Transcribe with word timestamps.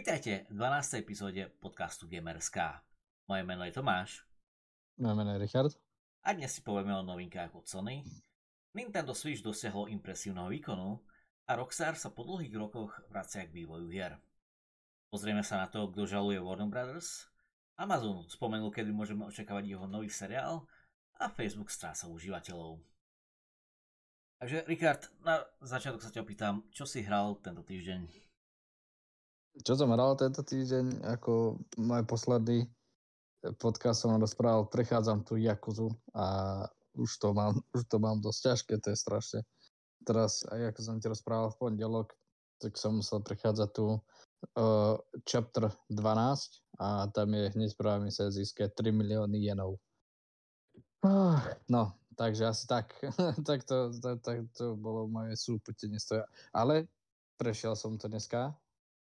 Vítajte 0.00 0.48
v 0.48 0.56
12. 0.56 1.04
epizóde 1.04 1.52
podcastu 1.60 2.08
Gamerská. 2.08 2.80
Moje 3.28 3.44
meno 3.44 3.68
je 3.68 3.76
Tomáš. 3.76 4.24
Moje 4.96 5.12
meno 5.12 5.36
je 5.36 5.44
Richard. 5.44 5.76
A 6.24 6.32
dnes 6.32 6.56
si 6.56 6.64
povieme 6.64 6.96
o 6.96 7.04
novinkách 7.04 7.52
od 7.52 7.68
Sony. 7.68 8.00
Nintendo 8.72 9.12
Switch 9.12 9.44
dosiahlo 9.44 9.92
impresívneho 9.92 10.48
výkonu 10.48 11.04
a 11.44 11.52
Rockstar 11.52 12.00
sa 12.00 12.08
po 12.08 12.24
dlhých 12.24 12.56
rokoch 12.56 12.96
vracia 13.12 13.44
k 13.44 13.52
vývoju 13.52 13.92
hier. 13.92 14.16
Pozrieme 15.12 15.44
sa 15.44 15.60
na 15.60 15.68
to, 15.68 15.92
kto 15.92 16.08
žaluje 16.08 16.40
Warner 16.40 16.72
Brothers, 16.72 17.28
Amazon 17.76 18.24
spomenul, 18.24 18.72
kedy 18.72 18.96
môžeme 18.96 19.28
očakávať 19.28 19.68
jeho 19.68 19.84
nový 19.84 20.08
seriál 20.08 20.64
a 21.20 21.28
Facebook 21.28 21.68
stráca 21.68 22.08
užívateľov. 22.08 22.80
Takže 24.40 24.64
Richard, 24.64 25.12
na 25.20 25.44
začiatok 25.60 26.00
sa 26.00 26.08
ťa 26.08 26.24
opýtam, 26.24 26.64
čo 26.72 26.88
si 26.88 27.04
hral 27.04 27.36
tento 27.44 27.60
týždeň? 27.60 28.29
Čo 29.58 29.74
som 29.74 29.90
hral 29.90 30.14
tento 30.14 30.46
týždeň, 30.46 31.02
ako 31.18 31.58
môj 31.82 32.06
posledný 32.06 32.70
podcast 33.58 34.04
som 34.04 34.14
rozprával, 34.20 34.68
prechádzam 34.68 35.24
tu 35.26 35.40
Jakuzu 35.40 35.90
a 36.14 36.64
už 36.94 37.10
to 37.18 37.34
mám, 37.34 37.56
už 37.76 37.82
to 37.88 37.96
mám 37.98 38.22
dosť 38.22 38.40
ťažké, 38.46 38.74
to 38.78 38.88
je 38.94 38.98
strašne. 38.98 39.40
Teraz, 40.06 40.46
aj 40.48 40.72
ako 40.72 40.80
som 40.80 40.96
ti 40.96 41.06
rozprával 41.08 41.52
v 41.52 41.60
pondelok, 41.60 42.08
tak 42.60 42.76
som 42.76 43.00
musel 43.00 43.24
prechádzať 43.24 43.68
tu 43.72 43.96
uh, 43.96 44.96
chapter 45.24 45.72
12 45.88 45.98
a 46.80 47.08
tam 47.12 47.28
je 47.32 47.52
hneď 47.56 47.70
prvá 47.76 48.00
sa 48.12 48.28
získať 48.32 48.72
3 48.76 48.92
milióny 48.92 49.44
jenov. 49.44 49.80
Uh, 51.00 51.40
no, 51.72 51.96
takže 52.16 52.52
asi 52.52 52.64
tak. 52.68 52.92
tak, 53.48 53.64
to, 53.64 53.92
tak, 54.00 54.20
tak 54.20 54.38
to 54.52 54.76
bolo 54.76 55.08
moje 55.08 55.36
súputenie 55.40 55.96
stoja. 55.96 56.28
Ale 56.52 56.88
prešiel 57.40 57.72
som 57.72 57.96
to 57.96 58.08
dneska 58.08 58.52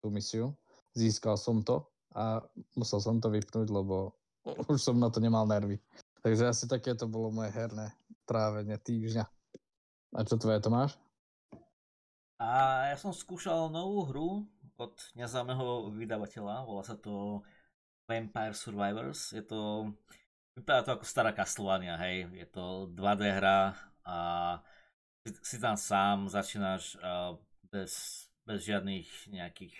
tú 0.07 0.15
misiu. 0.15 0.55
Získal 0.95 1.35
som 1.35 1.59
to 1.59 1.83
a 2.15 2.39
musel 2.79 3.03
som 3.03 3.19
to 3.19 3.27
vypnúť, 3.27 3.67
lebo 3.67 4.15
už 4.71 4.79
som 4.79 4.95
na 4.95 5.11
to 5.11 5.19
nemal 5.19 5.43
nervy. 5.43 5.75
Takže 6.23 6.47
asi 6.47 6.63
takéto 6.65 7.11
bolo 7.11 7.35
moje 7.35 7.51
herné 7.51 7.91
trávenie 8.23 8.79
týždňa. 8.79 9.27
A 10.15 10.19
čo 10.23 10.39
tvoje 10.39 10.63
to 10.63 10.71
máš? 10.71 10.95
A 12.39 12.87
ja 12.93 12.97
som 12.97 13.11
skúšal 13.11 13.67
novú 13.67 14.07
hru 14.07 14.29
od 14.79 14.95
neznámeho 15.17 15.91
vydavateľa, 15.91 16.63
volá 16.69 16.85
sa 16.85 16.95
to 16.95 17.43
Vampire 18.07 18.55
Survivors. 18.55 19.35
Je 19.35 19.43
to, 19.43 19.91
vypadá 20.55 20.85
to 20.85 20.91
ako 20.95 21.05
stará 21.05 21.35
Castlevania, 21.35 21.99
hej. 21.99 22.29
Je 22.31 22.47
to 22.47 22.87
2D 22.93 23.41
hra 23.41 23.75
a 24.07 24.17
si, 25.43 25.59
tam 25.59 25.75
sám, 25.75 26.31
začínaš 26.31 26.95
bez, 27.67 28.23
bez 28.47 28.59
žiadnych 28.63 29.33
nejakých 29.33 29.75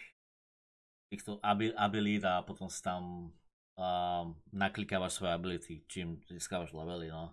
týchto 1.07 1.39
abilit 1.75 2.23
a 2.27 2.43
potom 2.43 2.67
si 2.67 2.83
tam 2.83 3.31
uh, 3.79 4.27
naklikávaš 4.51 5.19
svoje 5.19 5.31
ability, 5.31 5.73
čím 5.87 6.19
získávaš 6.27 6.75
levely, 6.75 7.07
no. 7.07 7.31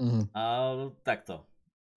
Mm-hmm. 0.00 0.24
A 0.32 0.42
takto. 1.04 1.44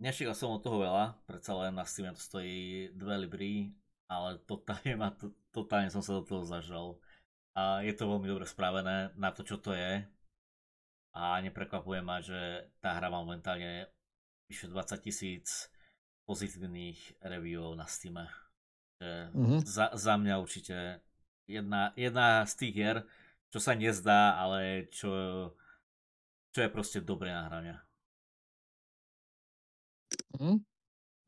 Nečakal 0.04 0.36
som 0.36 0.52
od 0.52 0.60
toho 0.60 0.84
veľa, 0.84 1.16
predsa 1.24 1.56
len 1.56 1.80
na 1.80 1.88
Steam 1.88 2.12
to 2.12 2.20
stojí 2.20 2.92
2 2.92 3.24
libry, 3.24 3.72
ale 4.12 4.36
totálne, 4.44 5.00
ma, 5.00 5.16
to, 5.16 5.32
totálne 5.56 5.88
som 5.88 6.04
sa 6.04 6.20
do 6.20 6.28
toho 6.28 6.44
zažal. 6.44 7.00
A 7.56 7.80
je 7.86 7.94
to 7.96 8.10
veľmi 8.10 8.28
dobre 8.28 8.44
spravené 8.44 9.16
na 9.16 9.30
to, 9.32 9.48
čo 9.48 9.62
to 9.62 9.72
je. 9.72 10.04
A 11.14 11.40
neprekvapuje 11.40 12.02
ma, 12.02 12.20
že 12.20 12.68
tá 12.82 12.98
hra 12.98 13.08
má 13.08 13.22
momentálne 13.22 13.88
vyše 14.50 14.68
20 14.68 15.06
tisíc 15.06 15.70
pozitívnych 16.26 17.22
reviewov 17.24 17.78
na 17.78 17.88
Steam. 17.88 18.18
Mm-hmm. 19.00 19.64
Za, 19.64 19.94
za 19.94 20.14
mňa 20.20 20.36
určite 20.42 21.00
jedna, 21.48 21.92
jedna 21.96 22.46
z 22.48 22.54
tých 22.56 22.74
hier, 22.74 22.98
čo 23.54 23.60
sa 23.62 23.78
nezdá, 23.78 24.40
ale 24.40 24.90
čo, 24.90 25.10
čo 26.52 26.60
je 26.64 26.70
proste 26.70 27.00
dobré 27.04 27.32
nahrania. 27.32 27.84
Hm? 30.40 30.60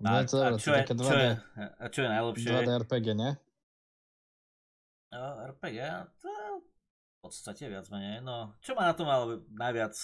A, 0.04 0.22
a, 0.22 0.28
čo, 0.28 0.44
je, 0.76 0.84
čo, 0.92 1.14
je, 1.16 1.30
čo 1.88 2.00
je 2.04 2.10
najlepšie? 2.12 2.50
2D 2.52 2.70
RPG, 2.84 3.08
ne? 3.16 3.40
No, 5.16 5.40
RPG, 5.56 5.80
to 6.20 6.32
v 6.60 7.18
podstate 7.24 7.72
viac 7.72 7.88
menej. 7.88 8.20
No, 8.20 8.52
čo 8.60 8.76
ma 8.76 8.92
na 8.92 8.94
tom 8.94 9.08
ale 9.08 9.40
najviac 9.56 9.96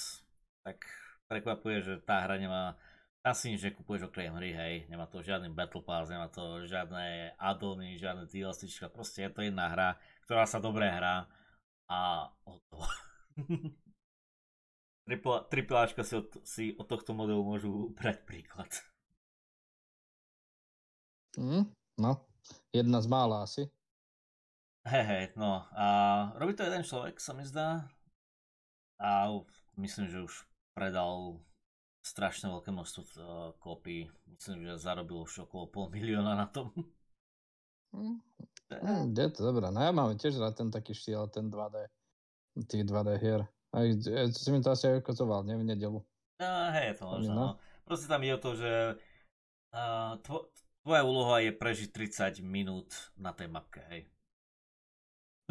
tak 0.63 0.79
prekvapuje, 1.27 1.83
že 1.83 1.93
tá 1.99 2.23
hra 2.23 2.39
nemá 2.39 2.79
tam 3.21 3.37
si 3.37 3.53
nič 3.53 3.61
nekupuješ 3.61 4.09
okrem 4.09 4.33
hry, 4.33 4.49
hej, 4.49 4.75
nemá 4.89 5.05
to 5.05 5.21
žiadny 5.21 5.53
Battle 5.53 5.85
Pass, 5.85 6.09
nemá 6.09 6.25
to 6.33 6.65
žiadne 6.65 7.37
addony, 7.37 8.01
žiadne 8.01 8.25
DLCčka, 8.25 8.89
proste 8.89 9.21
je 9.21 9.29
to 9.29 9.45
jedna 9.45 9.69
hra, 9.69 10.01
ktorá 10.25 10.49
sa 10.49 10.57
dobre 10.57 10.89
hrá 10.89 11.29
a 11.85 12.29
hotovo. 12.41 12.89
Tripláčka 15.53 16.01
si 16.01 16.17
od, 16.17 16.29
si 16.41 16.63
od 16.73 16.87
tohto 16.89 17.13
modelu 17.13 17.45
môžu 17.45 17.93
brať 17.93 18.25
príklad. 18.25 18.71
Mm, 21.37 21.69
no, 22.01 22.11
jedna 22.73 22.99
z 23.05 23.07
mála 23.07 23.45
asi. 23.45 23.69
Hej, 24.81 25.05
hej, 25.05 25.23
no 25.37 25.61
a 25.77 25.85
robí 26.41 26.57
to 26.57 26.65
jeden 26.65 26.81
človek, 26.81 27.21
sa 27.21 27.37
mi 27.37 27.45
zdá. 27.45 27.85
A 28.97 29.29
myslím, 29.77 30.09
že 30.09 30.25
už 30.25 30.33
predal 30.73 31.37
strašne 32.01 32.49
veľké 32.49 32.73
množstvo 32.73 33.01
uh, 33.01 33.13
kópií. 33.61 34.09
Myslím, 34.25 34.65
že 34.65 34.81
zarobil 34.81 35.21
už 35.21 35.45
okolo 35.45 35.69
pol 35.69 35.85
milióna 35.93 36.33
na 36.33 36.49
tom. 36.49 36.73
Mm. 37.93 38.19
Mm, 38.71 39.11
je 39.13 39.29
to 39.35 39.51
dobré. 39.51 39.67
No 39.69 39.83
ja 39.83 39.91
mám 39.91 40.15
tiež 40.15 40.39
rád 40.39 40.57
ten 40.57 40.71
taký 40.71 40.95
štýl, 40.95 41.27
ten 41.27 41.51
2D. 41.51 41.91
Tých 42.67 42.87
2D 42.87 43.09
hier. 43.19 43.41
Aj, 43.71 43.87
si 44.31 44.49
mi 44.51 44.59
to 44.59 44.71
asi 44.71 44.91
aj 44.91 45.03
ukazoval, 45.03 45.47
nie? 45.47 45.55
V 45.55 45.63
nedelu. 45.63 45.99
No, 46.39 46.51
hej, 46.75 46.95
to 46.99 47.03
možno. 47.07 47.33
No. 47.35 47.47
Proste 47.83 48.07
tam 48.07 48.23
je 48.23 48.31
o 48.31 48.39
to, 48.39 48.51
že 48.55 48.71
uh, 49.75 50.15
tvo, 50.23 50.51
tvoja 50.83 51.03
úloha 51.03 51.37
je 51.43 51.51
prežiť 51.53 51.89
30 51.91 52.41
minút 52.43 52.89
na 53.19 53.31
tej 53.35 53.47
mapke, 53.51 53.83
hej. 53.91 54.07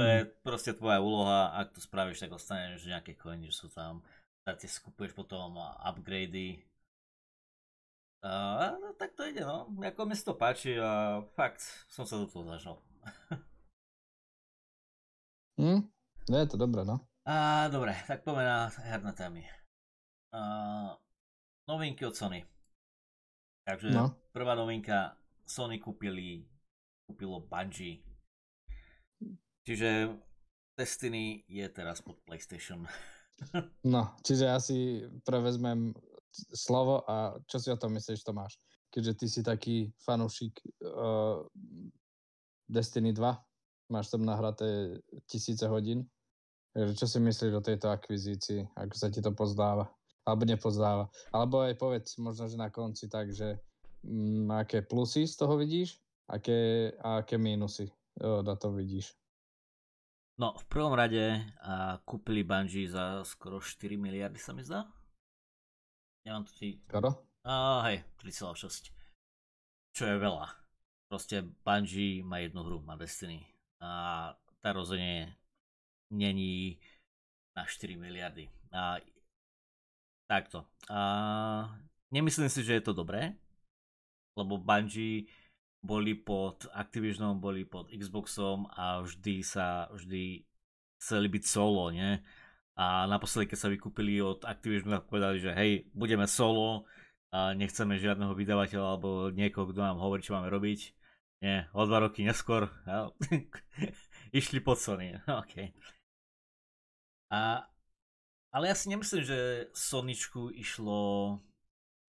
To 0.00 0.02
mm. 0.04 0.10
je 0.10 0.18
proste 0.40 0.72
tvoja 0.72 0.98
úloha, 1.04 1.52
ak 1.60 1.76
to 1.76 1.80
spravíš, 1.84 2.24
tak 2.24 2.32
ostaneš 2.32 2.88
nejaké 2.88 3.14
coiny, 3.20 3.52
že 3.52 3.56
sú 3.64 3.68
tam 3.68 4.00
si 4.60 4.68
skupuješ 4.68 5.12
potom 5.12 5.56
upgradey. 5.84 6.64
A, 8.20 8.76
no, 8.76 8.92
tak 9.00 9.16
to 9.16 9.24
ide, 9.24 9.40
no. 9.40 9.72
Ako 9.80 10.04
mi 10.04 10.12
to 10.12 10.36
páči 10.36 10.76
a 10.76 11.24
fakt 11.32 11.64
som 11.88 12.04
sa 12.04 12.20
do 12.20 12.28
toho 12.28 12.44
zažal. 12.52 12.76
hm, 15.60 15.88
je 16.28 16.46
to 16.48 16.60
dobré, 16.60 16.84
no. 16.84 17.00
A, 17.24 17.68
dobre, 17.72 17.96
tak 18.04 18.20
poďme 18.20 18.44
na 18.44 18.58
herné 18.68 19.12
témy. 19.16 19.42
A, 20.36 20.40
novinky 21.64 22.04
od 22.04 22.12
Sony. 22.12 22.44
Takže 23.64 23.88
no. 23.88 24.12
prvá 24.36 24.52
novinka, 24.52 25.16
Sony 25.48 25.80
kúpili, 25.80 26.44
kúpilo 27.08 27.40
Bungie. 27.40 28.04
Čiže 29.64 30.16
Destiny 30.76 31.44
je 31.48 31.68
teraz 31.68 32.00
pod 32.00 32.20
PlayStation. 32.24 32.84
No, 33.94 34.14
čiže 34.22 34.44
ja 34.44 34.58
si 34.60 35.04
prevezmem 35.24 35.96
slovo 36.54 37.02
a 37.08 37.36
čo 37.50 37.58
si 37.58 37.68
o 37.72 37.80
tom 37.80 37.96
myslíš, 37.96 38.22
Tomáš? 38.22 38.60
Keďže 38.90 39.12
ty 39.16 39.26
si 39.26 39.40
taký 39.42 39.76
fanúšik 40.02 40.54
uh, 40.82 41.42
Destiny 42.70 43.14
2, 43.14 43.90
máš 43.90 44.10
tam 44.10 44.22
nahraté 44.22 44.98
tisíce 45.26 45.66
hodín, 45.66 46.06
takže 46.70 46.94
čo 46.94 47.06
si 47.06 47.18
myslíš 47.18 47.52
o 47.58 47.66
tejto 47.66 47.90
akvizícii, 47.90 48.62
ako 48.78 48.94
sa 48.94 49.10
ti 49.10 49.18
to 49.18 49.34
pozdáva? 49.34 49.90
Alebo 50.22 50.46
nepozdáva. 50.46 51.10
Alebo 51.34 51.66
aj 51.66 51.74
povedz 51.74 52.14
možno, 52.22 52.46
že 52.46 52.54
na 52.54 52.70
konci 52.70 53.10
tak, 53.10 53.34
že 53.34 53.58
m, 54.06 54.46
mm, 54.46 54.62
aké 54.62 54.86
plusy 54.86 55.26
z 55.26 55.34
toho 55.34 55.58
vidíš, 55.58 55.98
aké, 56.30 56.92
a 57.02 57.26
aké 57.26 57.34
mínusy 57.34 57.90
uh, 58.22 58.44
na 58.46 58.54
to 58.54 58.70
vidíš. 58.70 59.10
No, 60.40 60.56
v 60.56 60.64
prvom 60.72 60.96
rade 60.96 61.36
a 61.60 62.00
kúpili 62.00 62.40
Bungie 62.40 62.88
za 62.88 63.20
skoro 63.28 63.60
4 63.60 64.00
miliardy 64.00 64.40
sa 64.40 64.56
mi 64.56 64.64
zdá. 64.64 64.88
Nemám 66.24 66.48
tu 66.48 66.52
ti... 66.56 66.80
Skoro? 66.88 67.12
A 67.44 67.84
hej, 67.92 68.00
3,6. 68.24 68.88
Čo 69.92 70.08
je 70.08 70.16
veľa. 70.16 70.48
Proste 71.12 71.44
Bungie 71.44 72.24
má 72.24 72.40
jednu 72.40 72.64
hru, 72.64 72.80
má 72.80 72.96
Destiny. 72.96 73.44
A 73.84 74.32
tá 74.64 74.72
rozhodne 74.72 75.36
není 76.08 76.80
na 77.52 77.68
4 77.68 78.00
miliardy. 78.00 78.48
A 78.72 78.96
takto. 80.24 80.64
A 80.88 81.68
nemyslím 82.08 82.48
si, 82.48 82.64
že 82.64 82.80
je 82.80 82.84
to 82.88 82.96
dobré, 82.96 83.36
lebo 84.40 84.56
Bungie 84.56 85.28
boli 85.80 86.12
pod 86.14 86.68
Activisionom, 86.72 87.40
boli 87.40 87.64
pod 87.64 87.88
Xboxom 87.88 88.68
a 88.76 89.00
vždy 89.00 89.40
sa, 89.40 89.88
vždy 89.92 90.44
chceli 91.00 91.26
byť 91.32 91.44
solo, 91.44 91.88
nie? 91.88 92.20
A 92.76 93.08
naposledy, 93.08 93.52
keď 93.52 93.58
sa 93.58 93.72
vykúpili 93.72 94.20
od 94.20 94.44
Activisionu, 94.44 95.00
tak 95.00 95.08
povedali, 95.08 95.40
že 95.40 95.52
hej, 95.56 95.88
budeme 95.92 96.28
solo, 96.28 96.88
a 97.30 97.54
nechceme 97.54 97.94
žiadneho 97.94 98.34
vydavateľa 98.34 98.86
alebo 98.86 99.30
niekoho, 99.30 99.70
kto 99.70 99.80
nám 99.80 100.02
hovorí, 100.02 100.20
čo 100.20 100.34
máme 100.34 100.50
robiť. 100.50 100.80
Nie, 101.40 101.72
o 101.72 101.88
dva 101.88 102.04
roky 102.04 102.20
neskôr, 102.20 102.68
ja, 102.84 103.08
Išli 104.36 104.60
pod 104.60 104.76
Sony, 104.76 105.16
OK. 105.40 105.72
A, 107.32 107.64
ale 108.52 108.64
ja 108.68 108.76
si 108.76 108.90
nemyslím, 108.92 109.22
že 109.24 109.38
Soničku 109.72 110.52
išlo 110.52 111.00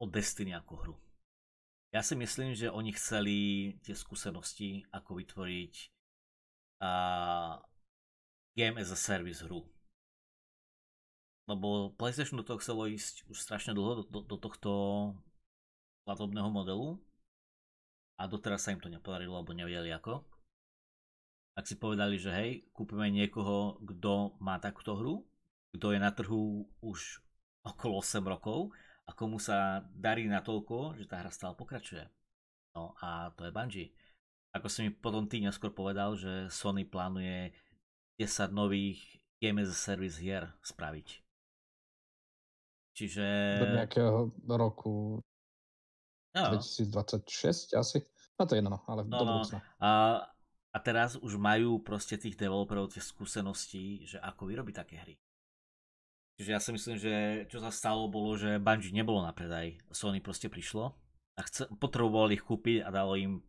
o 0.02 0.06
Destiny 0.10 0.58
ako 0.58 0.74
hru. 0.82 0.96
Ja 1.92 2.00
si 2.00 2.16
myslím, 2.16 2.56
že 2.56 2.72
oni 2.72 2.96
chceli 2.96 3.40
tie 3.84 3.92
skúsenosti, 3.92 4.88
ako 4.96 5.20
vytvoriť 5.20 5.74
a, 6.80 6.92
game 8.56 8.80
as 8.80 8.96
a 8.96 8.98
service 9.00 9.44
hru. 9.44 9.68
Lebo 11.52 11.92
PlayStation 12.00 12.40
do 12.40 12.48
toho 12.48 12.64
chcelo 12.64 12.88
ísť 12.88 13.28
už 13.28 13.36
strašne 13.36 13.76
dlho, 13.76 14.02
do, 14.02 14.04
do, 14.08 14.20
do 14.24 14.38
tohto 14.40 14.72
platobného 16.08 16.48
modelu 16.48 16.96
a 18.16 18.24
doteraz 18.24 18.64
sa 18.64 18.72
im 18.72 18.80
to 18.80 18.88
nepodarilo, 18.88 19.44
lebo 19.44 19.52
nevedeli 19.52 19.92
ako. 19.92 20.24
Tak 21.60 21.68
si 21.68 21.76
povedali, 21.76 22.16
že 22.16 22.32
hej, 22.32 22.72
kúpime 22.72 23.12
niekoho, 23.12 23.84
kto 23.84 24.40
má 24.40 24.56
takúto 24.64 24.96
hru, 24.96 25.28
kto 25.76 25.92
je 25.92 26.00
na 26.00 26.16
trhu 26.16 26.64
už 26.80 27.20
okolo 27.68 28.00
8 28.00 28.24
rokov 28.24 28.72
a 29.12 29.16
komu 29.20 29.44
sa 29.44 29.84
darí 29.92 30.24
natoľko, 30.32 30.96
že 30.96 31.04
tá 31.04 31.20
hra 31.20 31.28
stále 31.28 31.52
pokračuje. 31.60 32.08
No 32.72 32.96
a 33.04 33.36
to 33.36 33.44
je 33.44 33.52
Bungie. 33.52 33.92
Ako 34.56 34.72
si 34.72 34.88
mi 34.88 34.90
potom 34.96 35.28
ty 35.28 35.44
neskôr 35.44 35.76
povedal, 35.76 36.16
že 36.16 36.48
Sony 36.48 36.88
plánuje 36.88 37.52
10 38.16 38.56
nových 38.56 39.04
Game 39.44 39.60
as 39.60 39.68
a 39.68 39.76
Service 39.76 40.16
hier 40.16 40.48
spraviť. 40.64 41.08
Čiže... 42.96 43.26
Do 43.60 43.76
nejakého 43.84 44.32
roku 44.48 45.20
no. 46.32 46.44
2026 46.56 47.76
asi. 47.76 48.00
No 48.40 48.48
to 48.48 48.56
je 48.56 48.64
jedno, 48.64 48.80
ale 48.88 49.04
no, 49.04 49.16
do 49.20 49.26
no. 49.28 49.32
budúcna. 49.44 49.60
A, 49.84 49.92
a 50.72 50.78
teraz 50.80 51.20
už 51.20 51.36
majú 51.36 51.84
proste 51.84 52.16
tých 52.16 52.40
developerov 52.40 52.96
tie 52.96 53.04
skúsenosti, 53.04 54.08
že 54.08 54.24
ako 54.24 54.48
vyrobiť 54.48 54.76
také 54.76 54.96
hry. 55.04 55.16
Čiže 56.40 56.52
ja 56.52 56.60
si 56.64 56.70
myslím, 56.74 56.98
že 56.98 57.14
čo 57.52 57.60
sa 57.60 57.70
stalo 57.70 58.08
bolo, 58.08 58.34
že 58.40 58.62
Bungie 58.62 58.96
nebolo 58.96 59.22
na 59.22 59.36
predaj. 59.36 59.78
Sony 59.92 60.24
proste 60.24 60.48
prišlo 60.50 60.96
a 61.38 61.42
chce, 61.46 61.70
potrebovali 61.78 62.40
ich 62.40 62.46
kúpiť 62.46 62.86
a 62.86 62.90
dalo 62.90 63.14
im 63.18 63.46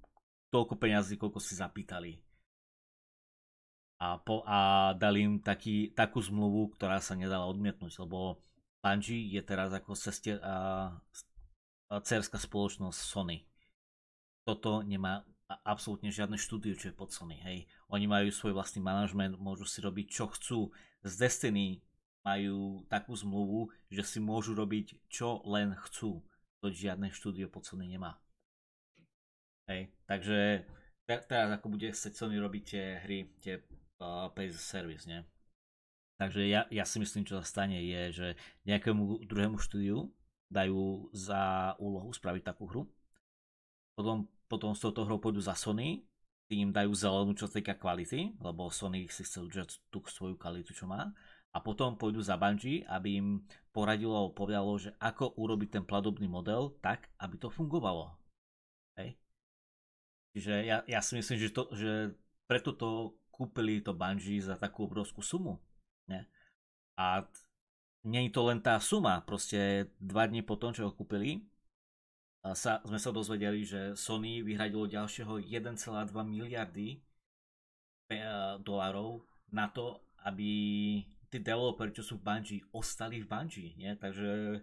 toľko 0.53 0.77
peňazí, 0.77 1.17
koľko 1.17 1.41
si 1.41 1.57
zapýtali. 1.57 2.21
A, 4.03 4.19
po, 4.19 4.43
a 4.45 4.93
dali 4.99 5.23
im 5.23 5.35
taký, 5.39 5.95
takú 5.95 6.19
zmluvu, 6.19 6.75
ktorá 6.75 6.99
sa 6.99 7.15
nedala 7.15 7.47
odmietnúť, 7.47 8.03
lebo 8.03 8.43
Bungie 8.83 9.31
je 9.31 9.43
teraz 9.47 9.71
ako 9.71 9.95
sestier, 9.95 10.43
a, 10.43 10.91
a 11.87 11.95
cerská 12.03 12.37
spoločnosť 12.37 12.99
Sony. 12.99 13.47
Toto 14.43 14.83
nemá 14.83 15.23
absolútne 15.63 16.11
žiadne 16.11 16.35
štúdio, 16.35 16.75
čo 16.75 16.91
je 16.91 16.99
pod 16.99 17.15
Sony. 17.15 17.39
Hej. 17.47 17.71
Oni 17.95 18.11
majú 18.11 18.27
svoj 18.35 18.59
vlastný 18.59 18.83
manažment, 18.83 19.39
môžu 19.39 19.69
si 19.69 19.79
robiť 19.79 20.07
čo 20.11 20.27
chcú. 20.35 20.75
Z 21.07 21.13
Destiny 21.23 21.85
majú 22.23 22.87
takú 22.87 23.13
zmluvu, 23.19 23.71
že 23.91 24.03
si 24.07 24.19
môžu 24.23 24.55
robiť 24.55 25.11
čo 25.11 25.43
len 25.47 25.75
chcú. 25.87 26.23
To 26.63 26.71
žiadne 26.71 27.11
štúdio 27.11 27.51
pod 27.51 27.67
Sony 27.67 27.91
nemá. 27.91 28.23
Hej, 29.67 29.91
takže 30.07 30.63
te- 31.07 31.25
teraz 31.27 31.51
ako 31.51 31.75
bude 31.75 31.91
chcieť 31.91 32.15
Sony 32.15 32.39
robiť 32.39 32.63
tie 32.63 32.85
hry, 33.03 33.19
tie 33.43 33.55
uh, 33.99 34.31
pay 34.31 34.51
service, 34.55 35.07
nie? 35.11 35.23
Takže 36.23 36.47
ja, 36.47 36.71
ja 36.71 36.87
si 36.87 37.03
myslím, 37.03 37.27
čo 37.27 37.43
sa 37.43 37.45
stane 37.47 37.83
je, 37.83 38.03
že 38.15 38.29
nejakému 38.63 39.27
druhému 39.27 39.59
štúdiu 39.59 40.07
dajú 40.47 41.11
za 41.11 41.75
úlohu 41.83 42.15
spraviť 42.15 42.43
takú 42.47 42.71
hru. 42.71 42.83
Potom, 43.99 44.31
potom 44.47 44.71
s 44.71 44.79
touto 44.79 45.03
hrou 45.03 45.19
pôjdu 45.19 45.43
za 45.43 45.59
Sony, 45.59 46.07
tým 46.47 46.71
dajú 46.71 46.95
zelenú, 46.95 47.35
čo 47.35 47.51
týka 47.51 47.75
kvality, 47.75 48.39
lebo 48.39 48.71
Sony 48.71 49.11
si 49.11 49.27
chce 49.27 49.43
udržať 49.43 49.83
tú 49.91 50.05
svoju 50.05 50.39
kvalitu, 50.39 50.71
čo 50.77 50.87
má 50.87 51.11
a 51.53 51.59
potom 51.61 52.01
pôjdu 52.01 52.25
za 52.25 52.41
Bungie, 52.41 52.85
aby 52.89 53.21
im 53.21 53.29
poradilo 53.77 54.17
alebo 54.17 54.41
povedalo, 54.41 54.73
že 54.81 54.97
ako 54.97 55.37
urobiť 55.37 55.69
ten 55.81 55.85
platobný 55.85 56.25
model 56.25 56.73
tak, 56.81 57.13
aby 57.21 57.37
to 57.37 57.53
fungovalo. 57.53 58.09
Hej. 58.97 59.21
Čiže 60.33 60.55
ja, 60.65 60.81
ja 60.89 61.01
si 61.05 61.21
myslím, 61.21 61.37
že, 61.37 61.49
to, 61.53 61.69
že 61.77 62.17
preto 62.49 62.73
to 62.73 63.21
kúpili 63.29 63.85
to 63.85 63.93
Bungie 63.93 64.41
za 64.41 64.57
takú 64.57 64.89
obrovskú 64.89 65.21
sumu. 65.21 65.61
Ne? 66.09 66.25
A 66.97 67.29
nie 68.09 68.27
je 68.27 68.33
to 68.33 68.49
len 68.49 68.65
tá 68.65 68.81
suma, 68.81 69.21
proste 69.23 69.93
dva 70.01 70.25
dní 70.25 70.41
po 70.41 70.57
tom, 70.57 70.73
čo 70.73 70.89
ho 70.89 70.97
kúpili, 70.97 71.45
sa, 72.51 72.83
sme 72.83 72.99
sa 72.99 73.15
dozvedeli, 73.15 73.63
že 73.63 73.95
Sony 73.95 74.43
vyhradilo 74.43 74.91
ďalšieho 74.91 75.47
1,2 75.47 75.79
miliardy 76.27 76.99
dolárov 78.67 79.23
na 79.55 79.71
to, 79.71 80.03
aby 80.27 80.51
tí 81.33 81.41
developeri, 81.41 81.97
čo 81.97 82.05
sú 82.05 82.21
v 82.21 82.29
Bungie, 82.29 82.61
ostali 82.77 83.25
v 83.25 83.31
Bungie, 83.33 83.73
nie? 83.81 83.97
Takže 83.97 84.61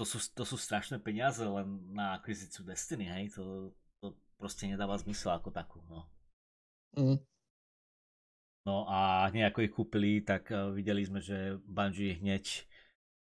to 0.00 0.04
sú, 0.08 0.16
to 0.32 0.48
sú 0.48 0.56
strašné 0.56 0.96
peniaze 1.04 1.44
len 1.44 1.92
na 1.92 2.16
akvizíciu 2.16 2.64
Destiny, 2.64 3.04
hej? 3.04 3.36
To, 3.36 3.76
to 4.00 4.16
proste 4.40 4.64
nedáva 4.64 4.96
zmysel 4.96 5.36
ako 5.36 5.52
takú, 5.52 5.84
no. 5.92 6.08
Mm. 6.96 7.20
No 8.64 8.88
a 8.88 9.28
nejako 9.28 9.60
ich 9.60 9.76
kúpili, 9.76 10.24
tak 10.24 10.48
uh, 10.48 10.72
videli 10.72 11.04
sme, 11.04 11.20
že 11.20 11.60
Bungie 11.68 12.16
hneď 12.16 12.64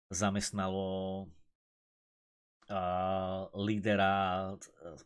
zamestnalo 0.09 1.29
uh, 2.69 3.49
lídera 3.53 4.53
uh, 4.57 4.97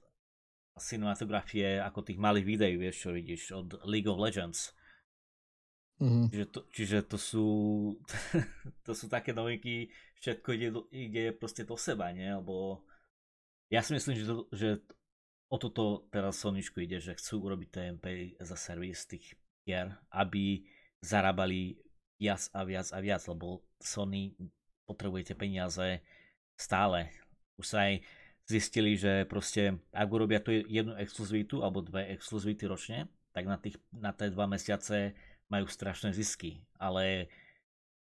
cinematografie 0.80 1.84
ako 1.84 2.08
tých 2.08 2.22
malých 2.22 2.46
videí, 2.48 2.76
vieš 2.80 3.08
čo 3.08 3.10
vidíš, 3.12 3.42
od 3.52 3.68
League 3.84 4.08
of 4.08 4.22
Legends. 4.22 4.77
Mm-hmm. 5.98 6.26
Čiže, 6.30 6.46
to, 6.54 6.60
čiže 6.70 6.98
to 7.10 7.18
sú 7.18 7.48
to 8.86 8.92
sú 8.94 9.10
také 9.10 9.34
novinky, 9.34 9.90
všetko 10.22 10.48
ide, 10.54 10.70
ide 10.94 11.24
proste 11.34 11.66
do 11.66 11.74
seba, 11.74 12.14
nie? 12.14 12.30
Lebo 12.30 12.86
ja 13.74 13.82
si 13.82 13.98
myslím, 13.98 14.14
že, 14.16 14.26
to, 14.30 14.46
že 14.54 14.70
o 15.50 15.58
toto 15.58 16.06
teraz 16.14 16.38
Sonyčku 16.38 16.84
ide, 16.84 17.02
že 17.02 17.18
chcú 17.18 17.50
urobiť 17.50 17.70
TMP 17.72 18.06
za 18.38 18.56
servis 18.56 19.10
tých 19.10 19.34
hier, 19.66 19.96
aby 20.14 20.64
zarábali 21.02 21.82
viac 22.22 22.46
a 22.54 22.62
viac 22.66 22.88
a 22.94 23.00
viac, 23.02 23.22
lebo 23.30 23.66
Sony 23.82 24.38
potrebujete 24.86 25.34
peniaze 25.34 26.02
stále. 26.58 27.12
Už 27.58 27.66
sa 27.68 27.90
aj 27.90 28.02
zistili, 28.48 28.96
že 28.96 29.28
proste 29.28 29.78
ak 29.92 30.08
urobia 30.08 30.40
tu 30.40 30.56
jednu 30.56 30.96
exkluzivitu 30.96 31.62
alebo 31.62 31.84
dve 31.84 32.16
exkluzivity 32.16 32.64
ročne, 32.66 33.00
tak 33.36 33.46
na, 33.46 33.60
tých, 33.60 33.78
na 33.92 34.16
tie 34.16 34.32
dva 34.32 34.48
mesiace 34.48 35.14
majú 35.47 35.66
strašné 35.68 36.11
zisky, 36.11 36.59
ale 36.80 37.31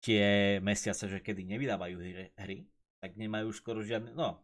tie 0.01 0.57
mesiace, 0.61 1.05
že 1.05 1.21
kedy 1.21 1.45
nevydávajú 1.45 1.95
hry, 2.37 2.65
tak 3.01 3.17
nemajú 3.17 3.49
skoro 3.53 3.81
žiadny, 3.81 4.13
no, 4.13 4.41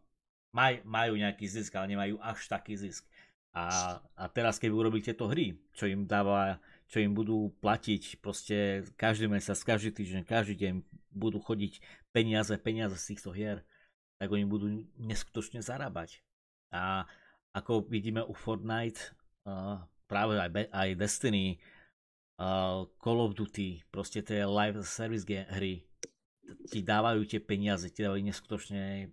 maj, 0.54 0.82
majú 0.86 1.18
nejaký 1.18 1.46
zisk, 1.46 1.74
ale 1.78 1.94
nemajú 1.94 2.18
až 2.22 2.46
taký 2.46 2.78
zisk. 2.78 3.06
A, 3.54 3.98
a 4.14 4.24
teraz, 4.30 4.60
keď 4.60 4.70
urobíte 4.70 5.12
to 5.16 5.26
hry, 5.26 5.58
čo 5.74 5.90
im 5.90 6.06
dáva, 6.06 6.62
čo 6.86 7.02
im 7.02 7.10
budú 7.10 7.50
platiť 7.58 8.22
proste 8.22 8.86
každý 8.94 9.26
mesiac, 9.26 9.58
každý 9.58 9.90
týždeň, 9.90 10.22
každý 10.22 10.54
deň 10.54 10.72
budú 11.10 11.42
chodiť 11.42 11.82
peniaze, 12.14 12.54
peniaze 12.60 12.94
z 12.94 13.14
týchto 13.14 13.34
hier, 13.34 13.66
tak 14.22 14.30
oni 14.30 14.46
budú 14.46 14.86
neskutočne 15.00 15.58
zarábať. 15.64 16.22
A 16.70 17.08
ako 17.56 17.88
vidíme 17.88 18.22
u 18.22 18.36
Fortnite, 18.36 19.16
uh, 19.48 19.82
práve 20.06 20.38
aj, 20.38 20.70
aj 20.70 20.88
Destiny, 20.94 21.58
uh, 22.38 22.86
Call 23.02 23.18
of 23.20 23.34
Duty, 23.34 23.82
proste 23.90 24.22
tie 24.22 24.46
live 24.46 24.80
service 24.86 25.26
hry, 25.26 25.82
ti 26.70 26.80
dávajú 26.80 27.26
tie 27.28 27.42
peniaze, 27.42 27.92
ti 27.92 28.06
dávajú 28.06 28.22
neskutočne 28.24 29.12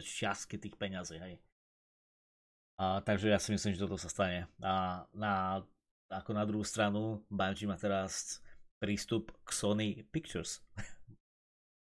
šťastky 0.00 0.56
tých 0.56 0.76
peniazí, 0.78 1.18
hej. 1.20 1.36
A, 2.78 3.02
takže 3.02 3.34
ja 3.34 3.42
si 3.42 3.50
myslím, 3.50 3.74
že 3.74 3.82
toto 3.82 3.98
sa 3.98 4.06
stane. 4.06 4.46
A 4.62 5.02
na, 5.10 5.66
ako 6.08 6.30
na 6.30 6.46
druhú 6.46 6.62
stranu, 6.62 7.26
Bungie 7.26 7.66
má 7.66 7.74
teraz 7.74 8.38
prístup 8.78 9.34
k 9.42 9.50
Sony 9.50 9.88
Pictures. 10.14 10.62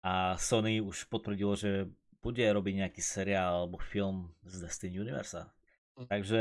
A 0.05 0.37
Sony 0.37 0.85
už 0.85 1.09
potvrdilo, 1.09 1.57
že 1.57 1.89
bude 2.21 2.45
robiť 2.45 2.75
nejaký 2.85 3.01
seriál 3.01 3.65
alebo 3.67 3.81
film 3.81 4.31
z 4.45 4.69
Destiny 4.69 5.01
Universa. 5.01 5.49
Hm. 5.97 6.07
Takže 6.13 6.41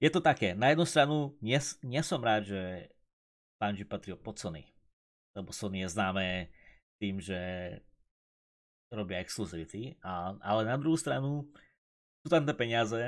je 0.00 0.08
to 0.08 0.20
také, 0.24 0.56
na 0.56 0.72
jednu 0.72 0.88
stranu 0.88 1.36
nie, 1.44 1.60
nie 1.84 2.00
som 2.00 2.24
rád, 2.24 2.48
že 2.48 2.88
Bungie 3.60 3.84
patril 3.84 4.16
pod 4.16 4.40
Sony, 4.40 4.64
lebo 5.36 5.52
Sony 5.52 5.84
je 5.84 5.92
známe 5.92 6.48
tým, 6.96 7.20
že 7.20 7.36
robia 8.88 9.20
exkluzivity, 9.20 10.00
ale 10.02 10.62
na 10.64 10.80
druhú 10.80 10.96
stranu 10.96 11.46
sú 12.24 12.28
tam 12.32 12.48
tie 12.48 12.56
peniaze, 12.56 13.00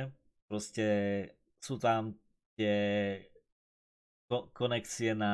proste 0.47 0.87
sú 1.59 1.81
tam 1.81 2.13
tie 2.61 2.77
ko- 4.29 4.53
konexie 4.53 5.17
na 5.17 5.33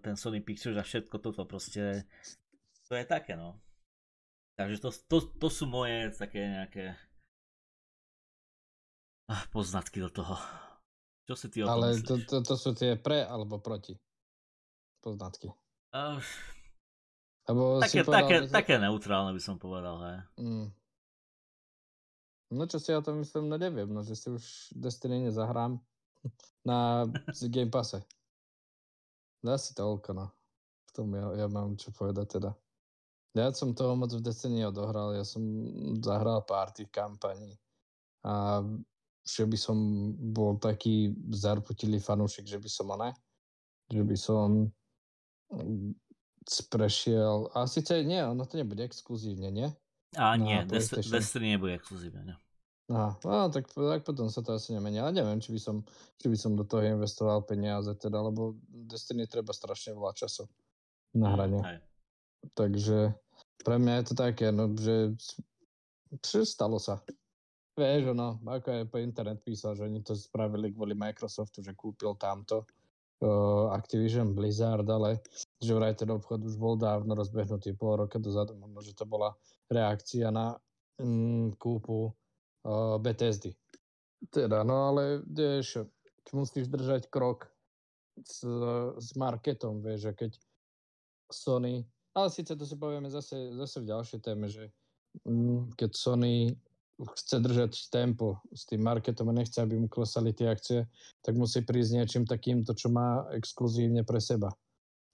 ten 0.00 0.14
Sony 0.14 0.38
Pictures 0.38 0.78
a 0.78 0.86
všetko 0.86 1.18
toto 1.18 1.42
proste, 1.44 2.06
to 2.86 2.94
je 2.94 3.04
také 3.04 3.34
no. 3.34 3.58
Takže 4.54 4.78
to, 4.78 4.90
to, 5.10 5.18
to 5.42 5.48
sú 5.50 5.64
moje 5.66 6.14
také 6.14 6.46
nejaké 6.46 6.94
ah, 9.26 9.42
poznatky 9.50 9.98
do 9.98 10.12
toho. 10.12 10.38
Čo 11.26 11.34
si 11.38 11.46
ty 11.48 11.58
o 11.62 11.66
tom 11.70 11.78
Ale 11.78 11.94
myslíš? 11.94 12.06
to, 12.06 12.14
to, 12.26 12.36
to 12.42 12.54
sú 12.58 12.70
tie 12.74 12.98
pre 12.98 13.22
alebo 13.22 13.62
proti 13.62 13.94
poznatky. 15.02 15.50
Uh, 15.94 16.18
Lebo 17.50 17.82
také, 17.82 18.00
si 18.00 18.06
povedal, 18.06 18.18
také, 18.22 18.36
že- 18.46 18.54
také 18.54 18.74
neutrálne 18.78 19.30
by 19.34 19.42
som 19.42 19.56
povedal, 19.58 19.96
hej. 20.02 20.18
Mm. 20.38 20.66
No 22.52 22.62
čo 22.68 22.76
si 22.76 22.92
o 22.92 23.00
tom 23.00 23.24
myslím, 23.24 23.48
no 23.48 23.56
neviem, 23.56 23.88
no 23.88 24.04
že 24.04 24.12
si 24.12 24.28
už 24.28 24.76
Destiny 24.76 25.24
nezahrám 25.30 25.80
na 26.68 27.08
Game 27.48 27.72
Passe. 27.72 28.04
Asi 29.42 29.74
toľko, 29.74 30.10
no. 30.14 30.26
V 30.86 30.90
tom 30.94 31.08
ja, 31.16 31.46
ja 31.46 31.46
mám 31.50 31.74
čo 31.74 31.90
povedať 31.90 32.38
teda. 32.38 32.54
Ja 33.32 33.48
som 33.56 33.72
toho 33.72 33.96
moc 33.96 34.12
v 34.12 34.20
Destiny 34.20 34.62
neodohral, 34.62 35.16
ja 35.16 35.24
som 35.24 35.40
zahral 36.04 36.44
pár 36.44 36.68
tých 36.70 36.92
kampaní 36.92 37.56
a 38.22 38.60
že 39.22 39.46
by 39.46 39.56
som 39.58 39.76
bol 40.18 40.58
taký 40.58 41.14
zarputilý 41.30 42.02
fanúšik, 42.02 42.46
že 42.46 42.58
by 42.58 42.68
som 42.70 42.90
oné, 42.90 43.14
že 43.86 44.02
by 44.02 44.16
som 44.18 44.48
mm, 45.54 45.94
prešiel, 46.68 47.50
a 47.54 47.70
síce 47.70 48.02
nie, 48.02 48.18
ono 48.18 48.42
to 48.46 48.58
nebude 48.58 48.82
exkluzívne, 48.82 49.54
nie? 49.54 49.70
A 50.18 50.36
nie. 50.36 50.60
Destiny 50.66 51.56
nebude 51.56 51.78
exkluzívne. 51.78 52.22
ne. 52.24 52.36
Aha, 52.92 53.16
no, 53.24 53.48
tak, 53.48 53.70
tak 53.72 54.02
potom 54.04 54.28
sa 54.28 54.44
to 54.44 54.52
asi 54.52 54.76
nemení. 54.76 55.00
Ale 55.00 55.16
neviem, 55.16 55.40
či 55.40 55.54
by 55.54 55.60
som, 55.62 55.80
či 56.20 56.28
by 56.28 56.36
som 56.36 56.52
do 56.58 56.66
toho 56.66 56.84
investoval 56.84 57.40
peniaze, 57.46 57.88
teda, 57.96 58.20
lebo 58.20 58.58
Destiny 58.68 59.24
treba 59.24 59.54
strašne 59.54 59.96
veľa 59.96 60.12
času 60.12 60.44
na 61.16 61.32
hranie. 61.32 61.62
Hej. 61.62 61.78
Takže 62.52 62.98
pre 63.64 63.76
mňa 63.78 64.02
je 64.02 64.04
to 64.10 64.14
také, 64.18 64.46
no, 64.52 64.68
že 64.76 65.14
čo 66.20 66.44
stalo 66.44 66.76
sa. 66.76 67.00
Vieš, 67.72 68.12
ono, 68.12 68.36
ako 68.44 68.68
je 68.68 68.84
po 68.84 69.00
internet 69.00 69.40
písal, 69.40 69.72
že 69.72 69.88
oni 69.88 70.04
to 70.04 70.12
spravili 70.12 70.76
kvôli 70.76 70.92
Microsoftu, 70.92 71.64
že 71.64 71.72
kúpil 71.72 72.12
tamto 72.20 72.68
uh, 73.24 73.72
Activision 73.72 74.36
Blizzard, 74.36 74.84
ale 74.84 75.24
že 75.56 75.72
vraj 75.72 75.96
ten 75.96 76.12
obchod 76.12 76.44
už 76.44 76.60
bol 76.60 76.76
dávno 76.76 77.16
rozbehnutý 77.16 77.72
pol 77.72 78.04
roka 78.04 78.20
dozadu, 78.20 78.60
možno, 78.60 78.84
že 78.84 78.92
to 78.92 79.08
bola 79.08 79.32
reakcia 79.72 80.28
na 80.28 80.52
mm, 81.00 81.56
kúpu 81.56 82.12
uh, 82.12 83.00
Bethesdy. 83.00 83.56
Teda, 84.28 84.60
no 84.68 84.92
ale 84.92 85.24
vieš, 85.24 85.88
musíš 86.30 86.68
držať 86.68 87.08
krok 87.08 87.48
s, 88.20 88.44
s 89.00 89.08
marketom, 89.16 89.80
vieš, 89.80 90.08
že 90.08 90.12
keď 90.12 90.32
Sony, 91.32 91.88
ale 92.12 92.28
síce 92.28 92.52
to 92.52 92.68
si 92.68 92.76
povieme 92.76 93.08
zase, 93.08 93.56
zase 93.56 93.80
v 93.80 93.88
ďalšej 93.88 94.20
téme, 94.20 94.44
že 94.52 94.68
mm, 95.24 95.72
keď 95.72 95.90
Sony 95.96 96.52
chce 97.16 97.42
držať 97.42 97.72
tempo 97.90 98.38
s 98.54 98.66
tým 98.68 98.82
marketom 98.82 99.30
a 99.30 99.36
nechce, 99.36 99.58
aby 99.58 99.78
mu 99.78 99.88
klesali 99.90 100.30
tie 100.30 100.50
akcie, 100.50 100.86
tak 101.22 101.34
musí 101.34 101.62
prísť 101.62 101.90
niečím 101.98 102.24
takýmto, 102.24 102.74
čo 102.74 102.88
má 102.90 103.26
exkluzívne 103.34 104.06
pre 104.06 104.22
seba. 104.22 104.50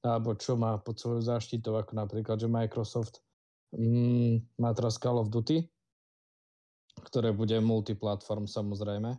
Alebo 0.05 0.37
čo 0.39 0.55
má 0.55 0.79
pod 0.79 1.01
svojou 1.01 1.25
záštitou, 1.25 1.75
ako 1.75 1.99
napríklad, 1.99 2.39
že 2.39 2.47
Microsoft 2.47 3.25
mm, 3.75 4.61
má 4.61 4.71
teraz 4.77 5.01
Call 5.01 5.19
of 5.19 5.33
Duty, 5.33 5.67
ktoré 7.03 7.35
bude 7.35 7.59
multiplatform 7.59 8.47
samozrejme, 8.47 9.15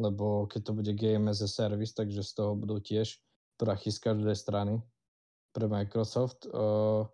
lebo 0.00 0.48
keď 0.48 0.60
to 0.68 0.72
bude 0.72 0.92
Game 0.96 1.28
as 1.28 1.40
a 1.44 1.48
Service, 1.48 1.92
takže 1.92 2.24
z 2.24 2.32
toho 2.34 2.52
budú 2.56 2.80
tiež 2.80 3.20
prachy 3.58 3.90
z 3.90 3.98
každej 4.00 4.36
strany 4.36 4.80
pre 5.52 5.66
Microsoft. 5.66 6.46
Uh, 6.48 7.04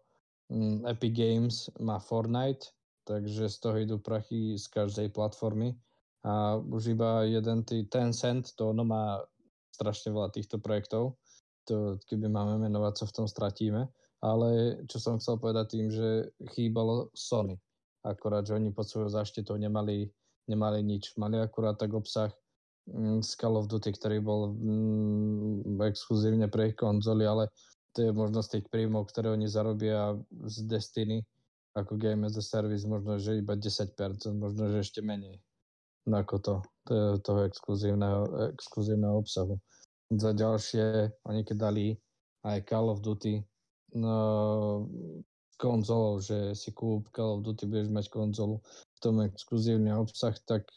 Epic 0.84 1.12
Games 1.16 1.72
má 1.80 1.96
Fortnite, 1.96 2.68
takže 3.04 3.52
z 3.52 3.56
toho 3.60 3.76
idú 3.78 3.96
prachy 4.00 4.56
z 4.56 4.66
každej 4.72 5.12
platformy. 5.12 5.76
A 6.24 6.56
už 6.56 6.96
iba 6.96 7.28
jeden 7.28 7.60
tý 7.68 7.84
Tencent, 7.84 8.56
to 8.56 8.72
ono 8.72 8.84
má 8.84 9.20
strašne 9.76 10.10
veľa 10.10 10.32
týchto 10.32 10.56
projektov. 10.56 11.20
To, 11.68 12.00
keby 12.08 12.32
máme 12.32 12.60
menovať, 12.64 13.04
sa 13.04 13.06
v 13.08 13.16
tom 13.20 13.26
stratíme. 13.28 13.88
Ale 14.24 14.80
čo 14.88 14.96
som 14.96 15.20
chcel 15.20 15.36
povedať 15.36 15.76
tým, 15.76 15.92
že 15.92 16.32
chýbalo 16.56 17.12
Sony. 17.12 17.60
Akorát, 18.04 18.44
že 18.48 18.56
oni 18.56 18.72
pod 18.72 18.88
svojou 18.88 19.12
záštitou 19.12 19.60
nemali, 19.60 20.08
nemali 20.48 20.80
nič. 20.80 21.12
Mali 21.20 21.36
akurát 21.40 21.76
tak 21.76 21.92
obsah 21.92 22.32
mm, 22.88 23.20
z 23.20 23.30
Call 23.36 23.60
of 23.60 23.68
Duty, 23.68 23.92
ktorý 23.92 24.24
bol 24.24 24.56
mm, 24.56 25.76
exkluzívne 25.92 26.48
pre 26.48 26.72
ich 26.72 26.76
konzoly, 26.76 27.28
ale 27.28 27.52
to 27.92 28.08
je 28.08 28.10
možno 28.16 28.40
z 28.40 28.58
tých 28.58 28.66
príjmov, 28.72 29.12
ktoré 29.12 29.32
oni 29.32 29.44
zarobia 29.44 30.16
z 30.48 30.56
Destiny 30.68 31.20
ako 31.74 31.98
Game 31.98 32.26
as 32.26 32.38
a 32.38 32.42
Service, 32.42 32.86
možno, 32.86 33.18
že 33.18 33.42
iba 33.42 33.58
10%, 33.58 33.94
možno, 34.34 34.70
že 34.70 34.78
ešte 34.86 35.02
menej 35.02 35.42
ako 36.12 36.36
to, 36.38 36.54
to 36.84 36.94
toho 37.24 37.40
exkluzívneho, 37.48 38.52
exkluzívneho 38.52 39.24
obsahu. 39.24 39.56
Za 40.12 40.36
ďalšie, 40.36 41.16
oni 41.24 41.40
keď 41.48 41.56
dali 41.56 41.96
aj 42.44 42.68
Call 42.68 42.92
of 42.92 43.00
Duty 43.00 43.40
no, 43.96 44.84
konzolou, 45.56 46.20
že 46.20 46.52
si 46.52 46.76
kúp 46.76 47.08
Call 47.08 47.40
of 47.40 47.44
Duty, 47.48 47.64
budeš 47.64 47.88
mať 47.88 48.06
konzolu 48.12 48.60
v 48.68 48.98
tom 49.00 49.24
exkluzívny 49.24 49.88
obsah, 49.96 50.36
tak 50.44 50.68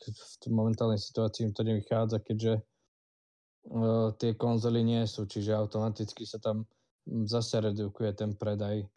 v 0.47 0.47
momentálnej 0.47 1.01
situácii 1.01 1.51
im 1.51 1.53
to 1.53 1.67
nevychádza, 1.67 2.23
keďže 2.23 2.63
uh, 2.63 4.15
tie 4.15 4.31
konzoly 4.39 4.79
nie 4.79 5.03
sú, 5.03 5.27
čiže 5.27 5.59
automaticky 5.59 6.23
sa 6.23 6.39
tam 6.39 6.63
zase 7.27 7.59
redukuje 7.59 8.15
ten 8.15 8.31
predaj 8.35 8.87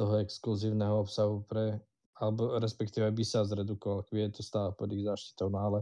toho 0.00 0.16
exkluzívneho 0.24 1.04
obsahu 1.04 1.44
pre, 1.44 1.76
alebo 2.16 2.56
respektíve 2.56 3.04
by 3.12 3.24
sa 3.24 3.44
zredukoval, 3.44 4.08
keď 4.08 4.32
je 4.32 4.40
to 4.40 4.42
stále 4.42 4.72
pod 4.72 4.88
ich 4.88 5.04
záštitou, 5.04 5.52
no 5.52 5.60
ale 5.60 5.78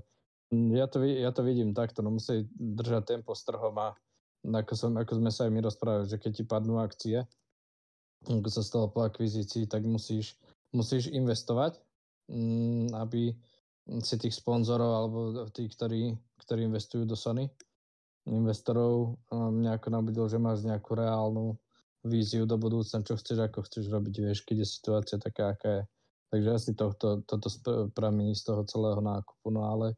ja 0.75 0.91
to, 0.91 0.99
ja 1.07 1.31
to 1.31 1.47
vidím 1.47 1.71
takto, 1.71 2.03
no 2.03 2.11
musí 2.11 2.51
držať 2.59 3.15
tempo 3.15 3.31
s 3.31 3.47
trhom 3.47 3.79
a 3.79 3.95
ako, 4.43 4.75
som, 4.75 4.91
ako 4.99 5.23
sme 5.23 5.31
sa 5.31 5.47
aj 5.47 5.53
my 5.55 5.61
rozprávali, 5.63 6.11
že 6.11 6.19
keď 6.19 6.33
ti 6.35 6.45
padnú 6.47 6.83
akcie, 6.83 7.23
ako 8.27 8.49
sa 8.51 8.67
stalo 8.67 8.91
po 8.91 9.07
akvizícii, 9.07 9.71
tak 9.71 9.87
musíš, 9.87 10.35
musíš 10.75 11.07
investovať, 11.15 11.79
mm, 12.27 12.91
aby 12.99 13.31
si 14.03 14.15
tých 14.19 14.35
sponzorov 14.35 14.91
alebo 14.91 15.19
tí, 15.55 15.71
ktorí, 15.71 16.19
ktorí 16.43 16.61
investujú 16.67 17.07
do 17.07 17.15
Sony, 17.15 17.47
investorov 18.29 19.17
um, 19.33 19.55
nejako 19.65 19.89
nabudil, 19.89 20.27
že 20.29 20.37
máš 20.37 20.65
nejakú 20.65 20.93
reálnu 20.97 21.57
víziu 22.09 22.49
do 22.49 22.57
budúcna, 22.57 23.05
čo 23.05 23.15
chceš, 23.21 23.39
ako 23.45 23.69
chceš 23.69 23.93
robiť, 23.93 24.15
vieš, 24.25 24.43
keď 24.43 24.65
je 24.65 24.69
situácia 24.69 25.17
taká, 25.21 25.55
aká 25.55 25.71
je. 25.81 25.85
Takže 26.29 26.49
asi 26.53 26.71
tohto, 26.77 27.25
toto 27.25 27.49
pramení 27.97 28.37
z 28.37 28.53
toho 28.53 28.65
celého 28.69 29.01
nákupu, 29.01 29.49
no 29.49 29.65
ale 29.65 29.97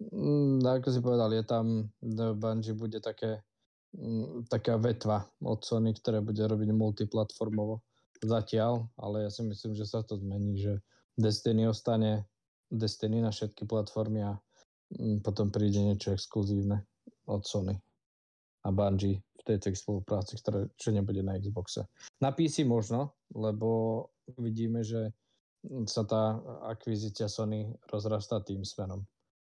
mm, 0.00 0.60
ako 0.60 0.88
si 0.92 1.00
povedal, 1.00 1.32
je 1.32 1.44
tam, 1.44 1.88
Bungie 2.36 2.76
bude 2.76 3.00
také, 3.00 3.40
mm, 3.96 4.48
taká 4.52 4.76
vetva 4.76 5.24
od 5.40 5.60
Sony, 5.64 5.96
ktoré 5.96 6.20
bude 6.20 6.40
robiť 6.40 6.68
multiplatformovo. 6.72 7.80
Zatiaľ, 8.20 8.92
ale 9.00 9.24
ja 9.24 9.30
si 9.32 9.40
myslím, 9.48 9.72
že 9.72 9.88
sa 9.88 10.04
to 10.04 10.20
zmení, 10.20 10.60
že 10.60 10.84
Destiny 11.16 11.64
ostane 11.64 12.28
Destiny 12.70 13.18
na 13.18 13.34
všetky 13.34 13.66
platformy 13.66 14.22
a 14.22 14.38
mm, 14.94 15.26
potom 15.26 15.50
príde 15.50 15.82
niečo 15.82 16.14
exkluzívne 16.14 16.86
od 17.26 17.42
Sony 17.42 17.74
a 18.62 18.68
Bungie 18.70 19.24
tejto 19.58 19.74
spolupráci, 19.74 20.38
ktoré, 20.38 20.70
čo 20.78 20.94
nebude 20.94 21.24
na 21.24 21.34
Xboxe. 21.34 21.90
Na 22.22 22.30
PC 22.30 22.62
možno, 22.62 23.18
lebo 23.34 24.06
vidíme, 24.38 24.86
že 24.86 25.10
sa 25.84 26.06
tá 26.06 26.40
akvizícia 26.72 27.28
Sony 27.28 27.68
rozrastá 27.90 28.40
tým 28.40 28.64
smerom. 28.64 29.04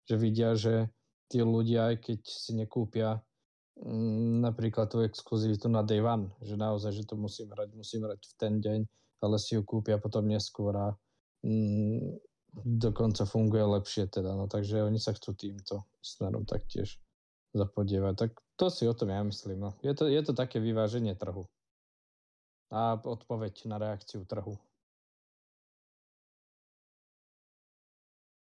Že 0.07 0.15
vidia, 0.15 0.55
že 0.55 0.87
tí 1.27 1.43
ľudia, 1.43 1.91
aj 1.91 1.95
keď 1.99 2.19
si 2.23 2.51
nekúpia 2.55 3.19
mm, 3.75 4.39
napríklad 4.39 4.87
tú 4.87 5.03
exkluzivitu 5.03 5.67
na 5.67 5.83
day 5.83 5.99
one, 5.99 6.31
že 6.39 6.55
naozaj, 6.55 6.95
že 6.95 7.03
to 7.03 7.19
musím 7.19 7.51
hrať, 7.51 7.69
musím 7.75 8.07
hrať 8.07 8.21
v 8.23 8.33
ten 8.39 8.53
deň, 8.63 8.79
ale 9.19 9.35
si 9.35 9.59
ju 9.59 9.61
kúpia 9.67 9.99
potom 9.99 10.23
neskôr 10.23 10.71
a 10.77 10.95
mm, 11.43 12.23
dokonca 12.63 13.27
funguje 13.27 13.67
lepšie 13.67 14.07
teda. 14.07 14.31
No, 14.31 14.47
takže 14.47 14.87
oni 14.87 15.01
sa 15.01 15.11
chcú 15.11 15.35
týmto 15.35 15.83
smerom 15.99 16.47
taktiež 16.47 16.95
zapodievať. 17.55 18.13
Tak 18.17 18.31
to 18.57 18.67
si 18.67 18.83
o 18.83 18.93
tom 18.95 19.13
ja 19.13 19.21
myslím. 19.23 19.59
No. 19.59 19.71
Je, 19.79 19.93
to, 19.93 20.09
je 20.09 20.21
to 20.23 20.33
také 20.33 20.59
vyváženie 20.59 21.15
trhu. 21.15 21.47
A 22.67 22.99
odpoveď 22.99 23.63
na 23.69 23.77
reakciu 23.79 24.27
trhu. 24.27 24.59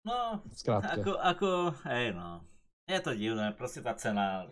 No, 0.04 0.44
Skrátke. 0.52 1.00
ako, 1.00 1.12
ako, 1.16 1.48
hej 1.88 2.12
no. 2.12 2.44
Je 2.84 3.00
to 3.00 3.16
divné, 3.16 3.56
proste 3.56 3.80
tá 3.80 3.96
cena 3.96 4.44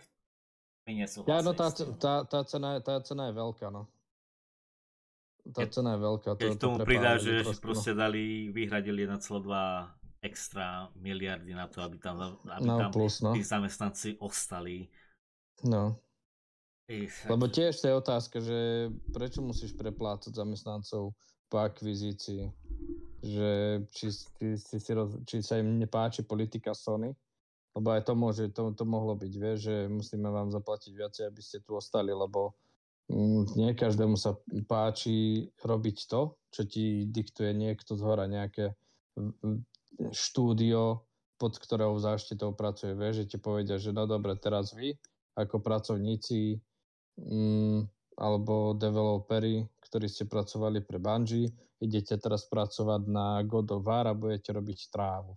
mi 0.88 0.96
nesúhlasí. 0.96 1.28
Ja, 1.28 1.44
no 1.44 1.52
tá, 1.52 1.68
tá, 1.68 2.24
tá, 2.24 2.40
cena, 2.48 2.80
je- 2.80 2.82
tá 2.88 2.96
cena 3.04 3.28
je 3.28 3.36
veľká, 3.36 3.68
no. 3.68 3.84
Tá 5.52 5.68
Keď- 5.68 5.70
cena 5.76 5.90
je 5.92 6.00
veľká. 6.00 6.30
To, 6.32 6.40
Keď 6.40 6.50
to 6.50 6.56
k 6.56 6.62
tomu 6.64 6.76
prepája 6.80 6.88
pridá, 6.88 7.12
že 7.20 7.32
trošku, 7.44 7.52
no. 7.52 7.64
proste 7.68 7.92
dali, 7.92 8.48
vyhradili 8.48 9.04
1,2 9.04 9.92
extra 10.22 10.86
miliardy 10.94 11.50
na 11.50 11.66
to, 11.66 11.82
aby 11.82 11.98
tam, 11.98 12.38
aby 12.46 12.66
No, 12.66 12.78
tam 12.78 12.90
plus, 12.94 13.18
no. 13.20 13.34
tí 13.34 13.42
zamestnanci 13.42 14.16
ostali. 14.22 14.86
no. 15.66 15.98
I, 16.90 17.06
Lebo 17.30 17.46
tiež 17.46 17.78
to 17.78 17.88
je 17.88 17.94
otázka, 17.94 18.36
že 18.42 18.90
prečo 19.14 19.40
musíš 19.40 19.72
preplácať 19.78 20.34
zamestnancov 20.34 21.14
po 21.46 21.56
akvizícii? 21.62 22.50
Že 23.22 23.50
či, 23.94 24.06
či, 24.10 24.46
či, 24.58 24.76
si 24.82 24.90
roz, 24.92 25.14
či 25.24 25.40
sa 25.46 25.62
im 25.62 25.78
nepáči 25.78 26.26
politika 26.26 26.74
Sony 26.74 27.14
Lebo 27.72 27.88
aj 27.94 28.02
to 28.04 28.12
môže, 28.18 28.44
to, 28.52 28.74
to 28.76 28.84
mohlo 28.84 29.16
byť, 29.16 29.32
vieš, 29.38 29.58
že 29.70 29.76
musíme 29.88 30.28
vám 30.28 30.52
zaplatiť 30.52 30.92
viacej, 30.92 31.24
aby 31.30 31.40
ste 31.40 31.64
tu 31.64 31.78
ostali, 31.78 32.12
lebo 32.12 32.52
mm, 33.08 33.56
nie 33.56 33.72
každému 33.72 34.18
sa 34.18 34.36
páči 34.68 35.48
robiť 35.64 35.96
to, 36.10 36.36
čo 36.52 36.62
ti 36.68 37.08
diktuje 37.08 37.56
niekto 37.56 37.96
z 37.96 38.02
hora, 38.04 38.28
nejaké 38.28 38.76
štúdio, 40.10 41.06
pod 41.38 41.54
ktorou 41.58 41.94
záštitou 42.02 42.54
pracuje, 42.58 42.98
vieš, 42.98 43.26
že 43.26 43.28
ti 43.34 43.38
povedia, 43.38 43.78
že 43.78 43.94
no 43.94 44.06
dobre, 44.10 44.34
teraz 44.34 44.74
vy 44.74 44.98
ako 45.38 45.62
pracovníci 45.62 46.58
mm, 47.18 47.78
alebo 48.18 48.76
developeri, 48.76 49.64
ktorí 49.88 50.06
ste 50.06 50.28
pracovali 50.28 50.84
pre 50.84 51.00
Bungie, 51.00 51.50
idete 51.80 52.18
teraz 52.20 52.46
pracovať 52.46 53.02
na 53.08 53.40
God 53.42 53.74
of 53.74 53.82
War 53.82 54.06
a 54.06 54.14
budete 54.14 54.52
robiť 54.52 54.92
trávu. 54.92 55.34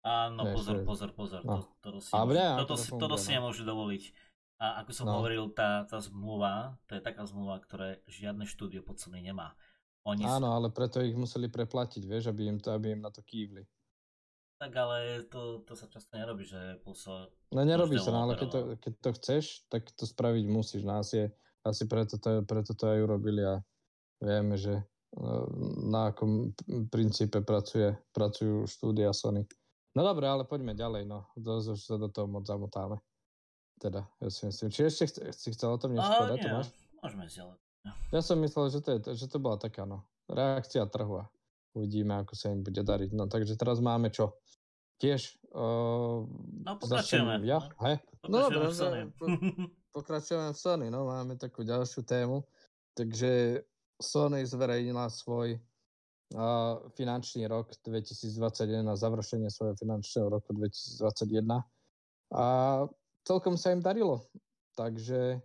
Áno, 0.00 0.48
Vieš, 0.48 0.56
pozor, 0.56 0.76
pozor, 0.86 1.10
pozor. 1.12 1.40
No. 1.44 1.76
To, 1.84 1.98
to 1.98 2.00
si, 2.00 2.12
a 2.16 2.24
môže, 2.24 2.40
toto, 2.64 2.76
si, 2.80 2.88
toto 2.96 3.16
si 3.20 3.28
no. 3.32 3.34
nemôžu 3.40 3.62
dovoliť. 3.68 4.02
A 4.60 4.84
ako 4.84 4.90
som 4.92 5.06
no. 5.08 5.20
hovoril, 5.20 5.52
tá, 5.52 5.84
tá 5.88 6.00
zmluva, 6.00 6.76
to 6.88 6.96
je 6.96 7.02
taká 7.04 7.24
zmluva, 7.24 7.60
ktoré 7.64 8.00
žiadne 8.08 8.44
štúdio 8.44 8.84
pod 8.84 9.00
sebou 9.00 9.20
nemá. 9.20 9.56
Oni 10.08 10.24
Áno, 10.24 10.56
ale 10.56 10.72
preto 10.72 11.04
ich 11.04 11.12
museli 11.12 11.52
preplatiť, 11.52 12.02
vieš, 12.08 12.32
aby 12.32 12.48
im, 12.48 12.58
to, 12.60 12.72
aby 12.72 12.96
im 12.96 13.04
na 13.04 13.12
to 13.12 13.20
kývli. 13.20 13.64
Tak 14.60 14.76
ale 14.76 15.24
to, 15.32 15.64
to 15.64 15.72
sa 15.72 15.88
často 15.88 16.12
nerobí, 16.20 16.44
že 16.44 16.76
puso... 16.84 17.32
No 17.48 17.64
nerobí 17.64 17.96
sa, 17.96 18.12
no, 18.12 18.28
ale 18.28 18.36
keď 18.36 18.48
to, 18.52 18.60
keď 18.76 18.92
to 19.00 19.10
chceš, 19.16 19.44
tak 19.72 19.88
to 19.96 20.04
spraviť 20.04 20.44
musíš. 20.52 20.84
No 20.84 21.00
asi, 21.00 21.32
asi 21.64 21.88
preto, 21.88 22.20
to, 22.20 22.44
preto 22.44 22.76
to 22.76 22.84
aj 22.92 23.00
urobili 23.00 23.40
a 23.40 23.64
vieme, 24.20 24.60
že 24.60 24.84
no, 25.16 25.48
na 25.88 26.12
akom 26.12 26.52
princípe 26.92 27.40
pracuje, 27.40 27.96
pracujú 28.12 28.68
štúdia 28.68 29.16
Sony. 29.16 29.48
No 29.96 30.04
dobre, 30.04 30.28
ale 30.28 30.44
poďme 30.44 30.76
ďalej, 30.76 31.08
no. 31.08 31.24
Už 31.40 31.80
sa 31.80 31.96
do 31.96 32.12
toho 32.12 32.28
moc 32.28 32.44
zamotáme. 32.44 33.00
Teda, 33.80 34.04
ja 34.20 34.28
si 34.28 34.44
myslím. 34.44 34.68
Či 34.68 34.92
ešte 34.92 35.04
chce, 35.08 35.20
si 35.32 35.48
chcel 35.56 35.72
o 35.72 35.80
tom 35.80 35.96
niečo 35.96 36.04
povedať, 36.04 36.36
Tomáš? 36.44 36.68
Môžeme 37.00 37.24
si 37.32 37.40
ale... 37.40 37.56
Ja 38.12 38.20
som 38.20 38.36
myslel, 38.44 38.68
že 38.68 38.84
to, 38.84 38.88
je, 38.92 38.98
že 39.16 39.24
to 39.24 39.40
bola 39.40 39.56
taká, 39.56 39.88
no, 39.88 40.04
reakcia 40.28 40.84
trhu 40.84 41.24
uvidíme, 41.74 42.18
ako 42.20 42.34
sa 42.34 42.50
im 42.50 42.64
bude 42.64 42.82
dariť. 42.82 43.10
No 43.14 43.30
takže 43.30 43.54
teraz 43.54 43.78
máme 43.78 44.10
čo? 44.10 44.36
Tiež 45.00 45.40
uh, 45.56 46.26
no, 46.66 46.72
pokračujeme. 46.76 47.40
Ja? 47.48 47.64
No, 47.64 47.82
Hej? 47.88 47.96
no 48.28 48.36
dobre, 48.52 48.68
v 48.68 48.76
Sony. 48.76 49.00
Po, 49.18 49.26
pokračujeme 49.96 50.52
v 50.52 50.58
Sony, 50.58 50.86
no 50.92 51.08
máme 51.08 51.40
takú 51.40 51.64
ďalšiu 51.64 52.04
tému. 52.04 52.44
Takže 52.92 53.62
Sony 54.00 54.44
zverejnila 54.44 55.08
svoj 55.08 55.60
finančný 56.94 57.50
rok 57.50 57.74
2021 57.82 58.86
na 58.86 58.94
završenie 58.94 59.50
svojho 59.50 59.74
finančného 59.74 60.30
roku 60.30 60.54
2021 60.54 61.42
a 62.30 62.46
celkom 63.26 63.58
sa 63.58 63.74
im 63.74 63.82
darilo. 63.82 64.30
Takže 64.78 65.42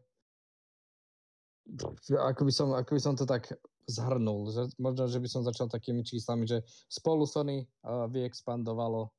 ako 2.14 2.42
by 2.46 2.54
som, 2.54 2.68
ako 2.78 2.92
by 2.94 3.02
som 3.02 3.18
to 3.18 3.26
tak 3.26 3.50
zhrnul, 3.86 4.50
že 4.50 4.62
možno, 4.82 5.06
že 5.06 5.22
by 5.22 5.28
som 5.30 5.42
začal 5.46 5.70
takými 5.70 6.02
číslami, 6.02 6.50
že 6.50 6.66
spolu 6.90 7.30
Sony 7.30 7.62
uh, 7.64 8.10
vyexpandovalo 8.10 9.14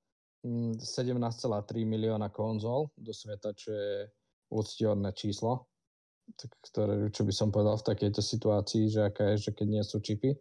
17,3 0.46 0.82
hm, 0.82 1.86
milióna 1.86 2.30
konzol 2.30 2.90
do 2.98 3.10
sveta, 3.10 3.54
čo 3.54 3.70
je 3.74 4.10
úctihodné 4.50 5.10
číslo, 5.14 5.66
ktoré, 6.70 7.10
čo 7.10 7.22
by 7.26 7.32
som 7.34 7.48
povedal 7.50 7.78
v 7.78 7.88
takejto 7.94 8.22
situácii, 8.22 8.90
že 8.90 9.00
aká 9.06 9.34
je, 9.34 9.50
že 9.50 9.50
keď 9.54 9.66
nie 9.66 9.84
sú 9.86 9.98
čipy. 10.02 10.34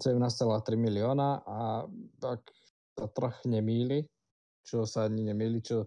17,3 0.00 0.80
milióna 0.80 1.44
a 1.44 1.84
ak 2.24 2.42
sa 2.96 3.06
trh 3.12 3.36
nemýli, 3.44 4.08
čo 4.64 4.88
sa 4.88 5.04
ani 5.04 5.28
nemýli, 5.28 5.60
čo 5.60 5.84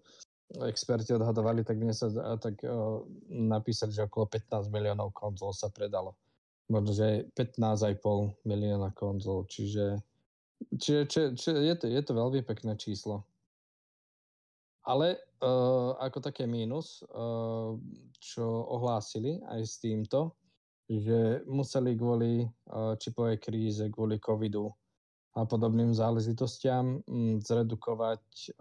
experti 0.61 1.17
odhadovali, 1.17 1.65
tak 1.65 1.81
mne 1.81 1.93
sa 1.97 2.13
tak 2.37 2.61
o, 2.61 3.09
napísali, 3.33 3.89
že 3.89 4.05
okolo 4.05 4.29
15 4.29 4.69
miliónov 4.69 5.09
konzol 5.17 5.49
sa 5.49 5.73
predalo. 5.73 6.13
Možno, 6.71 6.95
že 6.95 7.27
15,5 7.35 8.47
milióna 8.47 8.95
konzol, 8.95 9.43
čiže, 9.51 9.99
čiže, 10.79 11.01
čiže, 11.11 11.27
čiže 11.35 11.59
je, 11.59 11.75
to, 11.75 11.85
je 11.91 12.01
to 12.01 12.11
veľmi 12.15 12.41
pekné 12.47 12.79
číslo. 12.79 13.27
Ale 14.83 15.15
uh, 15.43 15.95
ako 15.99 16.19
také 16.23 16.47
mínus, 16.47 17.03
uh, 17.07 17.75
čo 18.19 18.45
ohlásili 18.67 19.43
aj 19.47 19.61
s 19.63 19.75
týmto, 19.79 20.35
že 20.91 21.47
museli 21.47 21.95
kvôli 21.95 22.43
čipovej 22.99 23.39
kríze, 23.39 23.87
kvôli 23.87 24.19
covidu 24.19 24.67
a 25.33 25.47
podobným 25.47 25.95
záležitostiam 25.95 26.99
mm, 27.07 27.39
zredukovať 27.39 28.53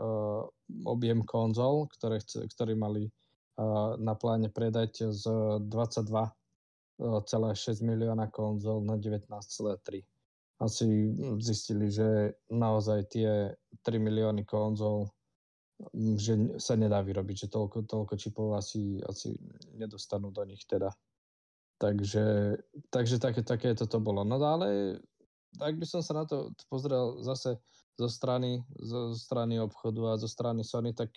objem 0.87 1.21
konzol, 1.27 1.91
ktoré, 1.91 2.23
chce, 2.23 2.47
ktoré 2.47 2.79
mali 2.79 3.11
na 3.99 4.15
pláne 4.17 4.49
predať 4.49 5.13
z 5.13 5.27
22,6 7.03 7.83
milióna 7.83 8.31
konzol 8.31 8.87
na 8.87 8.95
19,3. 8.95 10.07
Asi 10.63 10.87
zistili, 11.43 11.91
že 11.91 12.39
naozaj 12.47 13.11
tie 13.11 13.51
3 13.83 13.99
milióny 13.99 14.47
konzol 14.47 15.11
že 16.15 16.63
sa 16.63 16.79
nedá 16.79 17.03
vyrobiť, 17.03 17.47
že 17.47 17.49
toľko, 17.51 17.91
toľko 17.91 18.15
čipov 18.15 18.55
asi, 18.55 19.03
asi 19.03 19.35
nedostanú 19.75 20.31
do 20.31 20.47
nich 20.47 20.63
teda. 20.63 20.95
Takže, 21.83 22.55
takže 22.95 23.19
také, 23.19 23.43
také 23.43 23.75
toto 23.75 23.99
bolo. 23.99 24.23
No 24.23 24.39
ale 24.39 25.03
tak 25.59 25.75
by 25.77 25.87
som 25.89 25.99
sa 25.99 26.23
na 26.23 26.25
to 26.25 26.55
pozrel 26.71 27.19
zase 27.27 27.59
zo 27.99 28.09
strany, 28.09 28.63
zo 28.79 29.13
strany 29.19 29.59
obchodu 29.59 30.15
a 30.15 30.21
zo 30.21 30.31
strany 30.31 30.63
Sony, 30.63 30.95
tak 30.95 31.11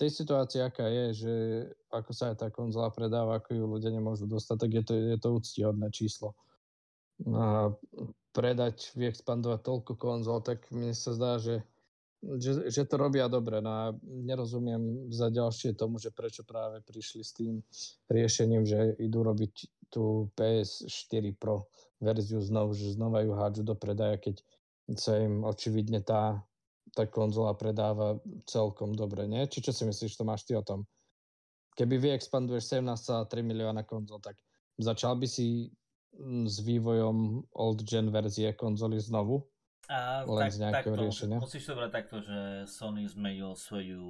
tej 0.00 0.10
situácii, 0.24 0.64
aká 0.64 0.88
je, 0.88 1.06
že 1.12 1.34
ako 1.92 2.10
sa 2.16 2.32
aj 2.32 2.36
tá 2.40 2.48
konzola 2.48 2.88
predáva, 2.88 3.36
ako 3.36 3.52
ju 3.52 3.64
ľudia 3.68 3.92
nemôžu 3.92 4.24
dostať, 4.24 4.56
tak 4.56 4.70
je 4.72 4.82
to, 4.88 4.92
je 4.96 5.18
to 5.20 5.28
úctihodné 5.36 5.86
číslo. 5.92 6.32
A 7.28 7.68
predať, 8.32 8.96
vyexpandovať 8.96 9.60
toľko 9.60 9.92
konzol, 10.00 10.40
tak 10.40 10.64
mne 10.72 10.96
sa 10.96 11.12
zdá, 11.12 11.36
že 11.36 11.60
že, 12.20 12.68
že 12.68 12.84
to 12.84 13.00
robia 13.00 13.32
dobre. 13.32 13.64
No 13.64 13.70
a 13.72 13.84
nerozumiem 14.04 15.08
za 15.08 15.32
ďalšie 15.32 15.72
tomu, 15.72 15.96
že 15.96 16.12
prečo 16.12 16.44
práve 16.44 16.84
prišli 16.84 17.22
s 17.24 17.32
tým 17.32 17.64
riešením, 18.12 18.68
že 18.68 18.92
idú 19.00 19.24
robiť 19.24 19.88
tú 19.88 20.28
PS4 20.36 21.32
Pro 21.40 21.72
verziu 21.96 22.44
znovu, 22.44 22.76
že 22.76 22.92
znova 22.92 23.24
ju 23.24 23.32
hádžu 23.32 23.62
do 23.64 23.72
predaja, 23.76 24.20
keď 24.20 24.36
sa 25.00 25.16
im 25.16 25.48
očividne 25.48 26.04
tá, 26.04 26.44
tá 26.94 27.06
konzola 27.06 27.54
predáva 27.54 28.18
celkom 28.46 28.94
dobre, 28.94 29.26
nie? 29.26 29.46
Či 29.46 29.70
čo 29.70 29.72
si 29.74 29.86
myslíš, 29.86 30.18
to 30.18 30.24
máš 30.26 30.46
ty 30.46 30.58
o 30.58 30.62
tom? 30.62 30.86
Keby 31.78 31.96
vy 31.96 32.08
expanduješ 32.12 32.76
17,3 32.76 33.30
milióna 33.46 33.86
konzol, 33.86 34.18
tak 34.18 34.36
začal 34.76 35.16
by 35.16 35.26
si 35.30 35.70
s 36.46 36.56
vývojom 36.66 37.46
old 37.54 37.80
gen 37.86 38.10
verzie 38.10 38.52
konzoly 38.58 38.98
znovu? 38.98 39.46
A, 39.90 40.22
len 40.22 40.46
tak, 40.46 40.54
z 40.54 40.58
nejakého 40.62 40.94
takto, 40.94 41.02
riešenia. 41.02 41.38
Musíš 41.42 41.64
to 41.66 41.74
brať 41.74 41.90
takto, 41.90 42.16
že 42.22 42.38
Sony 42.70 43.10
zmenil 43.10 43.58
svoju 43.58 44.06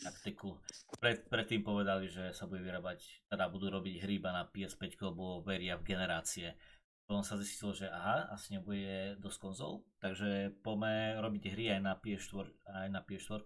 taktiku. 0.00 0.56
Pred, 0.96 1.28
predtým 1.28 1.60
povedali, 1.60 2.08
že 2.08 2.32
sa 2.32 2.48
bude 2.48 2.64
vyrábať, 2.64 3.28
teda 3.28 3.52
budú 3.52 3.68
robiť 3.68 4.00
hry 4.00 4.16
iba 4.16 4.32
na 4.32 4.48
PS5, 4.48 4.96
lebo 5.04 5.44
veria 5.44 5.76
v 5.76 5.86
generácie. 5.86 6.56
Potom 7.04 7.20
sa 7.20 7.36
zistilo, 7.36 7.76
že 7.76 7.84
aha, 7.84 8.32
asi 8.32 8.56
nebude 8.56 9.20
dosť 9.20 9.38
konzol, 9.38 9.84
takže 10.00 10.56
poďme 10.64 11.20
robiť 11.20 11.42
hry 11.52 11.64
aj 11.76 11.80
na 11.84 11.92
PS4, 12.00 12.46
aj 12.64 12.88
na 12.88 13.00
PS4 13.04 13.44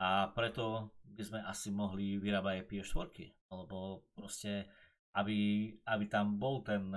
a 0.00 0.28
preto 0.36 0.92
by 1.04 1.22
sme 1.24 1.40
asi 1.44 1.72
mohli 1.72 2.20
vyrábať 2.20 2.60
aj 2.60 2.68
PS4, 2.68 3.08
lebo 3.52 4.04
proste, 4.12 4.68
aby, 5.16 5.68
aby 5.88 6.04
tam 6.08 6.36
bol 6.36 6.60
ten, 6.60 6.92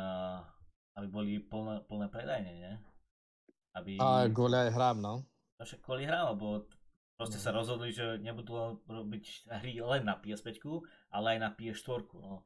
aby 0.99 1.07
boli 1.07 1.39
plné, 1.39 1.79
plné 1.87 2.07
predajne, 2.11 2.51
nie? 2.51 2.73
Aby... 3.73 3.97
A 4.03 4.27
kvôli 4.29 4.55
aj 4.55 4.71
hrám, 4.75 4.97
no. 4.99 5.23
No 5.57 5.63
však 5.63 5.81
kvôli 5.81 6.05
hrám, 6.05 6.37
lebo 6.37 6.67
proste 7.17 7.39
no. 7.39 7.43
sa 7.43 7.51
rozhodli, 7.55 7.89
že 7.95 8.21
nebudú 8.21 8.83
robiť 8.85 9.49
hry 9.63 9.79
len 9.79 10.05
na 10.05 10.19
PS5, 10.19 10.59
ale 11.09 11.37
aj 11.37 11.39
na 11.39 11.49
PS4. 11.55 12.03
No. 12.19 12.45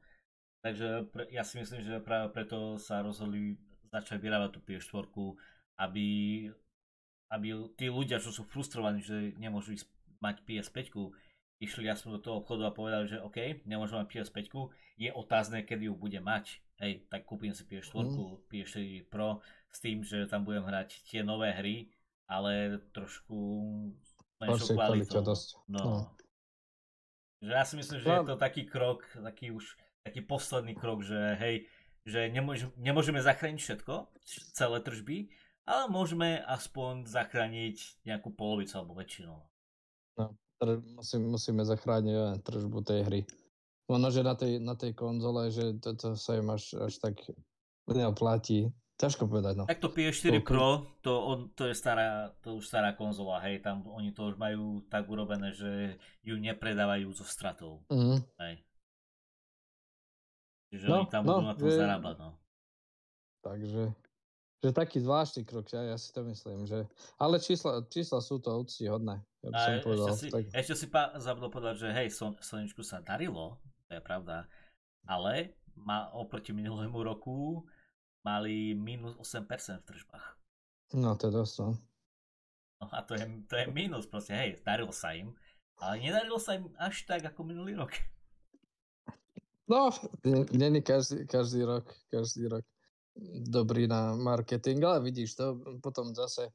Takže 0.62 1.06
pre, 1.14 1.30
ja 1.30 1.46
si 1.46 1.58
myslím, 1.62 1.80
že 1.86 2.02
práve 2.02 2.34
preto 2.34 2.80
sa 2.82 2.98
rozhodli 3.00 3.54
začať 3.94 4.18
vyrábať 4.18 4.58
tú 4.58 4.60
PS4, 4.66 5.06
aby, 5.78 6.08
aby 7.30 7.48
tí 7.78 7.86
ľudia, 7.86 8.18
čo 8.18 8.34
sú 8.34 8.42
frustrovaní, 8.42 9.00
že 9.00 9.38
nemôžu 9.38 9.78
ísť 9.78 9.86
mať 10.18 10.42
PS5, 10.42 11.14
išli 11.62 11.86
aspoň 11.90 12.18
do 12.18 12.20
toho 12.22 12.36
obchodu 12.42 12.70
a 12.70 12.74
povedali, 12.74 13.06
že 13.06 13.22
OK, 13.22 13.66
nemôžem 13.66 14.02
mať 14.02 14.08
PS5, 14.10 14.50
je 14.98 15.10
otázne, 15.14 15.62
kedy 15.62 15.86
ju 15.90 15.94
bude 15.94 16.18
mať. 16.18 16.58
Hej, 16.78 17.10
tak 17.10 17.26
kúpim 17.26 17.54
si 17.54 17.66
PS4, 17.66 18.06
mm. 18.06 18.50
PS4 18.50 19.10
Pro 19.10 19.42
s 19.70 19.78
tým, 19.82 20.06
že 20.06 20.26
tam 20.30 20.46
budem 20.46 20.62
hrať 20.62 21.02
tie 21.06 21.26
nové 21.26 21.50
hry, 21.54 21.90
ale 22.30 22.82
trošku 22.94 23.34
menšou 24.38 24.74
kvalitou. 24.74 25.22
Dosť. 25.22 25.48
No. 25.66 25.80
no. 25.82 25.96
Že 27.42 27.52
ja 27.54 27.64
si 27.66 27.74
myslím, 27.78 27.98
že 28.02 28.08
no. 28.10 28.14
je 28.14 28.26
to 28.30 28.36
taký 28.38 28.62
krok, 28.66 29.06
taký 29.14 29.54
už 29.54 29.78
taký 30.06 30.20
posledný 30.24 30.74
krok, 30.76 31.02
že 31.02 31.36
hej, 31.40 31.66
že 32.08 32.32
nemôž, 32.32 32.72
nemôžeme 32.80 33.20
zachrániť 33.20 33.60
všetko, 33.60 33.94
celé 34.56 34.78
tržby, 34.80 35.28
ale 35.68 35.92
môžeme 35.92 36.40
aspoň 36.48 37.04
zachrániť 37.04 38.08
nejakú 38.08 38.32
polovicu 38.32 38.72
alebo 38.80 38.96
väčšinu. 38.96 39.36
No. 40.16 40.24
musím, 40.96 41.28
musíme 41.28 41.62
zachrániť 41.68 42.40
tržbu 42.40 42.78
tej 42.80 43.00
hry. 43.04 43.20
Ono, 43.88 44.08
že 44.12 44.20
na 44.20 44.36
tej, 44.36 44.60
na 44.60 44.76
tej 44.76 44.92
konzole, 44.92 45.48
že 45.48 45.80
to, 45.80 45.96
to 45.96 46.08
sa 46.16 46.36
im 46.36 46.48
až, 46.52 46.76
až 46.76 47.00
tak 47.00 47.20
neoplatí. 47.88 48.68
Ťažko 48.98 49.30
povedať, 49.30 49.54
no. 49.54 49.64
Tak 49.70 49.78
to 49.78 49.94
PS4 49.94 50.42
Pro, 50.42 50.98
to, 51.06 51.14
on, 51.14 51.54
to 51.54 51.70
je 51.70 51.74
stará, 51.78 52.34
to 52.42 52.58
už 52.58 52.66
stará 52.66 52.98
konzola, 52.98 53.38
hej, 53.46 53.62
tam 53.62 53.86
oni 53.86 54.10
to 54.10 54.26
už 54.26 54.34
majú 54.34 54.82
tak 54.90 55.06
urobené, 55.06 55.54
že 55.54 55.94
ju 56.26 56.34
nepredávajú 56.34 57.06
so 57.14 57.22
stratou. 57.22 57.86
Mm. 57.94 58.18
Hej. 58.42 58.67
Čiže 60.68 60.86
no, 60.88 61.08
tam 61.08 61.22
no, 61.24 61.40
budú 61.40 61.46
na 61.48 61.54
tom 61.56 61.68
je... 61.68 61.78
zarábať, 61.80 62.16
no. 62.20 62.30
Takže, 63.40 63.82
že 64.58 64.68
taký 64.74 64.98
zvláštny 65.00 65.42
krok, 65.48 65.70
ja, 65.72 65.94
ja 65.94 65.96
si 65.96 66.12
to 66.12 66.20
myslím, 66.28 66.68
že... 66.68 66.84
Ale 67.16 67.40
čísla, 67.40 67.86
čísla 67.88 68.20
sú 68.20 68.36
to 68.42 68.52
hodné. 68.90 69.22
Ja 69.46 69.48
by 69.48 69.56
som 69.56 69.70
ešte 69.72 69.86
povedal, 69.86 70.06
si, 70.12 70.26
tak... 70.28 70.44
ešte 70.50 70.74
si 70.74 70.86
pa, 70.90 71.14
zabudol 71.16 71.50
povedať, 71.54 71.86
že 71.86 71.88
hej, 71.94 72.08
Son, 72.10 72.34
Soničku 72.42 72.82
sa 72.82 72.98
darilo, 73.00 73.62
to 73.86 73.96
je 73.96 74.02
pravda, 74.02 74.50
ale 75.06 75.56
má 75.78 76.10
oproti 76.10 76.50
minulému 76.50 77.00
roku 77.06 77.62
mali 78.26 78.74
minus 78.74 79.14
8% 79.16 79.46
v 79.80 79.86
tržbách. 79.86 80.26
No 80.98 81.14
to 81.14 81.30
je 81.30 81.32
dosť, 81.32 81.54
no. 81.62 81.70
no 82.82 82.86
a 82.90 82.98
to 83.06 83.14
je, 83.14 83.24
to 83.46 83.54
je 83.56 83.64
minus 83.70 84.04
proste, 84.10 84.34
hej, 84.34 84.58
darilo 84.66 84.90
sa 84.90 85.14
im, 85.14 85.32
ale 85.78 86.02
nedarilo 86.02 86.42
sa 86.42 86.58
im 86.58 86.68
až 86.76 87.06
tak 87.06 87.22
ako 87.24 87.46
minulý 87.46 87.78
rok. 87.78 87.94
No, 89.68 89.90
není 90.52 90.82
každý, 90.82 91.26
každý 91.26 91.62
rok, 91.64 91.94
každý 92.10 92.48
rok 92.48 92.64
dobrý 93.48 93.88
na 93.88 94.14
marketing, 94.14 94.84
ale 94.84 95.00
vidíš 95.00 95.34
to, 95.34 95.60
potom 95.82 96.14
zase 96.14 96.48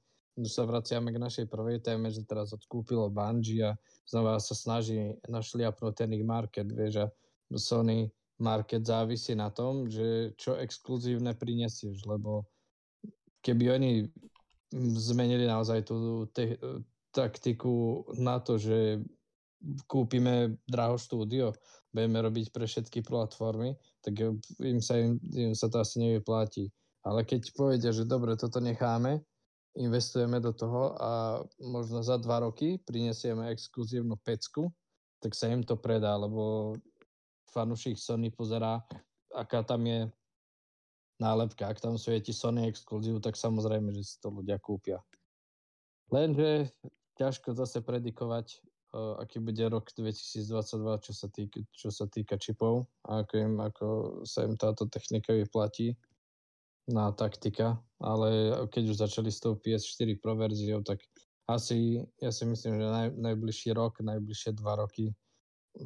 sa 0.49 0.65
vraciame 0.65 1.13
k 1.13 1.21
našej 1.21 1.45
prvej 1.45 1.85
téme, 1.85 2.09
že 2.09 2.25
teraz 2.25 2.49
odkúpilo 2.57 3.05
Bungie 3.13 3.69
a 3.69 3.77
znova 4.09 4.41
sa 4.41 4.57
snaží 4.57 5.13
našliapnúť 5.29 5.93
ten 5.93 6.09
ich 6.17 6.25
market, 6.25 6.65
vieš, 6.73 7.05
a 7.05 7.07
Sony 7.53 8.09
market 8.41 8.81
závisí 8.81 9.37
na 9.37 9.53
tom, 9.53 9.85
že 9.85 10.33
čo 10.41 10.57
exkluzívne 10.57 11.37
prinesieš, 11.37 12.01
lebo 12.09 12.49
keby 13.45 13.77
oni 13.77 13.91
zmenili 14.97 15.45
naozaj 15.45 15.85
tú 15.85 16.25
te- 16.33 16.57
taktiku 17.13 18.09
na 18.17 18.41
to, 18.41 18.57
že 18.57 19.05
kúpime 19.85 20.57
draho 20.65 20.97
štúdio, 20.97 21.53
budeme 21.93 22.19
robiť 22.25 22.49
pre 22.49 22.65
všetky 22.65 23.05
platformy, 23.05 23.77
tak 24.01 24.17
im 24.59 24.81
sa, 24.81 24.97
im, 24.97 25.21
im 25.31 25.53
sa 25.53 25.69
to 25.69 25.79
asi 25.79 26.01
nevyplatí. 26.01 26.73
Ale 27.05 27.21
keď 27.23 27.53
povedia, 27.53 27.93
že 27.93 28.09
dobre, 28.09 28.33
toto 28.33 28.57
necháme, 28.57 29.21
investujeme 29.77 30.41
do 30.41 30.53
toho 30.53 30.97
a 30.97 31.41
možno 31.61 32.01
za 32.01 32.17
dva 32.17 32.41
roky 32.45 32.81
prinesieme 32.81 33.49
exkluzívnu 33.53 34.17
pecku, 34.21 34.73
tak 35.21 35.37
sa 35.37 35.49
im 35.49 35.61
to 35.61 35.77
predá, 35.77 36.17
lebo 36.17 36.73
fanúšik 37.53 37.95
Sony 38.01 38.33
pozerá, 38.33 38.81
aká 39.33 39.61
tam 39.61 39.85
je 39.85 40.09
nálepka. 41.21 41.69
Ak 41.69 41.79
tam 41.79 41.95
svieti 41.95 42.33
Sony 42.33 42.67
exkluzív, 42.67 43.21
tak 43.21 43.37
samozrejme, 43.37 43.93
že 43.93 44.03
si 44.03 44.15
to 44.17 44.33
ľudia 44.33 44.57
kúpia. 44.57 44.99
Lenže 46.09 46.73
ťažko 47.17 47.53
zase 47.53 47.79
predikovať, 47.85 48.59
aký 48.93 49.41
bude 49.41 49.65
rok 49.69 49.89
2022, 49.97 51.05
čo 51.05 51.13
sa 51.13 51.27
týka, 51.29 51.59
čo 51.73 51.89
sa 51.89 52.05
týka 52.05 52.37
čipov 52.37 52.85
a 53.09 53.25
ako, 53.25 53.33
im, 53.37 53.55
ako 53.57 53.87
sa 54.23 54.45
im 54.45 54.53
táto 54.53 54.85
technika 54.85 55.33
vyplatí 55.33 55.97
na 56.87 57.09
taktika, 57.15 57.79
ale 58.03 58.53
keď 58.69 58.83
už 58.91 58.97
začali 59.01 59.31
s 59.31 59.39
tou 59.39 59.55
PS4 59.57 60.19
Pro 60.19 60.35
verziou, 60.35 60.83
tak 60.83 60.99
asi, 61.47 62.03
ja 62.19 62.31
si 62.31 62.43
myslím, 62.45 62.79
že 62.79 62.85
naj, 62.87 63.07
najbližší 63.17 63.75
rok, 63.75 63.99
najbližšie 64.03 64.55
dva 64.59 64.79
roky 64.79 65.11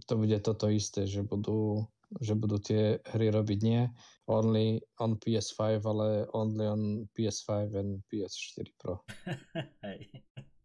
to 0.05 0.13
bude 0.19 0.37
toto 0.43 0.67
isté, 0.67 1.07
že 1.07 1.23
budú, 1.23 1.87
že 2.19 2.35
budú 2.35 2.59
tie 2.59 2.99
hry 3.15 3.31
robiť 3.31 3.59
nie 3.63 3.87
only 4.27 4.83
on 4.99 5.15
PS5, 5.15 5.79
ale 5.87 6.27
only 6.35 6.65
on 6.67 6.81
PS5 7.15 7.71
and 7.79 8.03
PS4 8.11 8.67
Pro. 8.75 8.99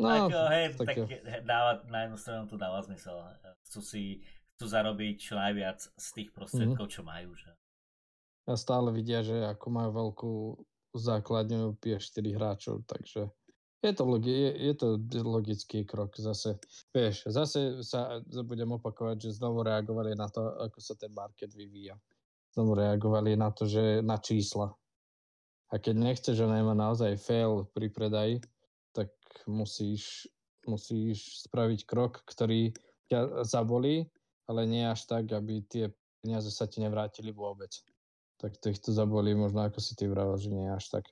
No, 0.00 0.32
tak, 0.32 0.52
hej, 0.56 0.64
tak, 0.80 0.86
tak 0.96 0.96
dáva, 1.44 1.84
na 1.92 2.08
jednu 2.08 2.16
stranu 2.16 2.48
to 2.48 2.56
dáva 2.56 2.80
zmysel. 2.80 3.20
Chcú 3.68 3.80
si 3.84 4.02
chcú 4.60 4.68
zarobiť 4.68 5.14
čo 5.16 5.40
najviac 5.40 5.80
z 5.80 6.06
tých 6.12 6.36
prostriedkov, 6.36 6.84
mm-hmm. 6.84 6.96
čo 7.00 7.08
majú. 7.08 7.32
Že? 7.32 7.50
A 8.44 8.60
stále 8.60 8.92
vidia, 8.92 9.24
že 9.24 9.40
ako 9.40 9.66
majú 9.72 9.90
veľkú 9.96 10.32
základňu 11.00 11.80
PS4 11.80 12.24
hráčov, 12.36 12.84
takže 12.84 13.32
je 13.80 13.92
to, 13.96 14.04
logi- 14.04 14.36
je, 14.36 14.52
je 14.68 14.74
to 14.76 15.00
logický 15.24 15.88
krok 15.88 16.12
zase. 16.20 16.60
Vieš, 16.92 17.32
zase 17.32 17.80
sa 17.80 18.20
budem 18.44 18.68
opakovať, 18.76 19.32
že 19.32 19.40
znovu 19.40 19.64
reagovali 19.64 20.12
na 20.12 20.28
to, 20.28 20.44
ako 20.60 20.76
sa 20.76 20.92
ten 20.92 21.08
market 21.16 21.56
vyvíja. 21.56 21.96
Znovu 22.52 22.76
reagovali 22.76 23.40
na 23.40 23.48
to, 23.56 23.64
že 23.64 24.04
na 24.04 24.20
čísla. 24.20 24.68
A 25.72 25.80
keď 25.80 25.94
nechceš, 25.96 26.36
že 26.36 26.44
nemá 26.44 26.76
naozaj 26.76 27.16
fail 27.16 27.64
pri 27.72 27.88
predaji, 27.88 28.44
musíš, 29.46 30.28
musíš 30.66 31.44
spraviť 31.46 31.86
krok, 31.86 32.22
ktorý 32.26 32.74
ťa 33.10 33.44
zabolí, 33.46 34.06
ale 34.50 34.66
nie 34.66 34.86
až 34.86 35.06
tak, 35.06 35.30
aby 35.30 35.62
tie 35.66 35.90
peniaze 36.22 36.50
sa 36.50 36.66
ti 36.66 36.82
nevrátili 36.82 37.30
vôbec. 37.30 37.70
Tak 38.40 38.56
to 38.58 38.72
ich 38.72 38.80
to 38.80 38.90
zabolí 38.94 39.36
možno 39.36 39.66
ako 39.66 39.78
si 39.78 39.92
ty 39.94 40.08
vravel, 40.08 40.36
že 40.40 40.50
nie 40.50 40.68
až 40.70 41.00
tak. 41.00 41.04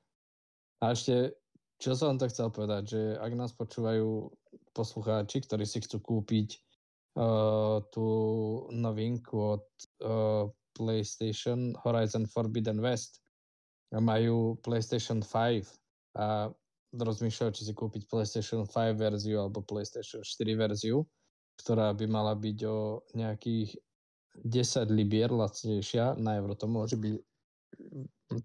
A 0.81 0.94
ešte 0.94 1.37
čo 1.78 1.94
som 1.94 2.18
to 2.18 2.26
chcel 2.26 2.50
povedať, 2.50 2.83
že 2.90 3.02
ak 3.22 3.33
nás 3.38 3.54
počúvajú 3.54 4.35
poslucháči, 4.74 5.46
ktorí 5.46 5.62
si 5.62 5.78
chcú 5.78 6.02
kúpiť 6.02 6.59
uh, 7.14 7.78
tú 7.94 8.09
novinku 8.74 9.59
od 9.59 9.64
uh, 10.02 10.50
PlayStation 10.74 11.78
Horizon 11.78 12.26
Forbidden 12.26 12.83
West 12.83 13.22
majú 13.94 14.59
PlayStation 14.61 15.22
5 15.22 15.64
a 16.18 16.52
rozmýšľajú, 16.94 17.51
či 17.53 17.62
si 17.68 17.72
kúpiť 17.77 18.09
PlayStation 18.09 18.64
5 18.64 18.96
verziu 18.96 19.44
alebo 19.44 19.64
PlayStation 19.64 20.24
4 20.24 20.57
verziu, 20.57 21.05
ktorá 21.61 21.92
by 21.92 22.07
mala 22.09 22.33
byť 22.33 22.59
o 22.64 23.05
nejakých 23.12 23.77
10 24.38 24.88
libier 24.94 25.29
lacnejšia, 25.35 26.16
na 26.16 26.38
euro 26.38 26.55
to 26.55 26.70
môže 26.70 26.94
byť 26.94 27.14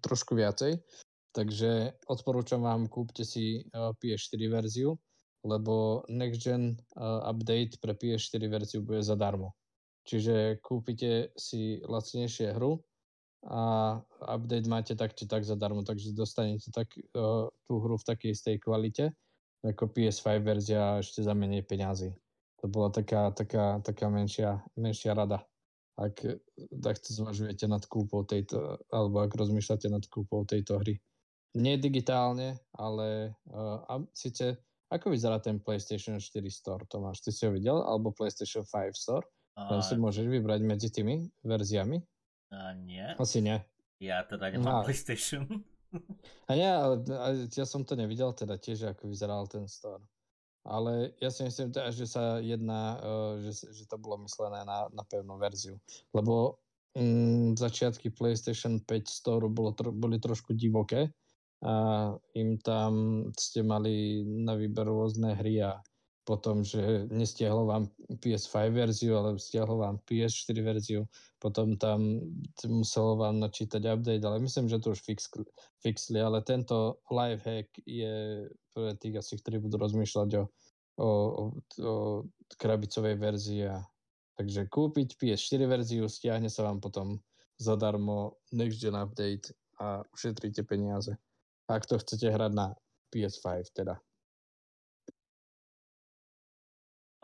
trošku 0.02 0.34
viacej, 0.34 0.80
Takže 1.34 1.98
odporúčam 2.06 2.62
vám, 2.62 2.86
kúpte 2.86 3.26
si 3.26 3.66
uh, 3.74 3.90
PS4 3.98 4.38
verziu, 4.46 4.94
lebo 5.42 6.06
Next 6.06 6.46
Gen 6.46 6.78
uh, 6.94 7.26
update 7.26 7.82
pre 7.82 7.98
PS4 7.98 8.46
verziu 8.46 8.86
bude 8.86 9.02
zadarmo. 9.02 9.50
Čiže 10.06 10.62
kúpite 10.62 11.34
si 11.34 11.82
lacnejšie 11.82 12.54
hru 12.54 12.78
a 13.44 13.60
update 14.24 14.68
máte 14.68 14.92
tak 14.96 15.12
či 15.12 15.28
tak 15.28 15.44
zadarmo, 15.44 15.84
takže 15.84 16.16
dostanete 16.16 16.72
tak, 16.72 16.88
uh, 17.16 17.48
tú 17.68 17.72
hru 17.80 18.00
v 18.00 18.08
takej 18.08 18.30
istej 18.32 18.56
kvalite 18.60 19.12
ako 19.64 19.88
PS5 19.96 20.28
verzia 20.44 21.00
ešte 21.00 21.24
za 21.24 21.32
menej 21.32 21.64
peňazí. 21.64 22.12
To 22.60 22.68
bola 22.68 22.92
taká, 22.92 23.32
taká, 23.32 23.80
taká 23.80 24.12
menšia, 24.12 24.60
menšia 24.76 25.16
rada. 25.16 25.40
Ak 25.96 26.20
takto 26.84 27.08
zvažujete 27.16 27.64
nad 27.64 27.80
kúpou 27.88 28.28
tejto, 28.28 28.76
alebo 28.92 29.24
ak 29.24 29.32
rozmýšľate 29.32 29.88
nad 29.88 30.04
kúpou 30.04 30.44
tejto 30.44 30.84
hry 30.84 31.00
nie 31.54 31.78
digitálne, 31.78 32.58
ale 32.74 33.38
uh, 33.54 33.78
a 33.86 34.02
síce 34.10 34.58
ako 34.90 35.14
vyzerá 35.14 35.38
ten 35.38 35.62
PlayStation 35.62 36.18
4 36.18 36.42
Store, 36.50 36.82
Tomáš? 36.86 37.22
Ty 37.22 37.30
si 37.30 37.42
ho 37.46 37.50
videl? 37.54 37.78
Alebo 37.82 38.14
PlayStation 38.14 38.66
5 38.66 38.94
Store? 38.94 39.26
Tam 39.54 39.78
si 39.78 39.94
môžeš 39.94 40.26
vybrať 40.26 40.60
medzi 40.66 40.90
tými 40.90 41.30
verziami? 41.46 42.02
A 42.54 42.74
nie. 42.78 43.06
Asi 43.18 43.42
nie. 43.42 43.58
Ja 43.98 44.22
teda 44.22 44.54
nemám 44.54 44.80
no. 44.80 44.84
PlayStation. 44.86 45.46
A 46.50 46.58
nie, 46.58 46.66
ale 46.66 47.06
ja 47.54 47.62
som 47.62 47.86
to 47.86 47.94
nevidel 47.94 48.34
teda 48.34 48.58
tiež, 48.58 48.94
ako 48.94 49.06
vyzeral 49.10 49.46
ten 49.46 49.70
store. 49.70 50.02
Ale 50.64 51.12
ja 51.20 51.28
si 51.28 51.44
myslím 51.44 51.70
teda, 51.70 51.92
že 51.92 52.08
sa 52.08 52.40
jedná, 52.40 52.98
uh, 52.98 53.34
že, 53.44 53.68
že 53.68 53.84
to 53.84 54.00
bolo 54.00 54.24
myslené 54.24 54.64
na, 54.64 54.88
na 54.90 55.04
pevnú 55.04 55.36
verziu. 55.36 55.76
Lebo 56.16 56.58
mm, 56.96 57.60
začiatky 57.60 58.10
PlayStation 58.16 58.80
5 58.80 58.88
Store 59.06 59.46
bolo, 59.46 59.76
tro, 59.76 59.92
boli 59.92 60.16
trošku 60.16 60.56
divoké 60.56 61.12
a 61.64 62.12
im 62.36 62.60
tam 62.60 63.24
ste 63.36 63.64
mali 63.64 64.24
na 64.24 64.52
výber 64.52 64.84
rôzne 64.84 65.32
hry 65.36 65.64
a 65.64 65.80
potom, 66.24 66.64
že 66.64 67.06
nestiahlo 67.12 67.68
vám 67.68 67.84
PS5 68.24 68.72
verziu, 68.72 69.12
ale 69.20 69.36
stiahlo 69.36 69.80
vám 69.84 70.00
PS4 70.08 70.56
verziu, 70.64 71.04
potom 71.38 71.76
tam 71.76 72.24
muselo 72.64 73.20
vám 73.20 73.40
načítať 73.40 73.84
update, 73.84 74.24
ale 74.24 74.40
myslím, 74.40 74.68
že 74.68 74.80
to 74.80 74.96
už 74.96 75.00
fix, 75.04 75.28
fixli, 75.84 76.20
ale 76.20 76.40
tento 76.40 77.04
live 77.12 77.44
hack 77.44 77.68
je 77.84 78.48
pre 78.72 78.96
tých 78.96 79.20
asi, 79.20 79.36
ktorí 79.38 79.60
budú 79.60 79.76
rozmýšľať 79.84 80.30
o, 80.40 80.44
o, 80.98 81.08
o, 81.08 81.44
o 81.84 81.94
krabicovej 82.56 83.20
verzii 83.20 83.68
takže 84.34 84.66
kúpiť 84.66 85.20
PS4 85.20 85.60
verziu, 85.68 86.10
stiahne 86.10 86.50
sa 86.50 86.66
vám 86.66 86.82
potom 86.82 87.22
zadarmo 87.60 88.40
Next 88.50 88.82
Gen 88.82 88.98
Update 88.98 89.54
a 89.78 90.02
ušetríte 90.10 90.66
peniaze 90.66 91.14
ak 91.68 91.88
to 91.88 91.96
chcete 91.96 92.28
hrať 92.28 92.52
na 92.52 92.76
PS5 93.08 93.72
teda. 93.72 93.96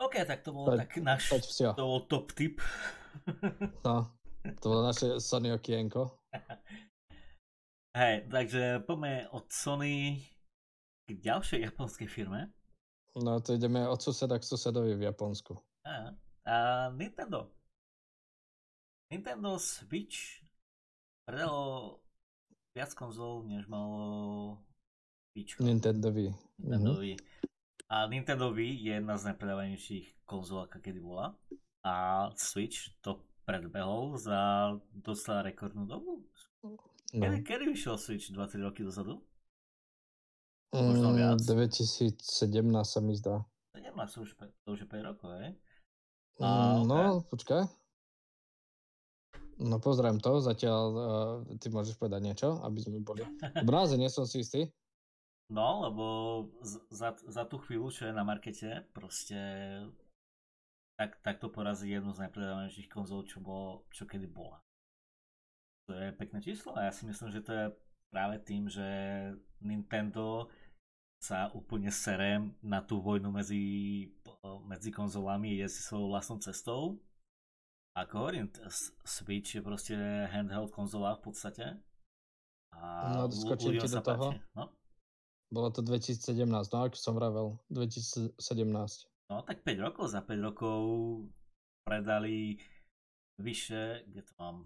OK, 0.01 0.15
tak 0.25 0.41
to 0.41 0.49
bol 0.49 0.65
Poď- 0.65 0.79
tak 0.81 0.91
náš, 0.97 1.23
to 1.53 1.83
bol 1.83 2.01
top 2.05 2.33
tip. 2.33 2.57
No, 3.85 4.07
to 4.41 4.65
bolo 4.65 4.87
naše 4.87 5.19
Sony 5.19 5.51
okienko. 5.51 6.09
Hej, 7.99 8.25
takže 8.25 8.79
poďme 8.81 9.27
od 9.29 9.51
Sony 9.51 10.15
k 11.03 11.19
ďalšej 11.19 11.59
japonskej 11.67 12.07
firme. 12.07 12.55
No 13.13 13.43
to 13.43 13.53
ideme 13.53 13.83
od 13.83 13.99
suseda 13.99 14.39
k 14.39 14.47
susedovi 14.47 14.95
v 14.95 15.03
Japonsku. 15.03 15.59
A, 15.83 16.15
a 16.47 16.55
Nintendo. 16.89 17.51
Nintendo 19.11 19.59
Switch 19.59 20.39
predalo 21.27 21.99
viac 22.71 22.95
konzol, 22.95 23.43
než 23.43 23.67
malo 23.67 24.63
Switch. 25.35 25.59
Nintendo 25.59 26.07
Wii. 26.09 26.31
Nintendo 26.57 26.95
Mhm. 26.95 27.19
A 27.91 28.07
Nintendo 28.07 28.55
Wii 28.55 28.87
je 28.87 28.93
jedna 28.95 29.19
z 29.19 29.35
najpredávanejších 29.35 30.23
konzol, 30.23 30.63
aká 30.63 30.79
kedy 30.79 31.03
bola. 31.03 31.35
A 31.83 32.27
Switch 32.39 32.95
to 33.03 33.19
predbehol 33.43 34.15
za 34.15 34.71
dosť 34.95 35.43
rekordnú 35.51 35.83
dobu. 35.83 36.23
No. 36.63 36.79
Kedy, 37.11 37.43
kedy 37.43 37.63
vyšiel 37.67 37.99
Switch 37.99 38.31
20 38.31 38.63
roky 38.63 38.87
dozadu? 38.87 39.19
možno 40.71 41.11
Mm, 41.11 41.17
viac. 41.19 41.37
2017 41.43 42.23
sa 42.87 42.99
mi 43.03 43.11
zdá. 43.11 43.43
17, 43.75 43.91
to 44.15 44.19
už, 44.23 44.29
to 44.39 44.69
už 44.71 44.79
je 44.79 44.87
5 44.87 45.09
rokov, 45.11 45.27
hej? 45.35 45.51
A, 46.39 46.47
Mm, 46.47 46.79
ok. 46.79 46.87
No, 46.87 46.99
počkaj. 47.27 47.61
No 49.61 49.77
pozriem 49.83 50.17
to, 50.17 50.39
zatiaľ 50.39 50.83
uh, 50.89 51.05
ty 51.59 51.69
môžeš 51.69 51.99
povedať 51.99 52.23
niečo, 52.23 52.49
aby 52.63 52.79
sme 52.81 53.03
boli. 53.03 53.21
Naozaj 53.67 53.99
nie 53.99 54.07
som 54.07 54.23
si 54.23 54.41
istý. 54.41 54.71
No, 55.51 55.83
lebo 55.83 56.05
za, 56.87 57.11
za 57.27 57.43
tú 57.43 57.59
chvíľu, 57.59 57.91
čo 57.91 58.07
je 58.07 58.15
na 58.15 58.23
markete, 58.23 58.87
proste 58.95 59.35
tak, 60.95 61.19
tak 61.19 61.43
to 61.43 61.51
porazí 61.51 61.91
jednu 61.91 62.15
z 62.15 62.23
najpredávanejších 62.23 62.87
konzol, 62.87 63.27
čo, 63.27 63.43
bolo, 63.43 63.83
čo 63.91 64.07
kedy 64.07 64.31
bola. 64.31 64.63
To 65.91 65.97
je 65.97 66.15
pekné 66.15 66.39
číslo 66.39 66.71
a 66.79 66.87
ja 66.87 66.91
si 66.95 67.03
myslím, 67.03 67.29
že 67.35 67.43
to 67.43 67.51
je 67.51 67.65
práve 68.07 68.39
tým, 68.47 68.71
že 68.71 68.87
Nintendo 69.59 70.47
sa 71.19 71.51
úplne 71.51 71.91
sere 71.91 72.39
na 72.63 72.79
tú 72.79 73.03
vojnu 73.03 73.27
medzi, 73.29 74.07
medzi 74.65 74.89
konzolami, 74.89 75.59
ide 75.59 75.67
si 75.67 75.83
svojou 75.83 76.15
vlastnou 76.15 76.39
cestou. 76.39 76.95
Ako 77.91 78.23
hovorím, 78.23 78.47
Switch 79.03 79.59
je 79.59 79.61
proste 79.61 79.93
handheld 80.31 80.71
konzola 80.71 81.19
v 81.19 81.27
podstate. 81.27 81.65
A 82.71 82.79
No, 83.19 83.27
ľu- 83.27 83.35
skočím 83.35 83.75
ľuďom 83.75 83.83
ti 83.83 83.91
do 83.91 83.99
toho. 83.99 84.27
páči. 84.31 84.37
No, 84.55 84.63
Bolo 85.51 85.67
to 85.69 85.83
2017, 85.83 86.47
no 86.47 86.77
ako 86.87 86.95
som 86.95 87.13
vravel, 87.13 87.59
2017. 87.67 88.39
No 89.27 89.43
tak 89.43 89.67
5 89.67 89.85
rokov, 89.85 90.07
za 90.07 90.23
5 90.23 90.47
rokov 90.47 90.79
predali 91.83 92.55
vyše, 93.35 94.07
kde 94.07 94.21
to 94.23 94.33
mám, 94.39 94.63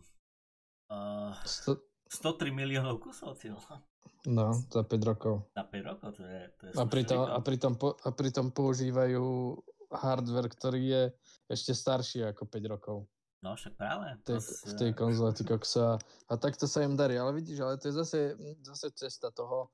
uh, 0.94 1.34
Sto, 1.42 1.82
103 2.06 2.54
miliónov 2.54 3.02
kusov 3.02 3.34
cieľa. 3.42 3.82
no, 4.30 4.54
za 4.54 4.86
5 4.86 5.10
rokov. 5.10 5.50
Za 5.58 5.66
5 5.66 5.90
rokov, 5.90 6.10
to 6.16 6.24
je, 6.26 6.42
to 6.54 6.62
je 6.70 6.72
A 6.78 6.84
pritom, 6.86 7.20
a, 7.26 7.40
pritom, 7.42 7.74
po, 7.82 7.98
a 7.98 8.10
pritom 8.14 8.54
používajú 8.54 9.58
hardware, 9.90 10.50
ktorý 10.54 10.82
je 10.86 11.04
ešte 11.50 11.74
starší 11.74 12.30
ako 12.30 12.46
5 12.46 12.74
rokov 12.74 13.10
No 13.46 13.54
však 13.54 13.78
práve. 13.78 14.10
v 14.18 14.22
tej, 14.26 14.40
v 14.42 14.74
tej 14.74 14.92
konzole, 14.98 15.30
ty 15.38 15.46
koksa. 15.46 16.02
A 16.26 16.34
takto 16.34 16.66
sa 16.66 16.82
im 16.82 16.98
darí, 16.98 17.14
ale 17.14 17.38
vidíš, 17.38 17.62
ale 17.62 17.78
to 17.78 17.94
je 17.94 17.96
zase, 18.02 18.20
zase 18.66 18.90
cesta 18.98 19.30
toho, 19.30 19.70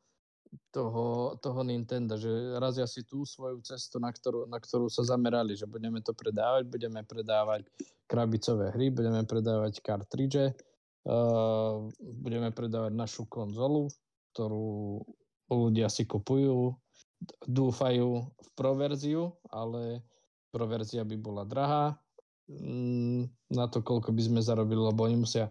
toho, 0.72 1.36
toho 1.40 1.62
Nintendo, 1.64 2.20
že 2.20 2.32
razia 2.60 2.88
si 2.88 3.04
tú 3.08 3.24
svoju 3.24 3.64
cestu, 3.64 4.00
na 4.00 4.12
ktorú, 4.12 4.48
na 4.48 4.60
ktorú 4.60 4.92
sa 4.92 5.04
zamerali, 5.04 5.56
že 5.56 5.68
budeme 5.68 6.04
to 6.04 6.12
predávať, 6.12 6.68
budeme 6.68 7.02
predávať 7.08 7.68
krabicové 8.08 8.72
hry, 8.76 8.92
budeme 8.92 9.24
predávať 9.24 9.80
kartridže, 9.80 10.56
uh, 11.08 11.88
budeme 12.00 12.52
predávať 12.52 12.92
našu 12.96 13.24
konzolu, 13.28 13.88
ktorú 14.36 15.04
ľudia 15.52 15.92
si 15.92 16.08
kupujú, 16.08 16.76
dúfajú 17.48 18.10
v 18.24 18.50
proverziu, 18.56 19.36
ale 19.52 20.04
proverzia 20.52 21.04
by 21.04 21.16
bola 21.20 21.44
drahá. 21.44 21.96
Mm, 22.52 23.32
na 23.52 23.66
to, 23.72 23.80
koľko 23.80 24.12
by 24.12 24.22
sme 24.28 24.40
zarobili, 24.44 24.80
lebo 24.80 25.08
oni 25.08 25.24
musia 25.24 25.48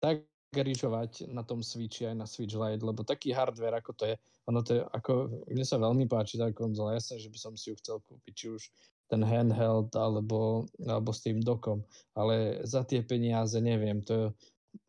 tak 0.00 0.27
garižovať 0.48 1.28
na 1.28 1.44
tom 1.44 1.60
Switchi 1.60 2.08
aj 2.08 2.16
na 2.16 2.26
Switch 2.26 2.56
Lite, 2.56 2.80
lebo 2.80 3.04
taký 3.04 3.36
hardware, 3.36 3.76
ako 3.76 3.92
to 3.92 4.04
je, 4.08 4.14
ono 4.48 4.64
to 4.64 4.80
je, 4.80 4.82
ako, 4.96 5.44
mne 5.44 5.66
sa 5.66 5.76
veľmi 5.76 6.08
páči 6.08 6.40
tá 6.40 6.48
konzola, 6.56 6.96
jasné, 6.96 7.20
že 7.20 7.28
by 7.28 7.38
som 7.38 7.52
si 7.52 7.68
ju 7.68 7.74
chcel 7.76 8.00
kúpiť, 8.08 8.32
či 8.32 8.46
už 8.48 8.62
ten 9.08 9.20
handheld 9.24 9.92
alebo, 9.92 10.64
alebo 10.84 11.10
s 11.12 11.24
tým 11.24 11.40
dokom, 11.44 11.84
ale 12.16 12.64
za 12.64 12.84
tie 12.84 13.04
peniaze 13.04 13.56
neviem, 13.60 14.00
to 14.00 14.12
je, 14.12 14.26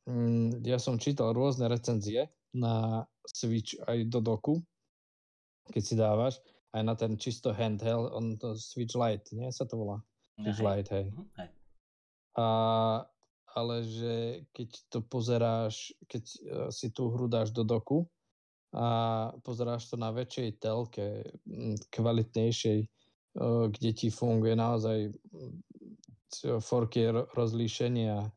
mm, 0.07 0.63
ja 0.63 0.79
som 0.79 0.95
čítal 0.95 1.35
rôzne 1.35 1.67
recenzie 1.67 2.31
na 2.55 3.03
Switch 3.27 3.75
aj 3.83 4.07
do 4.07 4.23
doku, 4.23 4.63
keď 5.75 5.83
si 5.83 5.95
dávaš, 5.99 6.35
aj 6.71 6.81
na 6.87 6.95
ten 6.95 7.19
čisto 7.19 7.51
handheld, 7.51 8.15
on 8.15 8.39
to 8.39 8.55
Switch 8.55 8.95
Lite, 8.95 9.35
nie 9.35 9.51
sa 9.51 9.67
to 9.67 9.75
volá? 9.75 9.99
Switch 10.39 10.63
Hej. 10.63 10.67
Lite, 10.67 10.89
hej. 10.95 11.05
Mhm, 11.11 11.25
hej. 11.35 11.49
A, 12.39 12.45
ale 13.55 13.85
že 13.85 14.13
keď 14.53 14.69
to 14.89 14.99
pozeráš, 15.01 15.93
keď 16.05 16.23
eh, 16.25 16.69
si 16.73 16.93
tú 16.93 17.09
hru 17.09 17.25
dáš 17.25 17.53
do 17.53 17.63
doku 17.63 18.05
a 18.69 19.29
pozeráš 19.41 19.89
to 19.89 19.97
na 19.97 20.13
väčšej 20.13 20.61
telke, 20.61 21.25
kvalitnejšej, 21.89 22.79
eh, 22.85 23.65
kde 23.73 23.89
ti 23.93 24.07
funguje 24.13 24.53
naozaj 24.53 25.09
mm, 25.09 25.57
4K 26.29 26.95
ro- 27.09 27.27
rozlíšenie 27.33 28.13
a, 28.13 28.29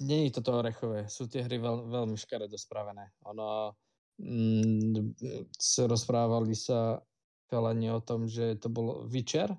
nie 0.00 0.30
je 0.30 0.40
toto 0.40 0.56
orechové. 0.64 1.04
Sú 1.10 1.28
tie 1.28 1.44
hry 1.44 1.60
veľ, 1.60 1.92
veľmi 1.92 2.16
škaredo 2.16 2.56
spravené. 2.56 3.12
Ono, 3.28 3.74
mm, 4.16 5.20
rozprávali 5.84 6.56
sa 6.56 7.02
chalani 7.50 7.90
o 7.92 8.00
tom, 8.00 8.24
že 8.30 8.56
to 8.56 8.70
bolo 8.72 9.04
Witcher, 9.10 9.52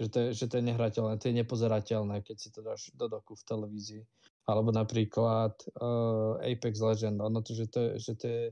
že 0.00 0.08
to, 0.08 0.18
je, 0.18 0.28
že 0.32 0.46
to 0.48 0.54
je 0.58 0.64
nehrateľné, 0.72 1.20
to 1.20 1.28
je 1.28 1.38
nepozerateľné, 1.44 2.24
keď 2.24 2.36
si 2.36 2.48
to 2.48 2.60
dáš 2.64 2.88
do 2.96 3.06
doku 3.08 3.36
v 3.36 3.46
televízii. 3.46 4.02
Alebo 4.48 4.74
napríklad 4.74 5.54
uh, 5.78 6.40
Apex 6.42 6.82
Legend, 6.82 7.22
ono 7.22 7.44
to, 7.44 7.54
že 7.54 7.66
to, 7.70 7.80
že 8.00 8.12
to 8.18 8.24
je 8.26 8.42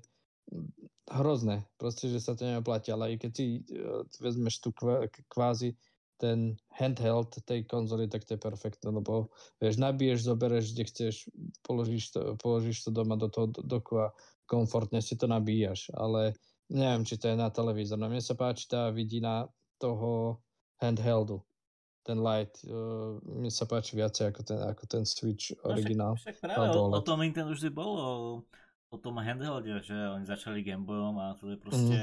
hrozné, 1.11 1.67
proste, 1.75 2.07
že 2.07 2.23
sa 2.23 2.39
to 2.39 2.47
neoplatí, 2.47 2.95
ale 2.95 3.15
aj 3.15 3.27
keď 3.27 3.33
si 3.35 3.45
uh, 3.75 4.07
vezmeš 4.23 4.63
tu 4.63 4.71
kva- 4.71 5.11
k- 5.11 5.27
kvázi 5.27 5.75
ten 6.21 6.61
handheld 6.77 7.33
tej 7.49 7.65
konzoly, 7.65 8.05
tak 8.07 8.29
to 8.29 8.37
je 8.37 8.45
perfektné, 8.45 8.93
lebo 8.93 9.33
vieš, 9.57 9.81
nabiješ, 9.81 10.29
zobereš, 10.29 10.77
kde 10.77 10.85
chceš, 10.85 11.15
položíš 11.65 12.13
to, 12.13 12.37
položíš 12.37 12.85
to 12.85 12.93
doma 12.93 13.17
do 13.17 13.33
toho 13.33 13.49
do- 13.49 13.65
doku 13.65 14.05
a 14.05 14.13
komfortne 14.45 15.01
si 15.01 15.17
to 15.17 15.25
nabíjaš, 15.25 15.89
ale 15.97 16.37
neviem, 16.69 17.09
či 17.09 17.17
to 17.17 17.33
je 17.33 17.37
na 17.41 17.49
televízor. 17.49 17.97
No 17.97 18.13
mne 18.13 18.21
sa 18.21 18.37
páči 18.37 18.69
tá 18.69 18.93
vidina 18.93 19.49
toho 19.81 20.39
handheldu, 20.81 21.39
ten 22.03 22.19
light. 22.19 22.57
Uh, 22.65 23.21
mne 23.23 23.53
sa 23.53 23.69
páči 23.69 23.95
viacej 23.95 24.33
ako 24.33 24.41
ten, 24.43 24.59
ako 24.59 24.85
ten 24.89 25.05
Switch 25.05 25.53
No, 25.61 25.77
originál. 25.77 26.17
Však, 26.17 26.37
však 26.37 26.37
práve 26.41 26.67
o, 26.75 26.89
o 26.91 27.01
tom 27.05 27.21
Nintendo 27.21 27.53
vždy 27.53 27.71
bolo, 27.71 28.01
o, 28.91 28.97
tom 28.99 29.21
handhelde, 29.21 29.85
že 29.85 29.95
oni 29.95 30.25
začali 30.27 30.65
Gameboyom 30.65 31.17
a 31.21 31.37
to 31.39 31.53
je 31.53 31.59
proste... 31.61 32.01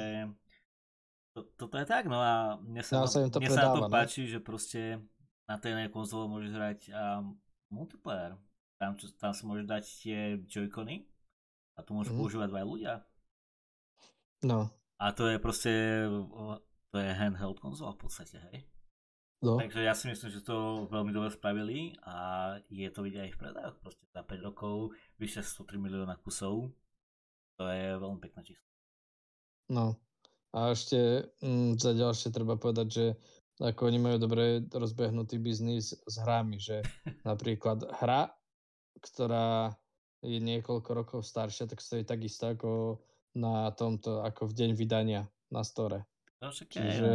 To, 1.35 1.45
toto 1.53 1.77
je 1.77 1.85
tak, 1.85 2.09
no 2.09 2.17
a 2.17 2.57
mne 2.61 2.81
sa, 2.81 2.97
Ja 2.97 3.05
to, 3.05 3.09
sa 3.13 3.19
im 3.21 3.29
to 3.29 3.37
mne 3.37 3.49
sa 3.53 3.61
na 3.61 3.69
to 3.69 3.85
predáva, 3.85 3.89
no. 3.89 3.93
páči, 3.93 4.25
že 4.25 4.39
proste 4.41 4.97
na 5.45 5.61
tej 5.61 5.77
jednej 5.77 5.89
konzole 5.93 6.25
môžeš 6.25 6.51
hrať 6.53 6.79
a 6.97 7.21
multiplayer. 7.69 8.33
Tam, 8.81 8.97
čo, 8.97 9.09
tam 9.17 9.33
si 9.37 9.45
môžeš 9.45 9.65
dať 9.69 9.83
tie 10.01 10.19
joycony 10.49 11.05
a 11.77 11.85
tu 11.85 11.93
môžu 11.93 12.13
Mhm. 12.13 12.17
používať 12.17 12.47
dva 12.49 12.61
ľudia. 12.65 12.93
No, 14.41 14.69
A 14.97 15.13
to 15.13 15.29
je 15.29 15.37
proste, 15.37 15.73
to 16.91 16.97
je 16.99 17.11
handheld 17.11 17.59
konzola 17.59 17.93
v 17.93 18.01
podstate, 18.07 18.39
hej. 18.51 18.63
no. 19.43 19.59
Takže 19.59 19.83
ja 19.83 19.93
si 19.93 20.07
myslím, 20.07 20.29
že 20.31 20.45
to 20.45 20.87
veľmi 20.87 21.11
dobre 21.11 21.29
spravili 21.29 21.99
a 22.03 22.15
je 22.71 22.87
to 22.89 23.03
vidieť 23.03 23.27
aj 23.27 23.31
v 23.35 23.41
predajoch. 23.41 23.77
Proste 23.83 24.05
za 24.11 24.21
5 24.23 24.47
rokov 24.47 24.95
vyše 25.19 25.43
103 25.43 25.77
milióna 25.77 26.15
kusov. 26.23 26.71
To 27.57 27.63
je 27.67 27.97
veľmi 27.97 28.19
pekné 28.21 28.41
číslo. 28.45 28.67
No. 29.67 29.99
A 30.55 30.71
ešte 30.71 31.27
mm, 31.43 31.75
za 31.75 31.91
ďalšie 31.91 32.31
treba 32.31 32.55
povedať, 32.55 32.87
že 32.87 33.05
ako 33.57 33.89
oni 33.89 33.99
majú 33.99 34.17
dobre 34.21 34.63
rozbehnutý 34.69 35.41
biznis 35.41 35.97
s 35.97 36.15
hrami, 36.21 36.61
že 36.61 36.85
napríklad 37.29 37.83
hra, 37.99 38.31
ktorá 39.01 39.75
je 40.25 40.39
niekoľko 40.41 40.89
rokov 40.93 41.19
staršia, 41.25 41.69
tak 41.69 41.83
stojí 41.83 42.01
takisto 42.01 42.49
ako 42.49 43.01
na 43.37 43.69
tomto, 43.77 44.25
ako 44.25 44.49
v 44.49 44.57
deň 44.65 44.69
vydania 44.73 45.21
na 45.53 45.61
store. 45.61 46.05
No 46.37 46.49
však 46.49 46.67
Čiže- 46.69 46.85
Čiže... 46.91 47.11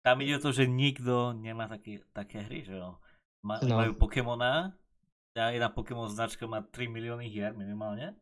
Tam 0.00 0.22
ide 0.22 0.38
o 0.38 0.40
to, 0.40 0.54
že 0.54 0.64
nikto 0.64 1.34
nemá 1.34 1.66
také, 1.66 1.98
také 2.14 2.38
hry, 2.40 2.62
že 2.62 2.78
jo. 2.78 2.94
Ma, 3.42 3.58
No. 3.60 3.82
Majú 3.82 3.98
Pokémona, 3.98 4.70
tá 5.30 5.50
jedna 5.50 5.66
Pokémon 5.66 6.06
značka 6.06 6.46
má 6.46 6.62
3 6.62 6.86
milióny 6.86 7.26
hier 7.26 7.50
minimálne. 7.52 8.14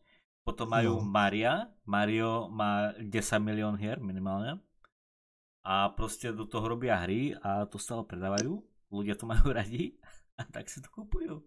Potom 0.42 0.64
majú 0.66 1.00
No. 1.00 1.04
Maria, 1.04 1.68
Mario 1.84 2.48
má 2.48 2.92
10 2.96 3.12
milión 3.38 3.76
hier 3.76 4.00
minimálne. 4.00 4.60
a 5.64 5.88
proste 5.88 6.28
do 6.28 6.44
toho 6.44 6.68
robia 6.68 7.00
hry 7.00 7.32
a 7.40 7.64
to 7.64 7.80
stále 7.80 8.04
predávajú, 8.04 8.60
ľudia 8.92 9.16
to 9.16 9.24
majú 9.24 9.48
radi 9.56 9.96
a 10.36 10.44
tak 10.44 10.68
si 10.68 10.80
to 10.80 10.92
kupujú. 10.92 11.40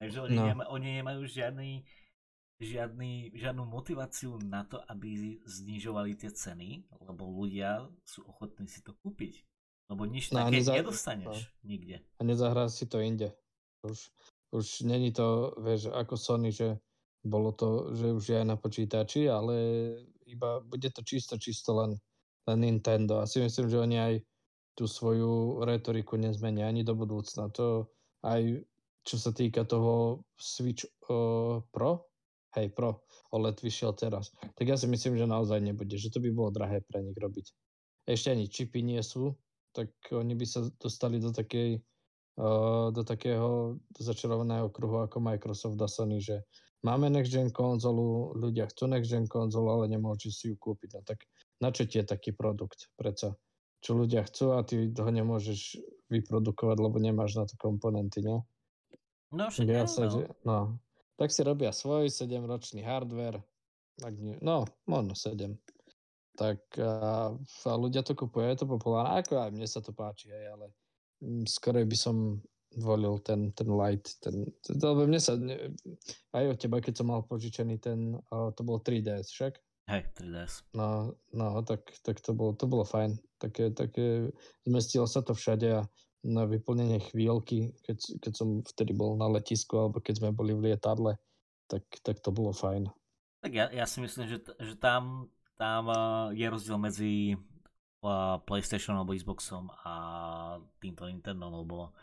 Takže 0.00 0.16
oni, 0.24 0.36
no. 0.36 0.44
nema, 0.48 0.64
oni 0.72 0.96
nemajú 0.96 1.28
žiadny, 1.28 1.84
žiadny, 2.60 3.32
žiadnu 3.34 3.64
motiváciu 3.64 4.36
na 4.44 4.68
to, 4.68 4.78
aby 4.92 5.40
znižovali 5.48 6.14
tie 6.14 6.28
ceny, 6.28 6.84
lebo 7.00 7.24
ľudia 7.26 7.88
sú 8.04 8.22
ochotní 8.28 8.68
si 8.68 8.84
to 8.84 8.92
kúpiť. 9.00 9.40
Lebo 9.90 10.06
nič 10.06 10.30
no, 10.30 10.46
také 10.46 10.62
neza... 10.62 10.72
nedostaneš 10.76 11.36
no. 11.40 11.66
nikde. 11.66 11.96
A 12.20 12.22
nezahrá 12.22 12.70
si 12.70 12.86
to 12.86 13.02
inde. 13.02 13.34
Už, 13.82 14.12
už 14.54 14.86
není 14.86 15.10
to, 15.10 15.56
vieš, 15.58 15.90
ako 15.90 16.14
Sony, 16.14 16.52
že 16.52 16.78
bolo 17.26 17.50
to, 17.56 17.96
že 17.96 18.06
už 18.12 18.24
je 18.28 18.36
aj 18.38 18.46
na 18.46 18.56
počítači, 18.60 19.26
ale 19.26 19.56
iba 20.30 20.62
bude 20.62 20.92
to 20.94 21.02
čisto, 21.02 21.40
čisto 21.40 21.74
len 21.74 21.98
len 22.48 22.58
Nintendo. 22.60 23.20
A 23.20 23.28
si 23.28 23.40
myslím, 23.42 23.68
že 23.68 23.78
oni 23.78 23.96
aj 24.00 24.14
tú 24.74 24.88
svoju 24.88 25.62
retoriku 25.66 26.16
nezmenia 26.16 26.66
ani 26.66 26.82
do 26.82 26.96
budúcna. 26.96 27.52
To 27.54 27.90
aj 28.24 28.64
čo 29.04 29.16
sa 29.16 29.32
týka 29.32 29.64
toho 29.64 30.24
Switch 30.36 30.84
uh, 31.08 31.60
Pro, 31.72 32.09
hej 32.56 32.68
Pro, 32.74 33.04
OLED 33.30 33.62
vyšiel 33.62 33.94
teraz, 33.94 34.34
tak 34.58 34.66
ja 34.66 34.76
si 34.78 34.90
myslím, 34.90 35.18
že 35.18 35.26
naozaj 35.26 35.62
nebude, 35.62 35.94
že 35.94 36.10
to 36.10 36.18
by 36.18 36.30
bolo 36.34 36.50
drahé 36.50 36.82
pre 36.82 37.02
nich 37.02 37.16
robiť. 37.16 37.46
Ešte 38.10 38.34
ani 38.34 38.50
čipy 38.50 38.82
nie 38.82 38.98
sú, 39.04 39.36
tak 39.70 39.90
oni 40.10 40.34
by 40.34 40.46
sa 40.46 40.66
dostali 40.82 41.22
do 41.22 41.30
takej 41.30 41.78
uh, 42.40 42.90
do 42.90 43.02
takého 43.06 43.78
začarovaného 43.94 44.66
kruhu 44.74 45.06
ako 45.06 45.22
Microsoft 45.22 45.78
a 45.78 45.86
Sony, 45.86 46.18
že 46.18 46.42
máme 46.82 47.06
next 47.06 47.30
gen 47.30 47.54
konzolu, 47.54 48.34
ľudia 48.34 48.66
chcú 48.66 48.90
next 48.90 49.14
gen 49.14 49.30
konzolu, 49.30 49.70
ale 49.70 49.94
nemôžu 49.94 50.34
si 50.34 50.50
ju 50.50 50.56
kúpiť. 50.58 50.98
No 50.98 51.00
tak 51.06 51.22
na 51.62 51.70
čo 51.70 51.86
ti 51.86 52.02
je 52.02 52.06
taký 52.08 52.34
produkt? 52.34 52.90
Preto 52.98 53.38
čo 53.80 53.96
ľudia 53.96 54.24
chcú 54.28 54.56
a 54.56 54.60
ty 54.60 54.92
ho 54.92 55.10
nemôžeš 55.10 55.80
vyprodukovať, 56.12 56.76
lebo 56.76 57.00
nemáš 57.00 57.40
na 57.40 57.44
to 57.48 57.56
komponenty, 57.56 58.20
nie? 58.20 58.38
No, 59.30 59.48
však 59.48 59.68
ja 59.68 59.86
sa, 59.86 60.10
no. 60.42 60.76
Tak 61.20 61.28
si 61.28 61.44
robia 61.44 61.68
svoj 61.68 62.08
7-ročný 62.08 62.80
hardware, 62.80 63.44
ak 64.00 64.14
nie, 64.16 64.40
no, 64.40 64.64
možno 64.88 65.12
7. 65.12 65.52
Tak 66.32 66.80
a, 66.80 67.36
a 67.36 67.72
ľudia 67.76 68.00
to 68.00 68.16
kupujú, 68.16 68.48
je 68.48 68.64
to 68.64 68.64
populárne, 68.64 69.20
ako 69.20 69.44
aj 69.44 69.52
mne 69.52 69.68
sa 69.68 69.84
to 69.84 69.92
páči, 69.92 70.32
hej, 70.32 70.56
ale 70.56 70.72
mm, 71.20 71.44
skorej 71.44 71.84
by 71.84 71.96
som 72.00 72.40
volil 72.80 73.20
ten, 73.20 73.52
ten 73.52 73.68
light, 73.68 74.16
ten, 74.24 74.48
lebo 74.72 75.04
mne 75.04 75.20
sa, 75.20 75.36
ne, 75.36 75.76
aj 76.32 76.56
od 76.56 76.58
teba, 76.58 76.80
keď 76.80 77.04
som 77.04 77.12
mal 77.12 77.20
požičený 77.28 77.76
ten, 77.84 78.16
to 78.30 78.62
bol 78.64 78.80
3DS 78.80 79.28
však? 79.28 79.60
Hej, 79.90 80.06
3DS. 80.16 80.72
No, 80.72 81.18
no 81.34 81.60
tak, 81.66 81.84
tak 82.06 82.22
to, 82.24 82.30
bolo, 82.30 82.54
to 82.54 82.70
bolo 82.70 82.86
fajn. 82.86 83.18
Také, 83.42 83.74
také, 83.74 84.30
zmestilo 84.62 85.04
sa 85.04 85.20
to 85.20 85.34
všade 85.34 85.68
a 85.68 85.82
na 86.20 86.44
vyplnenie 86.44 87.00
chvíľky, 87.00 87.72
keď, 87.84 88.20
keď 88.20 88.32
som 88.36 88.48
vtedy 88.60 88.92
bol 88.92 89.16
na 89.16 89.28
letisku 89.28 89.80
alebo 89.80 90.04
keď 90.04 90.20
sme 90.20 90.36
boli 90.36 90.52
v 90.52 90.72
lietadle, 90.72 91.16
tak, 91.70 91.84
tak 92.04 92.20
to 92.20 92.28
bolo 92.28 92.52
fajn. 92.52 92.92
Tak 93.40 93.52
ja, 93.56 93.72
ja 93.72 93.88
si 93.88 94.04
myslím, 94.04 94.28
že, 94.28 94.44
že 94.60 94.76
tam, 94.76 95.32
tam 95.56 95.88
uh, 95.88 96.28
je 96.36 96.44
rozdiel 96.44 96.76
medzi 96.76 97.12
uh, 98.04 98.36
PlayStation 98.44 99.00
alebo 99.00 99.16
Xboxom 99.16 99.72
a 99.80 99.92
týmto 100.76 101.08
Nintendo, 101.08 101.48
lebo 101.48 101.96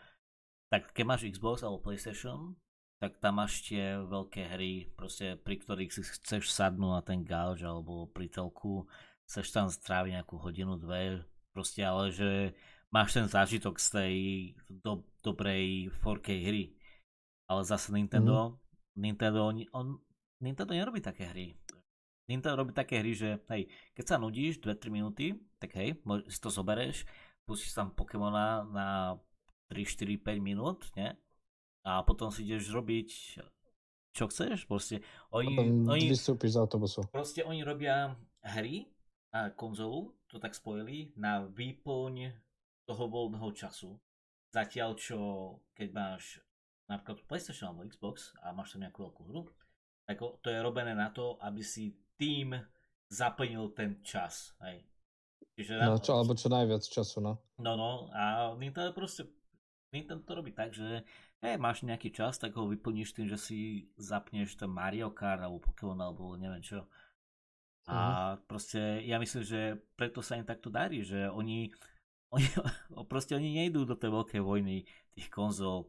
tak 0.66 0.90
keď 0.90 1.04
máš 1.06 1.22
Xbox 1.30 1.62
alebo 1.62 1.78
PlayStation, 1.78 2.58
tak 2.98 3.22
tam 3.22 3.38
máš 3.38 3.62
tie 3.62 4.02
veľké 4.02 4.58
hry, 4.58 4.90
proste, 4.98 5.38
pri 5.38 5.62
ktorých 5.62 5.94
si 5.94 6.02
chceš 6.02 6.50
sadnúť 6.50 6.92
na 6.98 7.02
ten 7.06 7.22
gauč 7.22 7.62
alebo 7.62 8.10
pri 8.10 8.26
telku, 8.26 8.90
chceš 9.30 9.54
tam 9.54 9.70
stráviť 9.70 10.18
nejakú 10.18 10.34
hodinu, 10.42 10.74
dve, 10.74 11.22
proste, 11.54 11.86
ale 11.86 12.10
že 12.10 12.58
máš 12.92 13.16
ten 13.16 13.26
zážitok 13.28 13.76
z 13.80 13.88
tej 13.90 14.14
do, 14.68 15.04
dobrej 15.20 15.92
4K 16.00 16.28
hry. 16.44 16.64
Ale 17.48 17.64
zase 17.64 17.92
Nintendo, 17.92 18.52
mm. 18.52 18.54
Nintendo, 19.00 19.40
on, 19.48 19.56
on, 19.72 19.86
Nintendo 20.40 20.72
nerobí 20.76 21.00
také 21.00 21.28
hry. 21.28 21.56
Nintendo 22.28 22.60
robí 22.60 22.76
také 22.76 23.00
hry, 23.00 23.16
že 23.16 23.40
hej, 23.48 23.72
keď 23.96 24.04
sa 24.04 24.20
nudíš 24.20 24.60
2-3 24.60 24.92
minúty, 24.92 25.32
tak 25.56 25.72
hej, 25.80 25.96
si 26.28 26.38
to 26.44 26.52
zobereš, 26.52 27.08
pustíš 27.48 27.72
tam 27.72 27.96
Pokémona 27.96 28.68
na 28.68 29.16
3, 29.72 29.80
4, 29.80 30.20
5 30.20 30.36
minút, 30.36 30.92
ne? 30.92 31.16
a 31.88 32.04
potom 32.04 32.28
si 32.28 32.44
ideš 32.44 32.68
robiť 32.68 33.40
čo 34.12 34.24
chceš, 34.28 34.66
proste 34.66 35.00
oni, 35.30 35.54
potom 35.54 35.94
oni 35.94 36.10
vystúpiš 36.10 36.58
z 36.58 36.60
autobusu. 36.60 37.06
Proste 37.08 37.46
oni 37.46 37.62
robia 37.62 38.18
hry 38.42 38.90
a 39.30 39.54
konzolu, 39.54 40.10
to 40.26 40.42
tak 40.42 40.58
spojili, 40.58 41.14
na 41.14 41.46
výplň 41.46 42.34
toho 42.88 43.04
voľného 43.04 43.52
času. 43.52 43.92
Zatiaľ 44.48 44.96
čo, 44.96 45.20
keď 45.76 45.88
máš 45.92 46.40
napríklad 46.88 47.20
PlayStation 47.28 47.68
alebo 47.68 47.84
Xbox 47.84 48.32
a 48.40 48.56
máš 48.56 48.72
tam 48.72 48.88
nejakú 48.88 49.04
veľkú 49.04 49.22
hru, 49.28 49.44
tak 50.08 50.16
to 50.40 50.48
je 50.48 50.64
robené 50.64 50.96
na 50.96 51.12
to, 51.12 51.36
aby 51.44 51.60
si 51.60 51.92
tým 52.16 52.56
zaplnil 53.12 53.76
ten 53.76 54.00
čas. 54.00 54.56
Hej. 54.64 54.88
Čiže 55.52 55.84
no, 55.84 56.00
čo, 56.00 56.16
alebo 56.16 56.32
čo 56.32 56.48
najviac 56.48 56.80
času, 56.80 57.20
no. 57.20 57.36
No, 57.60 57.76
no, 57.76 58.08
a 58.16 58.56
Nintendo 58.56 58.96
proste 58.96 59.28
Nintendo 59.92 60.24
to 60.24 60.32
robí 60.38 60.52
tak, 60.52 60.72
že 60.72 61.04
hej, 61.40 61.56
máš 61.56 61.84
nejaký 61.84 62.12
čas, 62.12 62.36
tak 62.36 62.56
ho 62.56 62.68
vyplníš 62.68 63.16
tým, 63.16 63.26
že 63.28 63.38
si 63.40 63.58
zapneš 63.96 64.56
ten 64.56 64.68
Mario 64.68 65.12
Kart 65.12 65.40
alebo 65.44 65.64
Pokémon 65.64 65.98
alebo 65.98 66.36
neviem 66.36 66.60
čo. 66.60 66.84
A 67.88 67.96
uh-huh. 67.96 68.44
proste 68.44 69.00
ja 69.08 69.16
myslím, 69.16 69.42
že 69.44 69.80
preto 69.96 70.20
sa 70.20 70.36
im 70.36 70.44
takto 70.44 70.68
darí, 70.68 71.00
že 71.00 71.24
oni, 71.32 71.72
oni 72.34 72.46
proste 73.10 73.36
oni 73.36 73.64
nejdú 73.64 73.88
do 73.88 73.96
tej 73.96 74.12
veľkej 74.12 74.40
vojny 74.44 74.84
tých 75.16 75.28
konzol. 75.32 75.88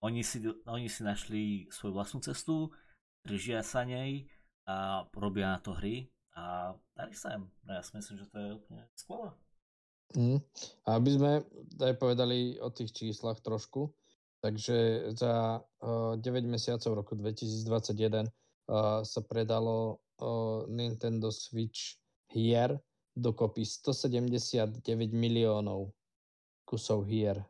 Oni 0.00 0.24
si, 0.24 0.40
oni 0.64 0.88
si 0.88 1.04
našli 1.04 1.42
svoju 1.68 1.92
vlastnú 1.92 2.24
cestu, 2.24 2.72
držia 3.20 3.60
sa 3.60 3.84
nej 3.84 4.24
a 4.64 5.04
robia 5.12 5.52
na 5.52 5.60
to 5.60 5.76
hry 5.76 6.08
a 6.32 6.72
darí 6.96 7.12
sa 7.12 7.36
im. 7.36 7.52
No 7.68 7.76
ja 7.76 7.84
si 7.84 7.92
myslím, 7.92 8.16
že 8.16 8.30
to 8.32 8.36
je 8.40 8.48
úplne 8.56 8.82
skvelé. 8.96 9.28
Mm. 10.16 10.38
A 10.88 10.88
aby 10.96 11.10
sme 11.14 11.32
aj 11.78 11.94
povedali 12.00 12.56
o 12.58 12.72
tých 12.72 12.96
číslach 12.96 13.38
trošku, 13.44 13.92
takže 14.40 15.10
za 15.14 15.60
uh, 15.60 16.16
9 16.16 16.48
mesiacov 16.48 17.04
roku 17.04 17.12
2021 17.14 18.26
uh, 18.26 19.04
sa 19.04 19.20
predalo 19.22 20.00
uh, 20.18 20.64
Nintendo 20.66 21.28
Switch 21.28 22.00
hier 22.32 22.80
dokopy 23.20 23.62
179 23.68 24.80
miliónov 25.12 25.92
kusov 26.64 27.04
hier 27.04 27.44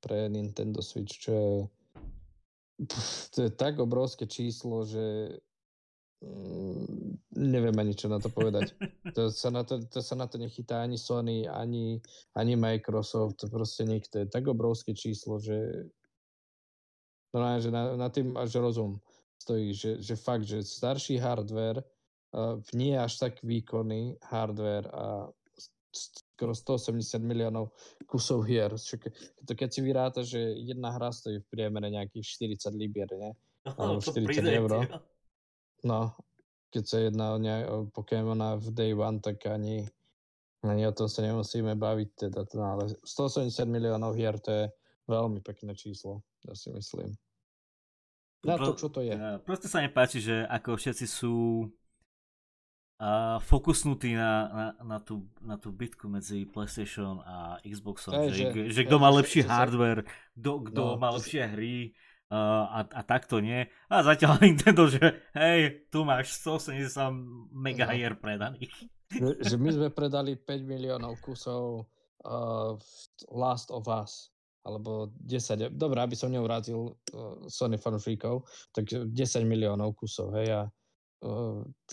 pre 0.00 0.30
Nintendo 0.30 0.80
Switch, 0.80 1.18
čo 1.18 1.30
je, 1.34 1.52
pff, 2.86 3.34
to 3.34 3.38
je 3.46 3.50
tak 3.52 3.82
obrovské 3.82 4.24
číslo, 4.30 4.86
že 4.86 5.36
Mm, 6.20 7.16
neviem 7.32 7.72
ani 7.80 7.96
čo 7.96 8.12
na 8.12 8.20
to 8.20 8.28
povedať. 8.28 8.76
To 9.16 9.26
sa 9.26 9.50
na 9.50 9.66
to, 9.66 9.82
to 9.90 9.98
sa 10.04 10.14
na 10.14 10.30
to 10.30 10.38
nechytá 10.38 10.86
ani 10.86 10.94
Sony, 10.94 11.48
ani, 11.48 11.98
ani 12.38 12.54
Microsoft, 12.54 13.42
proste 13.50 13.82
nikto. 13.82 14.22
Je 14.22 14.30
tak 14.30 14.46
obrovské 14.46 14.94
číslo, 14.94 15.42
že 15.42 15.90
no, 17.34 17.42
že 17.58 17.74
na, 17.74 17.98
na 17.98 18.06
tým 18.06 18.38
až 18.38 18.54
rozum 18.62 19.02
stojí, 19.40 19.74
že, 19.74 19.98
že 19.98 20.14
fakt, 20.14 20.46
že 20.46 20.62
starší 20.62 21.18
hardware, 21.18 21.82
nie 22.74 22.94
až 22.94 23.18
tak 23.18 23.42
výkonný 23.42 24.18
hardware 24.30 24.86
a 24.90 25.04
skoro 25.90 26.54
180 26.54 27.18
miliónov 27.20 27.74
kusov 28.06 28.46
hier. 28.46 28.70
To 29.44 29.52
keď 29.52 29.68
si 29.68 29.80
vyráta, 29.82 30.20
že 30.22 30.38
jedna 30.62 30.94
hra 30.94 31.10
stojí 31.10 31.42
v 31.42 31.50
priemere 31.50 31.90
nejakých 31.90 32.54
40 32.62 32.78
libier, 32.78 33.10
ne? 33.18 33.34
Alebo 33.66 33.98
40 33.98 34.46
eur. 34.46 34.70
No, 35.82 36.14
keď 36.70 36.84
sa 36.86 36.98
jedná 37.02 37.26
o, 37.34 37.38
ne- 37.42 37.66
o 37.66 37.76
Pokémona 37.90 38.54
v 38.56 38.70
Day 38.70 38.92
One, 38.94 39.18
tak 39.18 39.42
ani, 39.50 39.90
ani 40.62 40.86
o 40.86 40.92
tom 40.94 41.10
sa 41.10 41.26
nemusíme 41.26 41.74
baviť. 41.74 42.08
Teda, 42.14 42.46
no, 42.54 42.64
ale 42.78 42.94
180 43.02 43.50
miliónov 43.66 44.14
hier, 44.14 44.38
to 44.38 44.50
je 44.54 44.64
veľmi 45.10 45.42
pekné 45.42 45.74
číslo, 45.74 46.22
ja 46.46 46.54
si 46.54 46.70
myslím. 46.70 47.18
Na 48.40 48.56
to, 48.56 48.72
čo 48.72 48.88
to 48.88 49.04
je. 49.04 49.12
Proste 49.44 49.68
sa 49.68 49.84
mi 49.84 49.92
páči, 49.92 50.24
že 50.24 50.48
ako 50.48 50.80
všetci 50.80 51.04
sú 51.04 51.66
a 53.00 53.40
fokusnutí 53.40 54.12
na, 54.12 54.32
na, 54.52 54.66
na, 54.84 54.98
tú, 55.00 55.24
na 55.40 55.56
tú 55.56 55.72
bitku 55.72 56.04
medzi 56.04 56.44
PlayStation 56.44 57.24
a 57.24 57.56
Xboxom, 57.64 58.12
Aj, 58.12 58.28
že, 58.28 58.52
že, 58.52 58.62
že 58.76 58.80
kto 58.84 59.00
má 59.00 59.08
lepší 59.08 59.40
hardware, 59.40 60.04
kto 60.36 60.60
no, 60.68 61.00
má 61.00 61.08
lepšie 61.16 61.48
hry, 61.48 61.96
a, 62.30 62.86
a 62.86 63.00
takto 63.02 63.42
nie. 63.42 63.66
A 63.90 64.06
zatiaľ 64.06 64.38
Nintendo, 64.44 64.86
že 64.86 65.02
hej, 65.34 65.88
tu 65.90 66.06
máš 66.06 66.38
180 66.38 66.86
mega 67.50 67.90
hier 67.90 68.14
predaných. 68.14 68.70
Že 69.42 69.58
my 69.58 69.70
sme 69.74 69.88
predali 69.90 70.38
5 70.38 70.62
miliónov 70.62 71.18
kusov 71.18 71.90
uh, 72.22 72.78
Last 73.34 73.74
of 73.74 73.90
Us 73.90 74.30
alebo 74.62 75.10
10, 75.26 75.74
dobré, 75.74 75.98
aby 75.98 76.14
som 76.14 76.30
neurazil 76.30 76.94
uh, 76.94 77.42
Sony 77.50 77.74
fanúšikov, 77.74 78.46
tak 78.70 78.86
10 78.86 79.10
miliónov 79.50 79.98
kusov, 79.98 80.30
hej, 80.38 80.54
a 80.54 80.62
uh, 80.62 80.70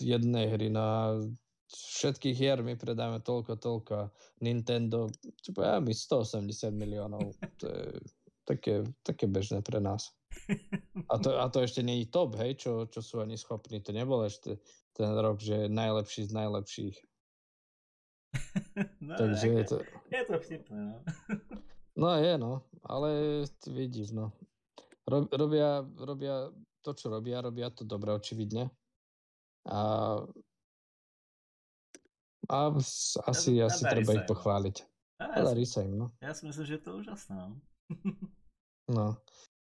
jednej 0.00 0.46
hry 0.48 0.68
na 0.72 1.18
všetkých 1.68 2.36
hier 2.36 2.58
my 2.64 2.80
predáme 2.80 3.20
toľko, 3.20 3.60
toľko 3.60 3.96
Nintendo, 4.40 5.12
čo 5.44 5.52
poviem, 5.52 5.84
my 5.84 5.92
180 5.92 6.72
miliónov. 6.72 7.36
To 7.60 7.66
je 7.68 8.00
také, 8.48 8.74
také 9.04 9.28
bežné 9.28 9.60
pre 9.60 9.76
nás. 9.76 10.16
A 11.12 11.20
to, 11.20 11.36
a 11.36 11.44
to 11.52 11.60
ešte 11.60 11.84
je 11.84 12.08
top, 12.08 12.40
hej, 12.40 12.56
čo, 12.56 12.88
čo 12.88 13.04
sú 13.04 13.20
oni 13.20 13.36
schopní. 13.36 13.84
To 13.84 13.92
nebol 13.92 14.24
ešte 14.24 14.60
ten 14.96 15.12
rok, 15.12 15.40
že 15.44 15.68
najlepší 15.68 16.28
z 16.28 16.32
najlepších. 16.32 16.96
No, 19.02 19.18
Takže 19.18 19.46
je 19.48 19.64
to... 19.64 19.76
je 20.14 20.22
to 20.22 20.34
vtipné, 20.38 20.78
no. 20.78 20.96
No 21.98 22.14
je, 22.14 22.38
no. 22.38 22.62
Ale 22.86 23.42
vidíš, 23.66 24.14
no. 24.14 24.30
Rob, 25.08 25.26
robia, 25.34 25.82
robia 25.98 26.52
to, 26.86 26.94
čo 26.94 27.10
robia, 27.10 27.42
robia 27.42 27.74
to 27.74 27.82
dobre, 27.82 28.14
očividne. 28.14 28.70
A, 29.68 29.80
a 32.48 32.58
asi, 33.28 33.60
A- 33.60 33.68
a 33.68 33.68
asi 33.68 33.82
treba 33.84 34.16
ich 34.16 34.26
pochváliť. 34.28 34.76
A 35.18 35.24
A 35.34 35.42
ja, 35.42 35.50
darí 35.50 35.66
sa 35.66 35.82
im, 35.82 35.98
no. 35.98 36.06
ja 36.22 36.30
si 36.32 36.46
myslím, 36.46 36.64
že 36.64 36.74
je 36.78 36.82
to 36.82 36.92
úžasné, 37.02 37.34
no. 37.36 37.58
no. 38.96 39.06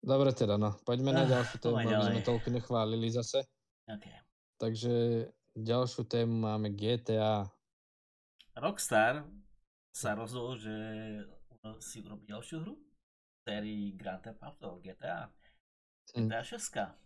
Dobre 0.06 0.30
teda, 0.38 0.62
no. 0.62 0.78
Poďme 0.86 1.18
na 1.18 1.26
ďalšiu 1.26 1.58
tému, 1.66 1.82
aby 1.82 2.06
sme 2.14 2.22
toľko 2.22 2.48
nechválili 2.54 3.10
zase. 3.10 3.41
OK. 3.89 4.06
Takže 4.62 4.93
ďalšiu 5.58 6.06
tému 6.06 6.46
máme 6.46 6.70
GTA. 6.78 7.50
Rockstar 8.54 9.26
sa 9.89 10.14
rozhodol, 10.14 10.62
že 10.62 10.76
si 11.82 12.06
urobí 12.06 12.30
ďalšiu 12.30 12.58
hru 12.62 12.78
sérii 13.46 13.98
Grand 13.98 14.22
Theft 14.22 14.41
Auto 14.46 14.78
GTA. 14.86 15.30
Hm. 16.14 16.30
GTA 16.30 16.41
6. 16.41 17.05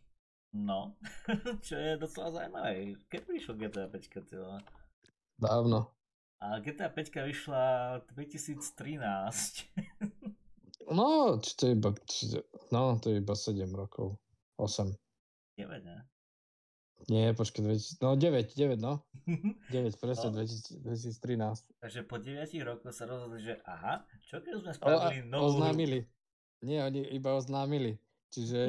No, 0.49 0.97
čo 1.65 1.77
je 1.77 1.97
docela 1.97 2.33
zaujímavé. 2.33 2.97
Keď 3.05 3.21
vyšlo 3.27 3.53
GTA 3.53 3.85
5, 3.85 4.25
ty? 4.25 4.35
Dávno. 5.37 5.93
A 6.39 6.57
GTA 6.57 6.89
5 6.89 7.27
vyšla 7.27 7.63
2013. 8.13 8.57
No, 10.89 11.37
či 11.37 11.53
to 11.53 11.69
je 11.69 11.73
iba, 11.77 11.93
či, 12.09 12.33
no, 12.73 12.97
to 12.97 13.13
je 13.13 13.21
iba 13.21 13.37
7 13.37 13.61
rokov. 13.77 14.17
8. 14.57 14.89
9, 15.53 15.85
ne? 15.85 16.01
Nie, 17.05 17.37
počkaj, 17.37 17.61
2000, 17.61 18.01
no 18.01 18.17
9, 18.17 18.57
9, 18.57 18.81
no. 18.81 19.05
9, 19.69 20.01
presne, 20.01 20.33
No. 20.33 20.41
2000, 20.41 20.81
2013. 20.81 21.77
Takže 21.77 22.01
po 22.09 22.17
9 22.17 22.41
rokoch 22.65 22.89
sa 22.89 23.05
rozhodli, 23.05 23.37
že 23.37 23.61
aha, 23.69 24.01
čo 24.25 24.41
keď 24.41 24.65
sme 24.65 24.71
O, 24.73 24.77
spravili 24.81 25.21
novú 25.29 25.37
hru? 25.45 25.49
oznámili. 25.61 25.99
Nie, 26.65 26.81
oni 26.83 27.05
iba 27.13 27.37
oznámili. 27.37 28.01
Čiže 28.29 28.59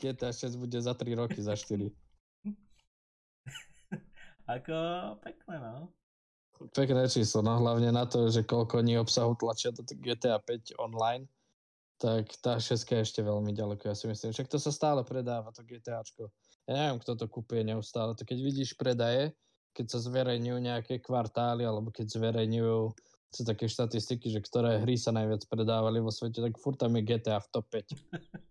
GTA 0.00 0.32
6 0.32 0.56
bude 0.56 0.80
za 0.80 0.96
3 0.96 1.14
roky, 1.14 1.44
za 1.44 1.52
4. 1.52 1.92
Ako 4.56 4.76
pekné, 5.20 5.56
no. 5.60 5.92
Pekné 6.76 7.08
číslo, 7.08 7.40
no 7.40 7.56
hlavne 7.56 7.88
na 7.88 8.04
to, 8.04 8.28
že 8.28 8.44
koľko 8.44 8.84
oni 8.84 9.00
obsahu 9.00 9.32
tlačia 9.36 9.72
do 9.72 9.80
GTA 9.80 10.36
5 10.40 10.76
online, 10.76 11.24
tak 12.00 12.32
tá 12.40 12.56
6 12.56 12.80
je 12.80 13.00
ešte 13.00 13.20
veľmi 13.20 13.52
ďaleko, 13.52 13.92
ja 13.92 13.96
si 13.96 14.08
myslím. 14.08 14.32
Však 14.32 14.48
to 14.48 14.56
sa 14.56 14.72
stále 14.72 15.04
predáva, 15.04 15.52
to 15.52 15.60
GTAčko. 15.60 16.32
Ja 16.64 16.72
neviem, 16.72 17.00
kto 17.00 17.16
to 17.16 17.28
kupuje 17.28 17.60
neustále. 17.60 18.16
To 18.16 18.24
keď 18.24 18.38
vidíš 18.40 18.72
predaje, 18.76 19.36
keď 19.76 19.96
sa 19.96 19.98
zverejňujú 20.00 20.58
nejaké 20.64 21.04
kvartály, 21.04 21.64
alebo 21.64 21.92
keď 21.92 22.08
zverejňujú 22.08 22.80
sú 23.30 23.46
také 23.46 23.70
štatistiky, 23.70 24.32
že 24.32 24.42
ktoré 24.42 24.82
hry 24.82 24.98
sa 24.98 25.14
najviac 25.14 25.46
predávali 25.46 26.02
vo 26.02 26.10
svete, 26.10 26.42
tak 26.42 26.58
furt 26.58 26.80
tam 26.80 26.98
je 26.98 27.06
GTA 27.06 27.38
v 27.38 27.48
top 27.52 27.68
5. 27.68 27.94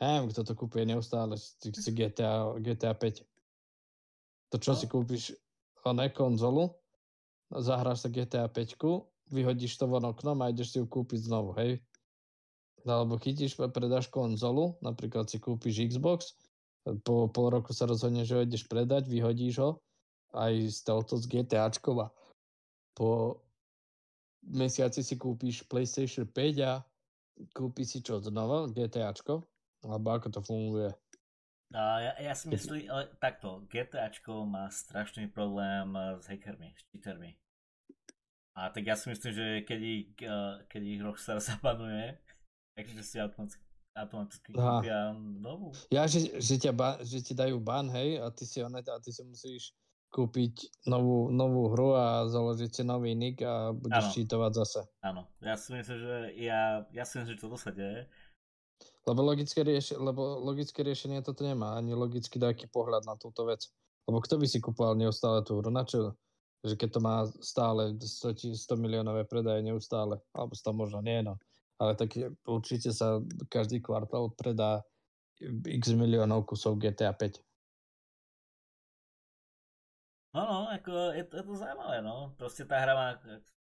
Neviem, 0.00 0.32
kto 0.32 0.40
to 0.48 0.54
kupuje 0.56 0.88
neustále, 0.88 1.36
si, 1.36 1.68
si 1.68 1.90
GTA, 1.92 2.56
GTA 2.56 2.96
5. 2.96 3.28
To 4.50 4.56
čo 4.56 4.72
No. 4.72 4.78
si 4.80 4.86
kúpiš, 4.88 5.36
oné 5.84 6.08
konzolu, 6.08 6.80
zahráš 7.52 8.02
sa 8.04 8.08
GTA 8.08 8.48
5, 8.48 9.12
vyhodíš 9.30 9.76
to 9.76 9.86
von 9.86 10.08
oknom 10.08 10.40
a 10.40 10.50
ideš 10.50 10.74
si 10.74 10.76
ju 10.80 10.88
kúpiť 10.88 11.28
znovu, 11.28 11.52
hej? 11.60 11.84
Alebo 12.88 13.20
chytíš 13.20 13.60
predáš 13.60 14.08
konzolu, 14.08 14.80
napríklad 14.80 15.28
si 15.28 15.36
kúpiš 15.36 15.84
Xbox, 15.92 16.40
po 17.04 17.28
pol 17.28 17.52
roku 17.52 17.76
sa 17.76 17.84
rozhodneš, 17.84 18.32
že 18.32 18.34
ho 18.40 18.42
ideš 18.42 18.64
predať, 18.64 19.04
vyhodíš 19.04 19.60
ho, 19.60 19.70
aj 20.32 20.52
s 20.64 20.80
touto 20.80 21.20
s 21.20 21.28
GTAčkom 21.28 22.00
a 22.00 22.08
po 22.96 23.36
mesiaci 24.48 25.04
si 25.04 25.20
kúpiš 25.20 25.68
PlayStation 25.68 26.24
5 26.24 26.64
a 26.64 26.80
kúpiš 27.52 27.86
si 27.86 27.98
čo 28.00 28.16
znova, 28.18 28.72
GTAčko? 28.72 29.49
Alebo 29.80 30.06
ako 30.12 30.28
to 30.28 30.40
funguje? 30.44 30.90
A 31.70 32.02
ja, 32.02 32.12
ja 32.18 32.34
si 32.34 32.50
myslím, 32.50 32.90
ale 32.90 33.14
takto, 33.22 33.62
GTAčko 33.70 34.42
má 34.42 34.66
strašný 34.74 35.30
problém 35.30 35.94
eh, 35.94 36.18
s 36.18 36.26
hackermi, 36.26 36.74
s 36.74 36.82
cheatermi. 36.90 37.38
A 38.58 38.74
tak 38.74 38.90
ja 38.90 38.98
si 38.98 39.06
myslím, 39.06 39.30
že 39.30 39.46
keď 39.62 39.80
ich, 39.80 40.10
eh, 40.18 40.54
keď 40.66 40.82
ich 40.82 41.00
Rockstar 41.00 41.38
zabanuje, 41.54 42.18
takže 42.74 43.00
si 43.06 43.16
automaticky, 43.22 43.62
automaticky 43.94 44.50
kúpia 44.50 45.14
novú. 45.14 45.70
Ja, 45.94 46.10
že, 46.10 46.42
že, 46.42 46.58
ťa 46.58 46.72
ba, 46.74 46.98
že 47.06 47.22
ti 47.22 47.38
dajú 47.38 47.62
ban, 47.62 47.86
hej, 47.94 48.18
a 48.18 48.34
ty 48.34 48.50
si, 48.50 48.58
oné, 48.66 48.82
a 48.82 48.98
ty 48.98 49.14
si 49.14 49.22
musíš 49.22 49.70
kúpiť 50.10 50.82
novú, 50.90 51.30
novú 51.30 51.70
hru 51.70 51.94
a 51.94 52.26
založiť 52.26 52.70
si 52.70 52.82
nový 52.82 53.14
nick 53.14 53.46
a 53.46 53.70
budeš 53.70 54.10
Áno. 54.10 54.14
čítovať 54.18 54.52
zase. 54.58 54.80
Áno, 55.06 55.22
ja 55.38 55.54
si 55.54 55.70
myslím, 55.70 55.98
že 56.02 56.14
ja, 56.34 56.82
ja 56.90 57.04
si 57.06 57.22
myslím, 57.22 57.38
že 57.38 57.42
toto 57.46 57.54
sa 57.54 57.70
deje. 57.70 58.10
Lebo 59.08 59.20
logické, 59.24 59.64
rieš, 59.64 59.96
lebo 59.96 60.38
logické 60.44 60.84
riešenie 60.84 61.24
toto 61.24 61.42
nemá, 61.42 61.74
ani 61.74 61.96
logicky 61.96 62.36
nejaký 62.36 62.68
pohľad 62.68 63.08
na 63.08 63.16
túto 63.16 63.48
vec. 63.48 63.66
Lebo 64.04 64.20
kto 64.20 64.36
by 64.36 64.46
si 64.46 64.58
kupoval 64.60 64.94
neustále 64.96 65.40
tú 65.44 65.58
hru? 65.58 65.72
Na 65.72 65.84
čo? 65.84 66.14
Že 66.60 66.76
keď 66.76 66.88
to 66.92 67.00
má 67.00 67.16
stále 67.40 67.96
100, 67.96 68.36
ti- 68.36 68.52
100 68.52 68.76
miliónové 68.76 69.24
predaje 69.24 69.64
neustále, 69.64 70.20
alebo 70.36 70.52
100 70.52 70.70
možno 70.76 71.00
nie, 71.00 71.24
no. 71.24 71.40
Ale 71.80 71.96
tak 71.96 72.12
určite 72.44 72.92
sa 72.92 73.24
každý 73.48 73.80
kvartál 73.80 74.28
predá 74.36 74.84
x 75.64 75.96
miliónov 75.96 76.44
kusov 76.44 76.76
GTA 76.76 77.16
5. 77.16 77.40
No, 80.30 80.46
no, 80.46 80.58
ako 80.70 81.16
je 81.16 81.24
to, 81.26 81.34
je 81.40 81.44
to 81.48 81.54
zaujímavé, 81.58 82.04
no. 82.04 82.36
Proste 82.38 82.62
tá 82.62 82.78
hra 82.78 82.94
má 82.94 83.08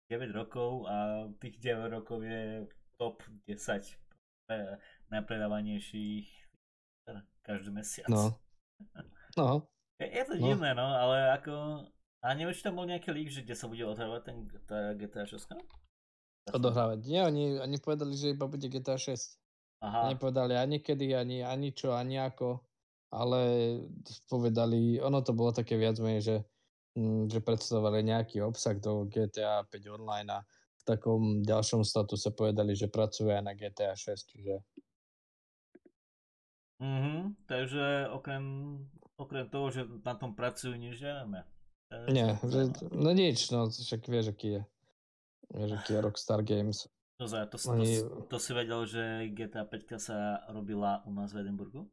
9 0.09 0.33
rokov 0.33 0.89
a 0.89 1.27
tých 1.37 1.61
9 1.61 1.93
rokov 2.01 2.25
je 2.25 2.65
top 2.97 3.21
10 3.45 3.85
pre, 4.47 4.79
najpredávanejších 5.11 6.27
her 7.05 7.17
každý 7.41 7.69
mesiac. 7.71 8.09
No. 8.09 8.33
No, 9.35 9.67
Je, 9.99 10.07
je 10.07 10.23
to 10.23 10.39
No. 10.39 10.47
divné, 10.47 10.71
no, 10.71 10.87
ale 10.87 11.35
ako... 11.35 11.83
A 12.23 12.31
neviem, 12.39 12.55
či 12.55 12.63
tam 12.63 12.79
bol 12.79 12.87
nejaký 12.87 13.11
lík, 13.11 13.27
že 13.27 13.43
kde 13.43 13.51
sa 13.51 13.67
bude 13.67 13.83
otvárať 13.83 14.23
ten 14.23 14.37
tá 14.63 14.95
GTA 14.95 15.27
6? 15.27 15.51
odohrávať. 16.55 17.03
Nie, 17.09 17.25
oni, 17.27 17.59
oni 17.59 17.77
povedali, 17.81 18.13
že 18.15 18.31
iba 18.31 18.45
bude 18.47 18.69
GTA 18.69 18.95
6. 18.95 19.35
Aha, 19.83 20.13
Nepovedali 20.13 20.55
ani 20.55 20.79
kedy, 20.79 21.13
ani, 21.13 21.43
ani 21.43 21.75
čo, 21.75 21.91
ani 21.93 22.15
ako. 22.21 22.63
Ale 23.11 23.39
povedali, 24.31 25.03
ono 25.03 25.19
to 25.19 25.35
bolo 25.35 25.51
také 25.51 25.75
viac 25.75 25.99
menej, 25.99 26.23
že, 26.23 26.37
mm, 26.95 27.27
že 27.31 27.39
predstavovali 27.43 28.07
nejaký 28.07 28.39
obsah 28.39 28.79
do 28.79 29.03
GTA 29.09 29.67
5 29.67 29.95
online 29.99 30.29
a 30.31 30.39
v 30.79 30.83
takom 30.85 31.41
ďalšom 31.43 31.81
statuse 31.83 32.31
povedali, 32.31 32.71
že 32.71 32.87
pracujú 32.87 33.35
aj 33.35 33.43
na 33.43 33.53
GTA 33.57 33.93
6, 33.97 34.31
čiže 34.31 34.63
mhm, 36.79 37.35
takže 37.45 38.09
okrem, 38.11 38.43
okrem 39.15 39.45
toho, 39.49 39.67
že 39.71 39.81
na 40.03 40.15
tom 40.15 40.35
pracujú, 40.35 40.75
nič 40.75 40.99
nevieme. 40.99 41.43
Nie, 42.09 42.35
že, 42.41 42.73
no 42.91 43.13
nič, 43.13 43.53
no 43.53 43.69
však 43.69 44.09
vieš, 44.09 44.33
aký 44.33 44.59
je. 44.59 44.61
Vieš, 45.53 45.69
aký 45.79 45.91
je 45.95 45.99
Rockstar 46.05 46.41
Games. 46.41 46.89
To, 47.21 47.31
za- 47.31 47.47
to, 47.47 47.55
to, 47.55 47.71
Oni- 47.71 48.03
to, 48.03 48.27
to 48.27 48.37
si 48.41 48.51
vedel, 48.51 48.83
že 48.83 49.31
GTA 49.31 49.63
5 49.63 49.95
sa 50.01 50.43
robila 50.51 50.99
u 51.07 51.15
nás 51.15 51.31
v 51.31 51.47
Edinburgu? 51.47 51.87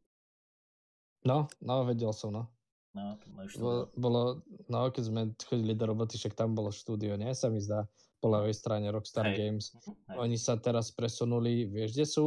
No, 1.22 1.46
no, 1.62 1.86
vedel 1.86 2.10
som, 2.10 2.34
no. 2.34 2.50
No, 2.92 3.16
to 3.16 3.30
máš 3.32 3.56
Bolo, 3.56 3.88
bolo, 3.96 4.22
no, 4.68 4.90
keď 4.92 5.02
sme 5.06 5.20
chodili 5.40 5.72
do 5.72 5.88
roboty, 5.88 6.18
však 6.20 6.36
tam 6.36 6.52
bolo 6.52 6.68
štúdio, 6.68 7.16
nie? 7.16 7.32
Sa 7.32 7.48
mi 7.48 7.62
zdá, 7.62 7.88
po 8.20 8.28
ľavej 8.28 8.52
strane 8.52 8.86
Rockstar 8.92 9.32
Hej. 9.32 9.36
Games. 9.38 9.72
Hej. 9.72 10.16
Oni 10.18 10.36
sa 10.36 10.58
teraz 10.60 10.92
presunuli, 10.92 11.64
vieš, 11.66 11.96
kde 11.96 12.06
sú? 12.06 12.26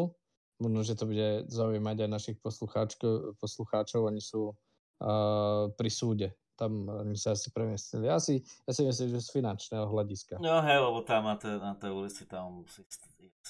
Možno, 0.56 0.88
že 0.88 0.96
to 0.96 1.06
bude 1.08 1.52
zaujímať 1.52 2.08
aj 2.08 2.10
našich 2.10 2.38
poslucháčov. 2.40 4.08
Oni 4.08 4.24
sú 4.24 4.56
uh, 4.56 5.68
pri 5.76 5.92
súde. 5.92 6.28
Tam 6.56 6.88
oni 6.88 7.20
sa 7.20 7.36
asi 7.36 7.52
premiestnili. 7.52 8.08
Ja 8.08 8.16
si, 8.16 8.40
ja 8.64 8.72
si 8.72 8.88
myslím, 8.88 9.12
že 9.12 9.20
z 9.20 9.36
finančného 9.36 9.92
hľadiska. 9.92 10.40
No 10.40 10.64
hej, 10.64 10.80
lebo 10.80 11.04
tam 11.04 11.28
na 11.28 11.36
tej, 11.36 11.60
na 11.60 11.76
tej 11.76 11.92
ulici 11.92 12.24
tam 12.24 12.64
sú, 12.64 12.88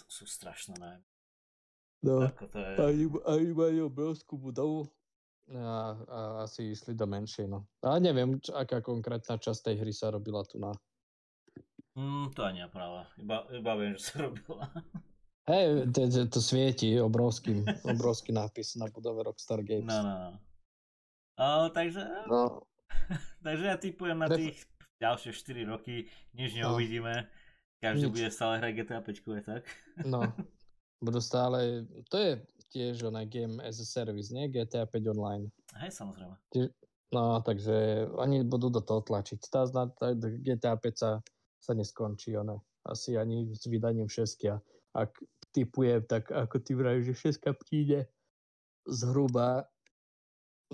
sú 0.10 0.26
strašné 0.26 0.82
najmä. 0.82 1.06
No, 2.02 2.26
Ako 2.26 2.46
to 2.50 2.58
je... 2.58 2.74
oni, 2.82 3.06
oni 3.26 3.50
majú 3.54 3.82
obrovskú 3.90 4.38
budovu 4.38 4.90
a, 5.54 5.94
a 5.94 6.20
asi 6.50 6.74
išli 6.74 6.98
do 6.98 7.06
menšej. 7.06 7.46
No. 7.46 7.70
A 7.86 8.02
neviem, 8.02 8.42
čo, 8.42 8.58
aká 8.58 8.82
konkrétna 8.82 9.38
časť 9.38 9.70
tej 9.70 9.76
hry 9.86 9.94
sa 9.94 10.10
robila 10.10 10.42
tu 10.46 10.58
na... 10.58 10.74
Mm, 11.94 12.34
to 12.34 12.42
ani 12.42 12.66
nepráva. 12.66 13.06
Iba, 13.22 13.46
iba 13.54 13.72
viem, 13.78 13.94
že 13.98 14.10
sa 14.10 14.26
robila. 14.26 14.66
Hej, 15.46 15.94
to, 15.94 16.10
to, 16.10 16.20
to 16.26 16.40
svieti 16.42 16.98
obrovský, 16.98 17.62
obrovský 17.86 18.34
nápis 18.34 18.74
na 18.82 18.90
budove 18.90 19.22
Rockstar 19.30 19.62
Games. 19.62 19.94
No, 19.94 20.02
no, 20.02 20.16
no. 20.18 20.32
O, 21.38 21.70
takže, 21.70 22.02
No, 22.26 22.66
takže 23.46 23.66
ja 23.66 23.78
typujem 23.78 24.18
na 24.18 24.26
Pref- 24.26 24.42
tých 24.42 24.58
ďalšie 24.98 25.32
4 25.36 25.70
roky 25.70 26.10
nič 26.34 26.58
no. 26.58 26.74
neuvidíme. 26.74 27.30
Každý 27.78 28.10
nič. 28.10 28.14
bude 28.18 28.30
stále 28.34 28.58
hrať 28.58 28.72
GTA 28.74 29.00
5, 29.06 29.22
je 29.22 29.44
tak? 29.46 29.64
No, 30.10 30.26
budú 30.98 31.22
stále, 31.22 31.86
to 32.10 32.18
je 32.18 32.32
tiež 32.74 33.06
ona 33.06 33.24
game 33.30 33.62
as 33.62 33.78
a 33.78 33.86
service, 33.86 34.34
nie? 34.34 34.50
GTA 34.50 34.90
5 34.90 35.14
online. 35.14 35.54
Hej, 35.78 35.94
samozrejme. 35.94 36.36
No, 37.14 37.40
takže 37.46 38.10
oni 38.18 38.42
budú 38.44 38.74
do 38.74 38.82
toho 38.82 39.06
tlačiť. 39.06 39.40
Tá, 39.48 39.70
tá 39.70 40.08
GTA 40.18 40.74
5 40.74 40.98
sa, 40.98 41.22
sa 41.62 41.72
neskončí, 41.78 42.34
one. 42.34 42.60
Asi 42.82 43.14
ani 43.14 43.54
s 43.54 43.70
vydaním 43.70 44.10
6. 44.10 44.58
Ak 44.96 45.12
typujem, 45.56 46.04
tak 46.04 46.28
ako 46.28 46.60
ty 46.60 46.76
vravíš, 46.76 47.16
že 47.16 47.40
6 47.40 47.56
príde 47.56 48.12
zhruba 48.84 49.64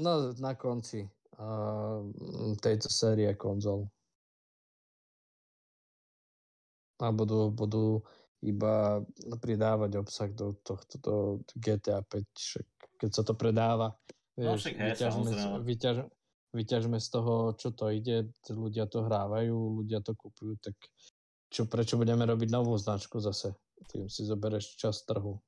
no, 0.01 0.33
na 0.41 0.57
konci 0.57 1.05
uh, 1.37 2.01
tejto 2.57 2.89
série 2.89 3.29
konzol. 3.37 3.85
A 7.01 7.09
budú, 7.13 7.53
budú 7.53 8.01
iba 8.41 9.01
pridávať 9.41 10.01
obsah 10.01 10.29
do 10.33 10.57
tohto 10.65 10.95
do 10.97 11.15
GTA 11.53 12.01
5, 12.01 12.25
však 12.33 12.67
keď 12.97 13.09
sa 13.13 13.23
to 13.25 13.33
predáva, 13.37 13.93
no, 14.37 14.57
vieš, 14.57 14.73
vyťažme, 14.73 15.29
vyťaž, 15.65 15.97
vyťažme 16.53 16.97
z 17.01 17.07
toho, 17.09 17.53
čo 17.57 17.73
to 17.73 17.89
ide, 17.89 18.29
ľudia 18.49 18.85
to 18.85 19.05
hrávajú, 19.05 19.81
ľudia 19.81 20.01
to 20.05 20.13
kupujú, 20.13 20.57
tak 20.61 20.77
čo, 21.51 21.65
prečo 21.65 21.97
budeme 21.97 22.23
robiť 22.25 22.49
novú 22.53 22.77
značku 22.77 23.17
zase? 23.17 23.53
Tým 23.89 24.05
si 24.09 24.25
zobereš 24.25 24.77
čas 24.77 25.01
trhu. 25.07 25.41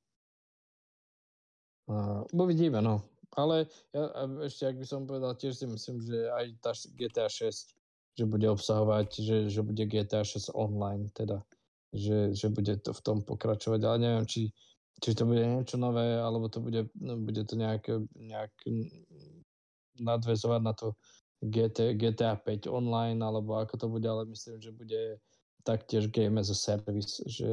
Uvidíme, 2.32 2.82
no. 2.82 3.04
Ale 3.34 3.66
ja, 3.94 4.04
ešte, 4.46 4.70
ak 4.70 4.78
by 4.78 4.86
som 4.86 5.10
povedal, 5.10 5.34
tiež 5.34 5.58
si 5.58 5.66
myslím, 5.66 5.98
že 6.06 6.30
aj 6.30 6.46
tá 6.62 6.72
GTA 6.94 7.28
6, 7.28 7.74
že 8.14 8.24
bude 8.30 8.46
obsahovať, 8.46 9.10
že, 9.26 9.38
že 9.50 9.62
bude 9.66 9.84
GTA 9.90 10.22
6 10.22 10.54
online, 10.54 11.10
teda, 11.18 11.42
že, 11.90 12.38
že 12.38 12.54
bude 12.54 12.78
to 12.78 12.94
v 12.94 13.02
tom 13.02 13.26
pokračovať, 13.26 13.82
ale 13.90 13.98
neviem, 14.06 14.26
či, 14.30 14.54
či 15.02 15.18
to 15.18 15.26
bude 15.26 15.42
niečo 15.42 15.82
nové, 15.82 16.22
alebo 16.22 16.46
to 16.46 16.62
bude, 16.62 16.94
no, 16.94 17.18
bude 17.18 17.42
to 17.42 17.58
nejak, 17.58 17.90
nejak 18.14 18.54
nadvezovať 19.98 20.62
na 20.62 20.74
to 20.78 20.94
GT, 21.42 21.98
GTA 21.98 22.38
5 22.38 22.70
online, 22.70 23.18
alebo 23.18 23.58
ako 23.58 23.76
to 23.82 23.88
bude, 23.90 24.06
ale 24.06 24.30
myslím, 24.30 24.62
že 24.62 24.70
bude 24.70 25.18
taktiež 25.64 26.12
game 26.12 26.40
as 26.40 26.52
a 26.52 26.58
service, 26.58 27.24
že 27.26 27.48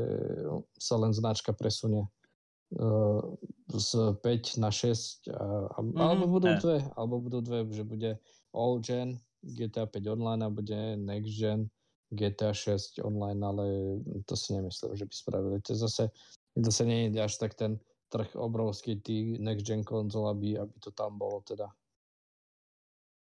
sa 0.78 0.94
len 0.98 1.14
značka 1.14 1.54
presunie 1.54 2.06
uh, 2.76 3.22
z 3.70 4.18
5 4.18 4.62
na 4.62 4.70
6 4.70 5.30
a, 5.30 5.70
a, 5.74 5.78
mm, 5.82 5.96
alebo 5.96 6.24
budú 6.26 6.48
ne. 6.50 6.58
dve, 6.58 6.78
alebo 6.98 7.14
budú 7.22 7.38
dve, 7.42 7.66
že 7.70 7.84
bude 7.86 8.10
all 8.50 8.82
gen 8.82 9.18
GTA 9.42 9.86
5 9.86 10.14
online 10.14 10.42
a 10.44 10.50
bude 10.50 10.78
next 10.98 11.32
gen 11.38 11.70
GTA 12.10 12.50
6 12.50 12.98
online, 13.06 13.40
ale 13.46 13.64
to 14.26 14.34
si 14.34 14.52
nemyslím, 14.52 14.98
že 14.98 15.06
by 15.06 15.14
spravili. 15.14 15.56
To 15.62 15.74
zase, 15.74 16.10
zase 16.58 16.82
nie 16.82 17.06
je 17.14 17.22
až 17.22 17.38
tak 17.38 17.54
ten 17.54 17.78
trh 18.10 18.34
obrovský 18.34 18.98
tých 18.98 19.38
next 19.38 19.62
gen 19.62 19.86
konzol, 19.86 20.34
aby, 20.34 20.58
aby 20.58 20.74
to 20.82 20.90
tam 20.90 21.14
bolo 21.14 21.46
teda. 21.46 21.70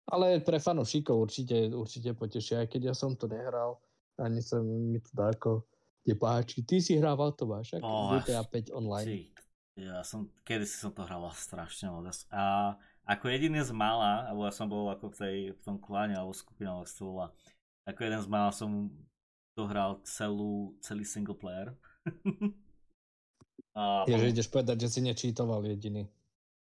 Ale 0.07 0.39
pre 0.39 0.61
fanúšikov 0.61 1.19
určite, 1.19 1.67
určite 1.73 2.15
potešia, 2.15 2.63
aj 2.63 2.67
keď 2.71 2.81
ja 2.93 2.95
som 2.95 3.17
to 3.19 3.27
nehral, 3.27 3.81
ani 4.17 4.41
sa 4.41 4.61
mi 4.61 4.99
to 4.99 5.11
dáko 5.13 5.51
nepáči. 6.07 6.63
Ty 6.63 6.75
si 6.81 6.95
hrával 6.97 7.35
to 7.35 7.45
máš, 7.45 7.75
oh, 7.83 8.15
GTA 8.17 8.43
5 8.43 8.71
online. 8.71 9.07
Si, 9.07 9.19
ja 9.77 10.01
som, 10.01 10.31
kedy 10.47 10.63
si 10.63 10.79
som 10.79 10.95
to 10.95 11.03
hrával 11.03 11.35
strašne 11.35 11.91
moc. 11.91 12.07
A 12.31 12.73
ako 13.07 13.27
jediný 13.27 13.63
z 13.63 13.71
mála, 13.75 14.27
alebo 14.31 14.47
ja 14.47 14.53
som 14.55 14.67
bol 14.67 14.87
ako 14.91 15.11
v, 15.11 15.15
tej, 15.15 15.37
v 15.55 15.61
tom 15.63 15.77
kláne 15.79 16.15
alebo 16.15 16.35
skupine, 16.35 16.71
alebo 16.71 16.87
to 16.87 17.03
bola, 17.03 17.27
ako 17.87 17.99
jeden 18.03 18.21
z 18.23 18.27
mála 18.27 18.51
som 18.51 18.91
dohral 19.55 19.99
celú, 20.03 20.75
celý 20.83 21.03
single 21.03 21.35
player. 21.35 21.75
a, 23.79 24.03
Je, 24.07 24.15
že 24.15 24.31
ideš 24.31 24.47
povedať, 24.51 24.87
že 24.87 24.97
si 24.97 24.99
nečítoval 25.03 25.63
jediný. 25.67 26.07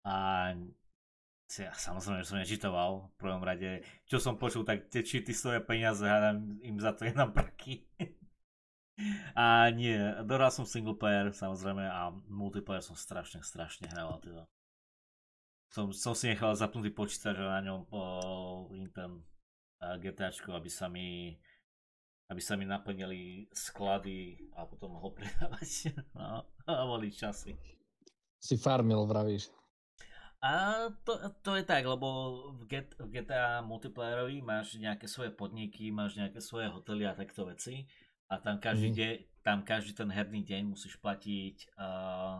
A 0.06 0.54
ja, 1.56 1.72
samozrejme, 1.72 2.20
že 2.20 2.28
som 2.28 2.36
nečítoval 2.36 3.08
v 3.08 3.14
prvom 3.16 3.40
rade. 3.40 3.80
Čo 4.04 4.20
som 4.20 4.36
počul, 4.36 4.68
tak 4.68 4.92
tie 4.92 5.00
čity 5.00 5.32
stoja 5.32 5.64
peniaze 5.64 6.04
a 6.04 6.36
im 6.60 6.76
za 6.76 6.92
to 6.92 7.08
jednám 7.08 7.32
prky. 7.32 7.88
a 9.32 9.72
nie, 9.72 9.96
dohral 10.28 10.52
som 10.52 10.68
single 10.68 11.00
player 11.00 11.32
samozrejme 11.32 11.88
a 11.88 12.12
multiplayer 12.28 12.84
som 12.84 12.92
strašne, 12.92 13.40
strašne 13.40 13.88
hral. 13.88 14.20
Teda. 14.20 14.44
Som, 15.72 15.96
som 15.96 16.12
si 16.12 16.28
nechal 16.28 16.52
zapnutý 16.52 16.92
počítač 16.92 17.40
a 17.40 17.60
na 17.60 17.64
ňom 17.64 17.88
po 17.88 18.02
ten 18.92 19.24
GTAčko, 19.80 20.52
aby 20.52 20.68
sa 20.68 20.92
mi 20.92 21.36
aby 22.28 22.40
sa 22.44 22.60
mi 22.60 22.68
naplnili 22.68 23.48
sklady 23.56 24.36
a 24.52 24.68
potom 24.68 25.00
mohol 25.00 25.16
predávať 25.16 25.96
no, 26.16 26.44
a 26.68 26.84
boli 26.84 27.08
časy. 27.08 27.56
Si 28.36 28.60
farmil, 28.60 29.08
vravíš. 29.08 29.48
A 30.38 30.86
to, 31.02 31.18
to 31.42 31.58
je 31.58 31.66
tak, 31.66 31.82
lebo 31.82 32.06
v, 32.62 32.70
Get, 32.70 32.94
v 32.94 33.10
GTA 33.10 33.58
multiplayerovi 33.66 34.38
máš 34.38 34.78
nejaké 34.78 35.10
svoje 35.10 35.34
podniky, 35.34 35.90
máš 35.90 36.14
nejaké 36.14 36.38
svoje 36.38 36.70
hotely 36.70 37.02
a 37.10 37.18
takto 37.18 37.42
veci. 37.50 37.90
A 38.30 38.38
tam 38.38 38.62
každý, 38.62 38.94
mm. 38.94 38.94
de, 38.94 39.10
tam 39.42 39.66
každý 39.66 39.98
ten 39.98 40.06
herný 40.14 40.46
deň 40.46 40.62
musíš 40.78 40.94
platiť 41.02 41.74
uh, 41.74 42.38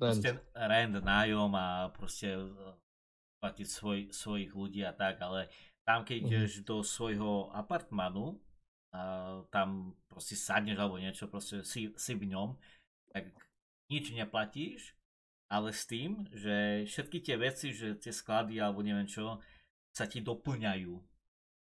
rent. 0.00 0.24
rent, 0.56 0.94
nájom 1.04 1.52
a 1.52 1.92
proste 1.92 2.32
uh, 2.32 2.80
platiť 3.44 3.66
svoj, 3.68 3.98
svojich 4.08 4.54
ľudí 4.56 4.80
a 4.86 4.96
tak, 4.96 5.20
ale 5.20 5.52
tam 5.84 6.06
keď 6.08 6.16
mm. 6.16 6.26
ideš 6.32 6.52
do 6.64 6.80
svojho 6.80 7.52
apartmanu, 7.52 8.40
uh, 8.96 9.44
tam 9.52 9.98
proste 10.08 10.32
sadneš 10.32 10.80
alebo 10.80 10.96
niečo, 10.96 11.28
proste 11.28 11.60
si, 11.60 11.92
si 11.92 12.12
v 12.16 12.30
ňom, 12.32 12.56
tak 13.12 13.36
nič 13.92 14.16
neplatíš, 14.16 14.96
ale 15.52 15.76
s 15.76 15.84
tým, 15.84 16.24
že 16.32 16.88
všetky 16.88 17.20
tie 17.20 17.36
veci, 17.36 17.76
že 17.76 18.00
tie 18.00 18.08
sklady 18.08 18.56
alebo 18.56 18.80
neviem 18.80 19.04
čo, 19.04 19.36
sa 19.92 20.08
ti 20.08 20.24
doplňajú. 20.24 20.94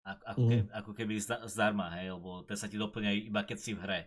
Ako, 0.04 0.24
ako, 0.24 0.40
mm. 0.40 0.50
keby, 0.52 0.64
ako 0.72 0.92
keby 0.96 1.14
zdarma, 1.48 1.88
hej, 2.00 2.16
lebo 2.16 2.48
tie 2.48 2.56
sa 2.56 2.72
ti 2.72 2.80
doplňajú 2.80 3.20
iba 3.28 3.42
keď 3.44 3.58
si 3.60 3.72
v 3.76 3.84
hre. 3.84 4.02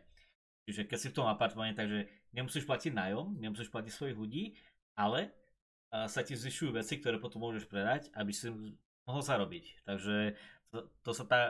Čiže 0.65 0.83
keď 0.89 0.99
si 0.99 1.09
v 1.13 1.17
tom 1.21 1.29
apartmane, 1.29 1.77
takže 1.77 2.09
nemusíš 2.33 2.65
platiť 2.65 2.93
nájom, 2.97 3.37
nemusíš 3.37 3.69
platiť 3.69 3.93
svojich 3.93 4.17
ľudí, 4.17 4.57
ale 4.97 5.31
sa 5.93 6.21
ti 6.21 6.35
zvyšujú 6.35 6.77
veci, 6.77 6.99
ktoré 6.99 7.21
potom 7.21 7.45
môžeš 7.45 7.69
predať, 7.71 8.11
aby 8.17 8.33
si 8.35 8.51
mohol 9.07 9.23
zarobiť. 9.23 9.87
Takže 9.87 10.35
to, 10.75 10.79
to 11.01 11.11
sa 11.15 11.25
tá, 11.25 11.41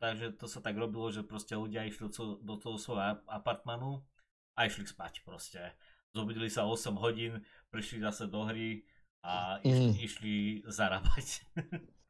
takže 0.00 0.34
to 0.40 0.46
sa 0.48 0.58
tak 0.64 0.74
robilo, 0.74 1.12
že 1.12 1.22
proste 1.22 1.54
ľudia 1.54 1.86
išli 1.86 2.08
do 2.42 2.54
toho 2.58 2.76
svojho 2.80 3.22
apartmanu 3.28 4.02
a 4.56 4.66
išli 4.66 4.88
spať 4.88 5.22
proste. 5.22 5.60
Zobudili 6.12 6.48
sa 6.48 6.68
8 6.68 6.96
hodín, 7.00 7.40
prišli 7.72 8.04
zase 8.04 8.28
do 8.28 8.44
hry 8.44 8.84
a 9.24 9.56
išli, 9.64 9.88
mm. 9.88 9.96
išli 10.04 10.34
zarábať. 10.68 11.26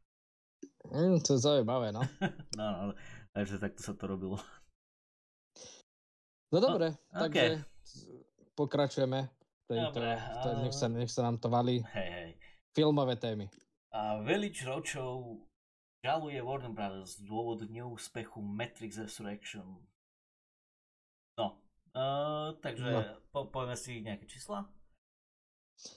mm, 0.91 1.23
to 1.23 1.39
je 1.39 1.41
zaujímavé, 1.41 1.93
no. 1.97 2.03
no, 2.59 2.67
no, 2.67 2.93
takže 3.31 3.63
takto 3.63 3.81
sa 3.81 3.95
to 3.95 4.05
robilo. 4.11 4.43
No 6.53 6.59
dobre, 6.61 6.99
no, 7.15 7.21
takže 7.25 7.63
okay. 7.63 8.59
pokračujeme. 8.59 9.31
Tejto, 9.71 9.95
dobre, 9.95 10.11
a... 10.19 10.61
nech, 10.61 10.75
sa, 10.77 10.91
nech 10.91 11.09
sa 11.09 11.25
nám 11.25 11.41
to 11.41 11.49
valí. 11.49 11.81
Hej, 11.97 12.09
hej. 12.11 12.31
Filmové 12.77 13.17
témy. 13.17 13.49
A 13.93 14.21
Village 14.21 14.65
Roadshow 14.65 15.41
žaluje 16.03 16.43
Warner 16.43 16.75
Brothers 16.75 17.23
z 17.23 17.29
dôvodu 17.29 17.65
neúspechu 17.71 18.43
Matrix 18.43 18.99
Resurrection. 18.99 19.81
No, 21.39 21.47
uh, 21.97 22.53
takže 22.61 22.91
no. 22.91 23.01
Po, 23.33 23.49
povieme 23.49 23.79
si 23.79 24.03
nejaké 24.05 24.27
čísla. 24.29 24.69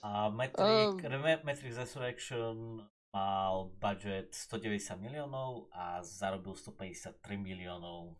A 0.02 0.30
Matrix, 0.30 1.04
um, 1.04 1.22
Matrix 1.46 1.72
Resurrection 1.78 2.82
mal 3.16 3.72
budget 3.80 4.34
190 4.34 5.00
miliónov 5.00 5.72
a 5.72 6.04
zarobil 6.04 6.52
153 6.52 7.16
miliónov. 7.40 8.18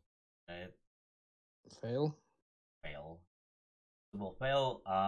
Fail? 1.83 2.15
Fail. 2.81 3.21
To 4.13 4.15
bol 4.17 4.33
fail 4.41 4.81
a 4.89 4.99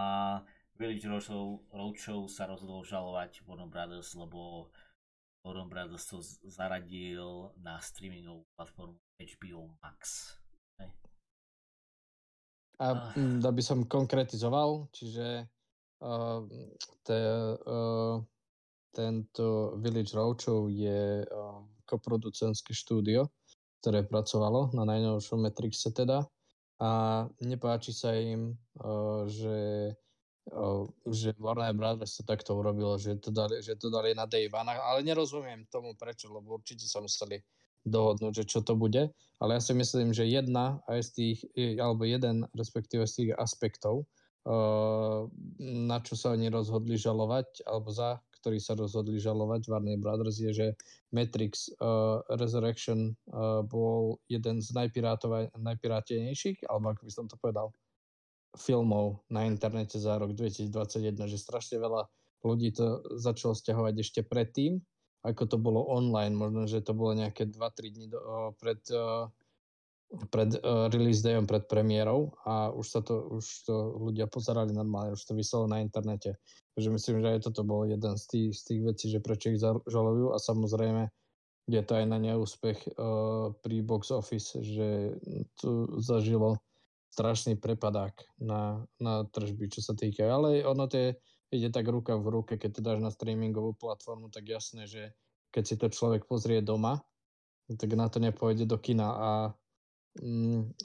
Village 0.77 1.09
Roadshow, 1.09 1.65
Roadshow 1.73 2.29
sa 2.29 2.45
rozhodol 2.45 2.85
žalovať 2.85 3.43
Warner 3.49 3.67
Brothers, 3.67 4.13
lebo 4.13 4.69
Warner 5.41 5.67
Brothers 5.67 6.05
to 6.07 6.21
zaradil 6.45 7.55
na 7.59 7.81
streamingovú 7.81 8.45
platformu 8.53 8.99
HBO 9.17 9.75
Max. 9.81 10.35
A 12.79 13.11
uh. 13.11 13.51
by 13.51 13.63
som 13.65 13.83
konkretizoval, 13.83 14.87
čiže 14.95 15.51
te, 17.03 17.19
uh, 17.59 18.17
tento 18.95 19.45
Village 19.83 20.15
Roadshow 20.15 20.71
je 20.71 21.23
uh, 21.23 21.63
koproducenské 21.83 22.71
štúdio, 22.71 23.27
ktoré 23.83 24.07
pracovalo 24.07 24.71
na 24.75 24.83
najnovšom 24.87 25.43
Matrixe 25.43 25.91
teda. 25.91 26.23
A 26.79 26.89
nepáči 27.43 27.91
sa 27.91 28.15
im, 28.15 28.55
že 29.27 29.91
že 31.05 31.37
Warner 31.37 31.73
Brothers 31.77 32.17
to 32.17 32.23
takto 32.25 32.57
urobilo, 32.57 32.97
že 32.97 33.21
to 33.21 33.29
dali, 33.29 33.61
že 33.61 33.77
to 33.77 33.93
dali 33.93 34.17
na 34.17 34.25
Day 34.25 34.49
One, 34.49 34.73
ale 34.73 35.05
nerozumiem 35.05 35.69
tomu 35.69 35.93
prečo, 35.93 36.31
lebo 36.33 36.57
určite 36.57 36.89
sa 36.89 37.01
museli 37.01 37.37
dohodnúť, 37.85 38.43
že 38.43 38.45
čo 38.49 38.59
to 38.65 38.75
bude, 38.75 39.13
ale 39.39 39.51
ja 39.55 39.61
si 39.61 39.71
myslím, 39.77 40.11
že 40.11 40.27
jedna 40.27 40.81
aj 40.89 40.99
z 41.05 41.09
tých, 41.15 41.39
alebo 41.79 42.03
jeden 42.03 42.49
respektíve 42.57 43.05
z 43.07 43.13
tých 43.13 43.31
aspektov, 43.37 44.09
na 45.59 45.97
čo 46.01 46.17
sa 46.17 46.33
oni 46.33 46.49
rozhodli 46.49 46.97
žalovať, 46.97 47.69
alebo 47.69 47.93
za 47.93 48.17
ktorý 48.39 48.57
sa 48.63 48.73
rozhodli 48.73 49.19
žalovať 49.19 49.67
Warner 49.67 49.99
Brothers, 49.99 50.39
je, 50.39 50.51
že 50.55 50.67
Matrix 51.11 51.67
uh, 51.75 52.23
Resurrection 52.39 53.11
uh, 53.11 53.61
bol 53.67 54.15
jeden 54.31 54.63
z 54.63 54.71
najpirátenejších, 55.59 56.63
alebo 56.71 56.95
ako 56.95 57.01
by 57.03 57.11
som 57.11 57.27
to 57.27 57.35
povedal, 57.35 57.75
filmov 58.55 59.21
na 59.29 59.45
internete 59.45 59.99
za 59.99 60.17
rok 60.17 60.33
2021, 60.33 61.19
že 61.29 61.37
strašne 61.37 61.77
veľa 61.83 62.07
ľudí 62.41 62.71
to 62.71 63.03
začalo 63.19 63.51
stiahovať 63.51 63.93
ešte 63.99 64.21
predtým, 64.23 64.79
ako 65.27 65.43
to 65.45 65.57
bolo 65.59 65.91
online. 65.91 66.31
Možno, 66.31 66.63
že 66.63 66.79
to 66.79 66.95
bolo 66.95 67.11
nejaké 67.11 67.51
2-3 67.51 67.91
dní 67.91 68.07
do, 68.07 68.19
uh, 68.23 68.49
pred, 68.55 68.79
uh, 68.95 69.27
pred 70.33 70.57
uh, 70.65 70.89
release 70.89 71.21
dayom, 71.21 71.45
pred 71.45 71.69
premiérou 71.69 72.33
a 72.41 72.73
už 72.73 72.85
sa 72.89 73.01
to, 73.05 73.29
už 73.29 73.45
to 73.69 73.75
ľudia 74.01 74.25
pozerali 74.25 74.73
normálne, 74.73 75.13
už 75.13 75.21
to 75.21 75.37
vyselo 75.37 75.69
na 75.69 75.85
internete. 75.85 76.33
Takže 76.73 76.89
myslím, 76.89 77.15
že 77.21 77.27
aj 77.37 77.39
toto 77.45 77.61
bol 77.61 77.85
jeden 77.85 78.17
z 78.17 78.23
tých, 78.25 78.49
z 78.57 78.61
tých 78.65 78.81
vecí, 78.81 79.05
že 79.13 79.21
prečo 79.21 79.53
ich 79.53 79.61
žalujú 79.85 80.33
a 80.33 80.37
samozrejme 80.41 81.13
je 81.69 81.81
to 81.85 81.93
aj 81.93 82.05
na 82.09 82.17
neúspech 82.17 82.97
uh, 82.97 83.53
pri 83.61 83.85
box 83.85 84.09
office, 84.09 84.57
že 84.57 85.13
tu 85.61 85.85
zažilo 86.01 86.57
strašný 87.13 87.61
prepadák 87.61 88.17
na, 88.41 88.85
na 88.97 89.29
tržby, 89.29 89.69
čo 89.69 89.85
sa 89.85 89.93
týka. 89.93 90.25
Ale 90.25 90.65
ono 90.65 90.89
to 90.89 91.13
ide 91.53 91.69
tak 91.69 91.85
ruka 91.85 92.17
v 92.17 92.41
ruke, 92.41 92.53
keď 92.57 92.69
to 92.73 92.81
dáš 92.81 92.99
na 93.01 93.13
streamingovú 93.13 93.77
platformu, 93.77 94.33
tak 94.33 94.49
jasné, 94.49 94.89
že 94.89 95.13
keď 95.53 95.63
si 95.65 95.75
to 95.77 95.89
človek 95.89 96.25
pozrie 96.29 96.61
doma, 96.61 97.01
tak 97.69 97.93
na 97.93 98.09
to 98.09 98.17
nepôjde 98.17 98.65
do 98.65 98.77
kina 98.81 99.07
a, 99.13 99.31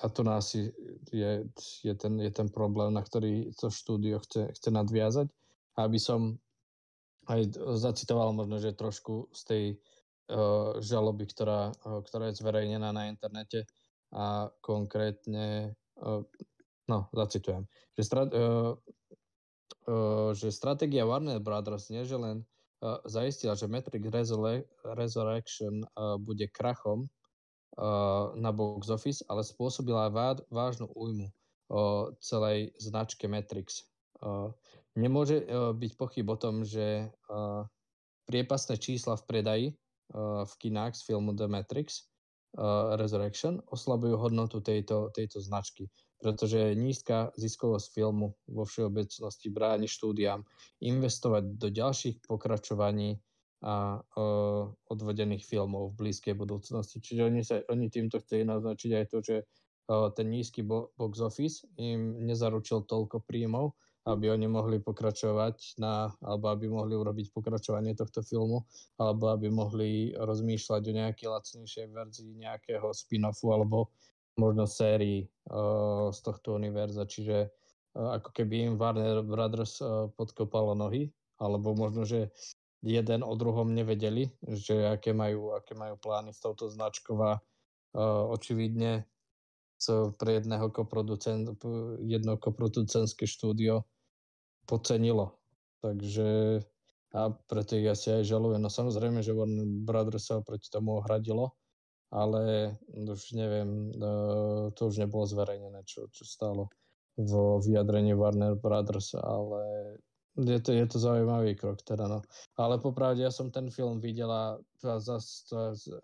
a 0.03 0.07
to 0.09 0.23
nás 0.23 0.55
je, 0.55 0.71
je, 1.83 1.95
ten, 1.97 2.15
je 2.21 2.31
ten 2.31 2.49
problém, 2.53 2.93
na 2.93 3.03
ktorý 3.03 3.51
to 3.57 3.73
štúdio 3.73 4.21
chce, 4.23 4.53
chce 4.53 4.69
nadviazať. 4.71 5.27
Aby 5.75 5.99
som 5.99 6.39
aj 7.27 7.57
zacitoval 7.81 8.37
možno, 8.37 8.61
že 8.61 8.77
trošku 8.77 9.33
z 9.33 9.43
tej 9.49 9.65
uh, 10.29 10.77
žaloby, 10.79 11.25
ktorá, 11.27 11.73
uh, 11.73 12.05
ktorá 12.05 12.31
je 12.31 12.39
zverejnená 12.39 12.93
na 12.93 13.09
internete 13.09 13.65
a 14.13 14.53
konkrétne, 14.61 15.73
uh, 15.99 16.23
no, 16.87 16.99
zacitujem, 17.11 17.65
že, 17.97 18.03
stra, 18.05 18.29
uh, 18.29 18.77
uh, 19.89 20.31
že 20.37 20.53
stratégia 20.53 21.09
Warner 21.09 21.41
Brothers 21.41 21.89
nie, 21.91 22.05
že 22.05 22.21
len 22.21 22.45
uh, 22.85 23.01
zaistila, 23.09 23.57
že 23.57 23.73
Matrix 23.73 24.05
Resole- 24.13 24.69
Resurrection 24.85 25.83
uh, 25.97 26.21
bude 26.21 26.47
krachom 26.53 27.09
na 28.39 28.51
box 28.55 28.87
office, 28.91 29.21
ale 29.27 29.43
spôsobila 29.43 30.07
vá- 30.07 30.39
vážnu 30.47 30.87
újmu 30.95 31.27
uh, 31.27 32.15
celej 32.23 32.71
značke 32.79 33.27
Matrix. 33.27 33.83
Uh, 34.23 34.55
Nemôže 34.95 35.43
byť 35.51 35.93
pochyb 35.99 36.23
o 36.31 36.39
tom, 36.39 36.63
že 36.63 37.11
priepasné 38.31 38.79
čísla 38.79 39.19
v 39.19 39.27
predaji 39.27 39.67
v 40.47 40.53
kinách 40.63 40.95
z 40.95 41.03
filmu 41.03 41.35
The 41.35 41.51
Matrix 41.51 42.07
Resurrection 42.95 43.59
oslabujú 43.75 44.15
hodnotu 44.15 44.63
tejto, 44.63 45.11
tejto 45.11 45.43
značky, 45.43 45.91
pretože 46.23 46.79
nízka 46.79 47.35
ziskovosť 47.35 47.91
filmu 47.91 48.39
vo 48.47 48.63
všeobecnosti 48.63 49.51
bráni 49.51 49.91
štúdiám 49.91 50.47
investovať 50.79 51.59
do 51.59 51.69
ďalších 51.75 52.23
pokračovaní 52.31 53.19
a 53.65 53.97
uh, 53.97 54.69
odvedených 54.93 55.41
filmov 55.49 55.97
v 55.97 56.05
blízkej 56.05 56.37
budúcnosti. 56.37 57.01
Čiže 57.01 57.21
oni, 57.25 57.41
sa, 57.41 57.65
oni 57.73 57.89
týmto 57.89 58.21
chceli 58.21 58.45
naznačiť 58.45 58.91
aj 58.93 59.05
to, 59.09 59.19
že 59.25 59.37
uh, 59.41 60.13
ten 60.13 60.29
nízky 60.29 60.61
bo- 60.61 60.93
box 61.01 61.25
office 61.25 61.65
im 61.81 62.29
nezaručil 62.29 62.85
toľko 62.85 63.25
príjmov, 63.25 63.73
aby 64.05 64.29
oni 64.37 64.53
mohli 64.53 64.85
pokračovať 64.85 65.81
na, 65.81 66.13
alebo 66.21 66.53
aby 66.53 66.69
mohli 66.69 66.93
urobiť 66.93 67.33
pokračovanie 67.33 67.97
tohto 67.97 68.21
filmu, 68.21 68.69
alebo 69.01 69.33
aby 69.33 69.49
mohli 69.49 70.13
rozmýšľať 70.13 70.83
o 70.85 70.97
nejakej 71.01 71.29
lacnejšej 71.33 71.87
verzii 71.89 72.37
nejakého 72.37 72.93
spin-offu 72.93 73.49
alebo 73.57 73.89
možno 74.37 74.69
sérii 74.69 75.25
uh, 75.25 76.13
z 76.13 76.21
tohto 76.21 76.53
univerza. 76.53 77.09
Čiže 77.09 77.49
uh, 77.49 78.21
ako 78.21 78.29
keby 78.29 78.69
im 78.69 78.73
Warner 78.77 79.25
Brothers 79.25 79.81
uh, 79.81 80.13
podkopalo 80.13 80.77
nohy, 80.77 81.09
alebo 81.41 81.73
možno, 81.73 82.05
že 82.05 82.29
jeden 82.85 83.25
o 83.25 83.33
druhom 83.33 83.73
nevedeli, 83.73 84.29
že 84.45 84.93
aké 84.93 85.17
majú, 85.17 85.57
aké 85.57 85.73
majú 85.73 85.97
plány 85.97 86.37
s 86.37 86.45
touto 86.45 86.69
značkou 86.69 87.17
a 87.25 87.41
uh, 87.41 88.25
očividne 88.29 89.09
so 89.81 90.13
pre 90.15 90.39
jedného 90.39 90.69
koproducent, 90.69 91.57
jedno 92.05 92.37
koproducentské 92.37 93.25
štúdio 93.25 93.89
podcenilo. 94.69 95.41
Takže 95.81 96.61
a 97.15 97.31
preto 97.31 97.79
ich 97.79 97.87
asi 97.87 98.11
aj 98.11 98.27
žalujem. 98.27 98.59
No 98.59 98.67
samozrejme, 98.67 99.23
že 99.23 99.37
Warner 99.37 99.71
Brothers 99.87 100.35
sa 100.35 100.43
proti 100.43 100.67
tomu 100.67 100.99
ohradilo, 100.99 101.55
ale 102.11 102.75
už 102.91 103.39
neviem, 103.39 103.95
e, 103.95 104.11
to 104.75 104.91
už 104.91 104.99
nebolo 104.99 105.23
zverejnené, 105.23 105.87
čo, 105.87 106.11
čo 106.11 106.27
stálo 106.27 106.75
vo 107.15 107.63
vyjadrení 107.63 108.19
Warner 108.19 108.59
Brothers, 108.59 109.15
ale 109.15 109.63
je 110.35 110.61
to, 110.61 110.71
je 110.75 110.87
to 110.87 110.99
zaujímavý 110.99 111.55
krok 111.55 111.83
teda, 111.87 112.11
no. 112.11 112.19
Ale 112.59 112.83
popravde 112.83 113.23
ja 113.23 113.31
som 113.31 113.55
ten 113.55 113.71
film 113.71 114.03
videl 114.03 114.31
a 114.31 114.59
zase 114.83 115.47
to 115.47 115.57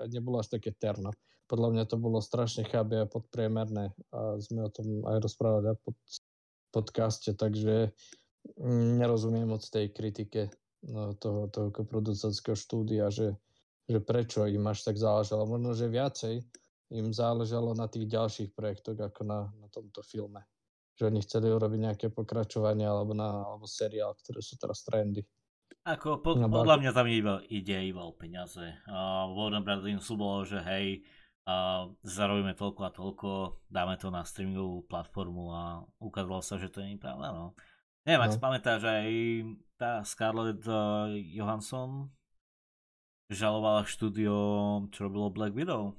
nebolo 0.06 0.38
až 0.38 0.54
také 0.54 0.70
terno. 0.78 1.10
Podľa 1.50 1.68
mňa 1.74 1.84
to 1.90 1.98
bolo 1.98 2.22
strašne 2.22 2.62
chábe 2.62 3.02
a 3.02 3.10
podpriemerné 3.10 3.90
a 4.14 4.38
sme 4.38 4.66
o 4.66 4.70
tom 4.70 5.02
aj 5.02 5.18
rozprávali 5.26 5.74
pod 5.82 5.98
podcaste, 6.70 7.34
takže 7.34 7.90
nerozumiem 8.94 9.50
moc 9.50 9.66
tej 9.66 9.90
kritike 9.90 10.46
no, 10.86 11.18
toho, 11.18 11.50
toho 11.50 11.74
producentského 11.74 12.54
štúdia, 12.54 13.10
že, 13.10 13.34
že 13.90 13.98
prečo 13.98 14.46
im 14.46 14.62
až 14.70 14.86
tak 14.86 14.96
záležalo. 14.96 15.50
Možno, 15.50 15.74
že 15.74 15.90
viacej 15.90 16.34
im 16.94 17.10
záležalo 17.10 17.74
na 17.74 17.90
tých 17.90 18.06
ďalších 18.06 18.54
projektoch 18.54 18.98
ako 18.98 19.22
na, 19.26 19.50
na 19.58 19.66
tomto 19.70 20.06
filme. 20.06 20.42
Že 21.00 21.08
oni 21.08 21.20
chceli 21.24 21.48
urobiť 21.48 21.80
nejaké 21.80 22.06
pokračovanie 22.12 22.84
alebo, 22.84 23.16
na, 23.16 23.40
alebo 23.40 23.64
seriál, 23.64 24.12
ktoré 24.20 24.44
sú 24.44 24.60
teraz 24.60 24.84
trendy. 24.84 25.24
Ako 25.88 26.20
pod, 26.20 26.36
podľa 26.44 26.76
mňa 26.76 26.90
tam 26.92 27.08
iba, 27.08 27.40
ide 27.48 27.72
iba 27.88 28.04
o 28.04 28.12
peniaze. 28.12 28.60
Uh, 28.84 29.32
Warner 29.32 29.64
Brothers 29.64 29.88
im 29.88 30.04
slúbolo, 30.04 30.44
že 30.44 30.60
hej, 30.60 31.00
uh, 31.48 31.88
zarobíme 32.04 32.52
toľko 32.52 32.80
a 32.84 32.92
toľko, 32.92 33.28
dáme 33.72 33.96
to 33.96 34.12
na 34.12 34.20
streamingovú 34.20 34.84
platformu 34.84 35.56
a 35.56 35.62
ukázalo 35.96 36.44
sa, 36.44 36.60
že 36.60 36.68
to 36.68 36.84
nie 36.84 37.00
je 37.00 37.00
pravda. 37.00 37.32
No. 37.32 37.56
Neviem, 38.04 38.20
ak 38.20 38.28
no. 38.28 38.34
si 38.36 38.40
pamätáš, 38.44 38.82
aj 38.84 39.08
tá 39.80 40.04
Scarlett 40.04 40.60
uh, 40.68 41.08
Johansson 41.16 42.12
žalovala 43.32 43.88
štúdio, 43.88 44.36
čo 44.92 45.08
robilo 45.08 45.32
Black 45.32 45.56
Widow 45.56 45.96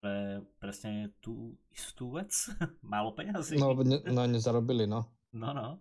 pre 0.00 0.40
presne 0.56 1.12
tú 1.20 1.54
istú 1.70 2.16
vec. 2.16 2.32
Málo 2.82 3.12
peňazí. 3.12 3.60
No, 3.60 3.76
ne, 3.76 4.00
no 4.08 4.24
nezarobili, 4.26 4.88
no. 4.88 5.06
No, 5.36 5.52
no. 5.52 5.78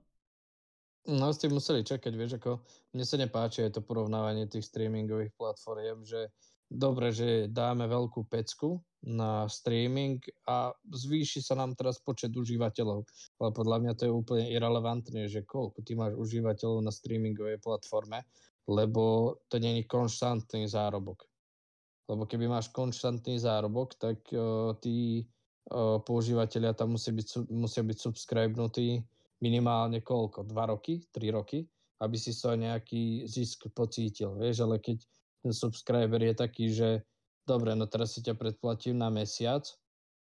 No, 1.10 1.34
s 1.34 1.42
tým 1.42 1.56
museli 1.58 1.82
čakať, 1.82 2.14
vieš, 2.14 2.38
ako 2.38 2.60
mne 2.94 3.06
sa 3.08 3.16
nepáči 3.18 3.66
aj 3.66 3.80
to 3.80 3.82
porovnávanie 3.82 4.46
tých 4.46 4.68
streamingových 4.68 5.34
platform, 5.34 6.06
že 6.06 6.30
dobre, 6.70 7.10
že 7.10 7.50
dáme 7.50 7.90
veľkú 7.90 8.30
pecku 8.30 8.78
na 9.02 9.48
streaming 9.48 10.22
a 10.46 10.76
zvýši 10.86 11.42
sa 11.42 11.56
nám 11.56 11.74
teraz 11.74 11.98
počet 12.04 12.36
užívateľov. 12.36 13.08
Ale 13.42 13.50
podľa 13.56 13.78
mňa 13.82 13.94
to 13.96 14.04
je 14.06 14.14
úplne 14.14 14.46
irrelevantné, 14.52 15.32
že 15.32 15.48
koľko 15.48 15.82
ty 15.82 15.98
máš 15.98 16.14
užívateľov 16.20 16.84
na 16.84 16.92
streamingovej 16.94 17.58
platforme, 17.64 18.28
lebo 18.70 19.34
to 19.50 19.58
není 19.58 19.88
konštantný 19.88 20.68
zárobok. 20.70 21.26
Lebo 22.10 22.26
keby 22.26 22.50
máš 22.50 22.74
konštantný 22.74 23.38
zárobok, 23.38 23.94
tak 24.02 24.26
uh, 24.34 24.74
tí 24.82 25.30
uh, 25.70 26.02
používateľia 26.02 26.74
tam 26.74 26.98
musia 26.98 27.14
byť, 27.14 27.46
musia 27.54 27.86
byť 27.86 27.98
subscribenutí 28.02 29.06
minimálne 29.40 30.02
koľko? 30.02 30.50
2 30.50 30.72
roky? 30.74 31.06
3 31.14 31.38
roky? 31.38 31.70
Aby 32.02 32.18
si 32.18 32.34
sa 32.34 32.58
nejaký 32.58 33.30
zisk 33.30 33.70
pocítil. 33.78 34.34
Vieš, 34.42 34.66
ale 34.66 34.82
keď 34.82 35.06
ten 35.46 35.54
subscriber 35.54 36.20
je 36.20 36.34
taký, 36.36 36.66
že 36.74 36.90
dobre, 37.48 37.76
no 37.76 37.88
teraz 37.88 38.18
si 38.18 38.26
ťa 38.26 38.36
predplatím 38.36 39.00
na 39.00 39.08
mesiac 39.14 39.64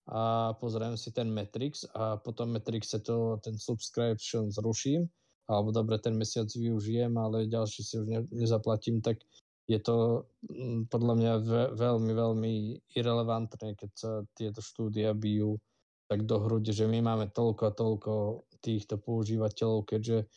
a 0.05 0.53
pozriem 0.61 1.01
si 1.01 1.09
ten 1.15 1.31
Matrix 1.33 1.89
a 1.97 2.21
potom 2.21 2.53
Matrixe 2.53 3.01
to, 3.01 3.41
ten 3.41 3.57
subscription 3.57 4.53
zruším, 4.53 5.09
alebo 5.49 5.73
dobre, 5.73 5.97
ten 5.97 6.13
mesiac 6.17 6.49
využijem, 6.53 7.17
ale 7.17 7.49
ďalší 7.49 7.81
si 7.81 7.95
už 7.97 8.07
ne, 8.09 8.21
nezaplatím, 8.33 9.01
tak 9.01 9.21
je 9.65 9.79
to 9.81 10.29
mm, 10.45 10.93
podľa 10.93 11.15
mňa 11.17 11.33
ve, 11.41 11.63
veľmi, 11.73 12.13
veľmi 12.13 12.53
irrelevantné, 12.93 13.77
keď 13.77 13.91
sa 13.97 14.13
tieto 14.37 14.61
štúdia 14.61 15.17
bijú 15.17 15.57
tak 16.05 16.29
do 16.29 16.37
hrudi, 16.37 16.71
že 16.77 16.85
my 16.85 17.01
máme 17.01 17.33
toľko 17.33 17.63
a 17.65 17.73
toľko 17.73 18.13
týchto 18.61 19.01
používateľov, 19.01 19.89
keďže 19.89 20.29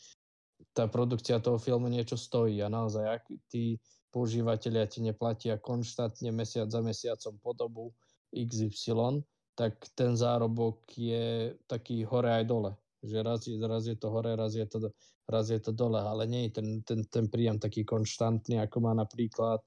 tá 0.71 0.87
produkcia 0.87 1.43
toho 1.43 1.59
filmu 1.59 1.91
niečo 1.91 2.15
stojí 2.15 2.63
a 2.63 2.71
naozaj, 2.71 3.03
ak 3.03 3.23
tí 3.51 3.75
používateľia 4.15 4.87
ti 4.87 5.03
neplatia 5.03 5.59
konštantne 5.59 6.31
mesiac 6.31 6.71
za 6.71 6.79
mesiacom 6.79 7.35
po 7.43 7.51
dobu 7.51 7.85
XY, 8.31 9.21
tak 9.57 9.89
ten 9.97 10.15
zárobok 10.15 10.87
je 10.95 11.57
taký 11.67 12.07
hore 12.07 12.31
aj 12.31 12.45
dole. 12.47 12.71
Že 13.05 13.17
raz, 13.21 13.41
raz 13.45 13.83
je 13.85 13.97
to 13.97 14.07
hore, 14.09 14.33
raz 14.33 14.57
je 14.57 14.65
to, 14.65 14.89
raz 15.29 15.53
je 15.53 15.59
to 15.61 15.69
dole, 15.69 16.01
ale 16.01 16.25
nie 16.25 16.49
je 16.49 16.51
ten, 16.57 16.67
ten, 16.81 16.99
ten 17.05 17.25
príjem 17.29 17.61
taký 17.61 17.85
konštantný, 17.85 18.57
ako 18.57 18.77
má 18.81 18.97
napríklad 18.97 19.61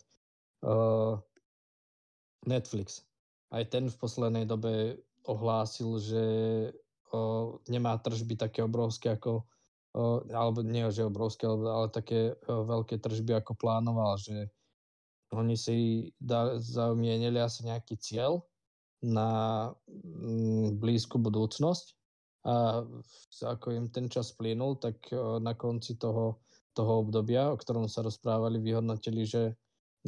uh, 0.66 1.14
Netflix. 2.48 3.06
Aj 3.54 3.62
ten 3.66 3.86
v 3.86 3.96
poslednej 4.00 4.46
dobe 4.46 4.98
ohlásil, 5.30 6.00
že 6.02 6.24
uh, 7.12 7.54
nemá 7.70 7.98
tržby 8.02 8.34
také 8.34 8.66
obrovské 8.66 9.14
ako 9.14 9.46
uh, 9.94 10.24
alebo 10.34 10.66
nie, 10.66 10.86
že 10.90 11.06
obrovské, 11.06 11.46
ale, 11.46 11.86
také 11.92 12.34
uh, 12.34 12.66
veľké 12.66 12.98
tržby 12.98 13.38
ako 13.38 13.54
plánoval, 13.54 14.18
že 14.18 14.50
oni 15.30 15.54
si 15.54 16.10
da, 16.18 16.58
zaumienili 16.58 17.38
asi 17.38 17.62
nejaký 17.62 17.94
cieľ 18.02 18.42
na 19.00 19.70
mm, 19.86 20.82
blízku 20.82 21.16
budúcnosť 21.16 21.99
a 22.40 22.80
ako 23.44 23.66
im 23.76 23.86
ten 23.92 24.08
čas 24.08 24.32
plynul, 24.32 24.80
tak 24.80 25.12
na 25.44 25.52
konci 25.52 26.00
toho, 26.00 26.40
toho 26.72 27.04
obdobia, 27.04 27.52
o 27.52 27.60
ktorom 27.60 27.84
sa 27.84 28.00
rozprávali, 28.00 28.56
vyhodnotili, 28.56 29.28
že, 29.28 29.52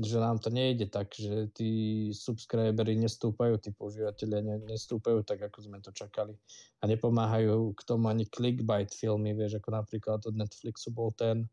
že 0.01 0.17
nám 0.17 0.41
to 0.41 0.49
nejde 0.49 0.89
tak, 0.89 1.13
že 1.13 1.53
tí 1.53 2.09
subscribery 2.17 2.97
nestúpajú, 2.97 3.61
tí 3.61 3.77
používateľia 3.77 4.41
ne, 4.41 4.57
nestúpajú 4.65 5.21
tak, 5.29 5.45
ako 5.45 5.59
sme 5.61 5.79
to 5.85 5.93
čakali. 5.93 6.33
A 6.81 6.89
nepomáhajú 6.89 7.77
k 7.77 7.81
tomu 7.85 8.09
ani 8.09 8.25
clickbait 8.25 8.89
filmy, 8.89 9.37
vieš, 9.37 9.61
ako 9.61 9.85
napríklad 9.85 10.25
od 10.25 10.33
Netflixu 10.33 10.89
bol 10.89 11.13
ten 11.13 11.45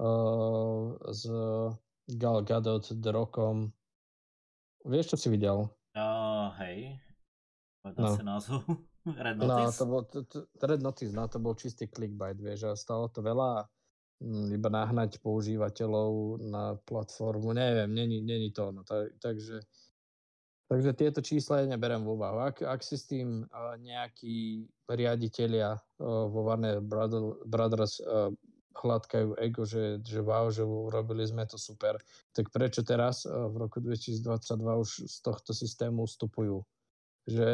uh, 0.00 0.96
s 1.12 1.28
Gal 2.16 2.38
Gadot, 2.48 2.84
The 2.96 3.10
Rockom. 3.12 3.76
Vieš, 4.88 5.16
čo 5.16 5.16
si 5.20 5.28
videl? 5.28 5.68
Uh, 5.92 6.48
hej. 6.64 6.96
Povedal 7.84 8.04
no. 8.08 8.16
si 8.16 8.24
názov. 8.24 8.64
Red 9.04 9.36
no, 9.36 9.46
Notice? 9.46 9.64
No, 9.64 9.72
to 9.76 9.84
bol, 9.84 10.02
to, 10.08 10.18
to, 10.24 10.64
Red 10.64 10.80
Notice, 10.80 11.12
no, 11.12 11.28
to 11.28 11.38
bol 11.38 11.54
čistý 11.54 11.88
clickbait, 11.92 12.40
vieš, 12.40 12.72
a 12.72 12.72
stalo 12.72 13.12
to 13.12 13.20
veľa 13.20 13.68
m, 14.24 14.48
iba 14.56 14.68
nahnať 14.72 15.20
používateľov 15.20 16.40
na 16.48 16.80
platformu, 16.88 17.52
neviem, 17.52 17.92
není, 17.92 18.24
není 18.24 18.48
to 18.50 18.72
ono, 18.72 18.80
tak, 18.82 19.12
takže 19.20 19.60
Takže 20.64 20.96
tieto 20.96 21.20
čísla 21.20 21.60
ja 21.60 21.66
neberem 21.68 22.00
v 22.00 22.16
úvahu. 22.16 22.40
Ak, 22.40 22.64
ak 22.64 22.80
si 22.80 22.96
s 22.96 23.04
tým 23.04 23.44
uh, 23.44 23.76
nejakí 23.76 24.64
riaditeľia 24.88 25.76
uh, 25.76 26.24
vo 26.24 26.40
Warner 26.48 26.80
Brothers 27.44 28.00
uh, 28.00 28.32
hladkajú 28.74 29.36
ego, 29.38 29.68
že, 29.68 30.00
že 30.00 30.24
wow, 30.24 30.48
že 30.48 30.64
urobili 30.64 31.22
sme 31.28 31.44
to 31.44 31.60
super, 31.60 32.00
tak 32.32 32.48
prečo 32.48 32.80
teraz 32.80 33.28
uh, 33.28 33.46
v 33.52 33.68
roku 33.68 33.78
2022 33.84 34.24
už 34.56 34.90
z 35.04 35.16
tohto 35.20 35.52
systému 35.52 36.08
vstupujú? 36.08 36.64
Že, 37.24 37.50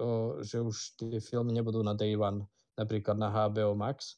o, 0.00 0.40
že 0.40 0.64
už 0.64 0.96
tie 0.96 1.20
filmy 1.20 1.52
nebudú 1.52 1.84
na 1.84 1.92
Day 1.92 2.16
One, 2.16 2.48
napríklad 2.76 3.20
na 3.20 3.28
HBO 3.28 3.76
Max, 3.76 4.16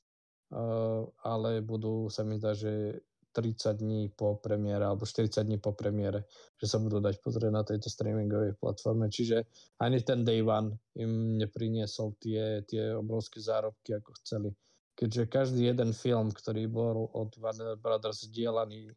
o, 0.55 1.11
ale 1.27 1.61
budú, 1.63 2.07
sa 2.07 2.23
mi 2.23 2.39
zdá, 2.39 2.55
že 2.55 3.03
30 3.37 3.77
dní 3.77 4.09
po 4.17 4.41
premiére 4.41 4.81
alebo 4.89 5.05
40 5.05 5.45
dní 5.45 5.61
po 5.61 5.77
premiére, 5.77 6.25
že 6.57 6.73
sa 6.73 6.81
budú 6.81 7.05
dať 7.05 7.21
pozrieť 7.21 7.53
na 7.53 7.61
tejto 7.61 7.93
streamingovej 7.93 8.57
platforme. 8.57 9.13
Čiže 9.13 9.45
ani 9.77 10.01
ten 10.01 10.25
Day 10.25 10.41
One 10.41 10.81
im 10.97 11.37
nepriniesol 11.37 12.17
tie, 12.17 12.65
tie 12.65 12.97
obrovské 12.97 13.45
zárobky, 13.45 13.93
ako 13.93 14.17
chceli. 14.25 14.57
Keďže 14.97 15.29
každý 15.29 15.69
jeden 15.69 15.93
film, 15.93 16.33
ktorý 16.33 16.65
bol 16.73 17.13
od 17.13 17.37
Warner 17.37 17.77
Brothers 17.77 18.33
dielaný 18.33 18.97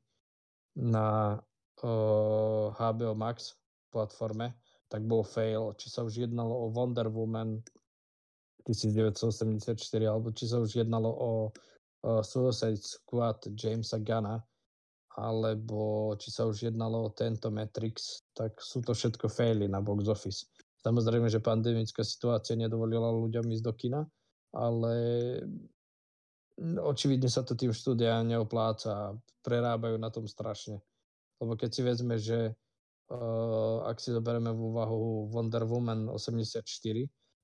na 0.80 1.36
uh, 1.84 2.72
HBO 2.72 3.20
Max 3.20 3.60
platforme, 3.92 4.56
tak 4.90 5.06
bol 5.06 5.22
fail. 5.22 5.78
Či 5.78 5.88
sa 5.94 6.02
už 6.04 6.26
jednalo 6.28 6.52
o 6.52 6.66
Wonder 6.74 7.08
Woman 7.08 7.62
1984, 8.66 9.70
alebo 10.04 10.34
či 10.34 10.50
sa 10.50 10.60
už 10.60 10.84
jednalo 10.84 11.10
o, 11.10 11.32
o 12.06 12.12
Suicide 12.26 12.82
Squad 12.82 13.46
Jamesa 13.54 14.02
Gunna, 14.02 14.42
alebo 15.18 16.14
či 16.18 16.30
sa 16.34 16.50
už 16.50 16.74
jednalo 16.74 17.10
o 17.10 17.14
tento 17.14 17.54
Matrix, 17.54 18.26
tak 18.34 18.58
sú 18.62 18.82
to 18.82 18.94
všetko 18.94 19.30
faily 19.30 19.70
na 19.70 19.82
box 19.82 20.10
office. 20.10 20.50
Samozrejme, 20.80 21.28
že 21.28 21.44
pandemická 21.44 22.08
situácia 22.08 22.56
nedovolila 22.56 23.12
ľuďom 23.12 23.52
ísť 23.52 23.64
do 23.64 23.74
kina, 23.76 24.02
ale 24.56 24.96
očividne 26.60 27.28
sa 27.28 27.44
to 27.44 27.56
tým 27.56 27.76
štúdia 27.76 28.24
neopláca 28.24 29.16
prerábajú 29.44 30.00
na 30.00 30.08
tom 30.08 30.24
strašne. 30.24 30.80
Lebo 31.40 31.56
keď 31.56 31.70
si 31.72 31.82
vezme, 31.84 32.16
že 32.16 32.56
ak 33.89 33.97
si 33.97 34.14
zoberieme 34.14 34.53
v 34.53 34.62
úvahu 34.70 35.34
Wonder 35.34 35.66
Woman 35.66 36.14
84, 36.14 36.62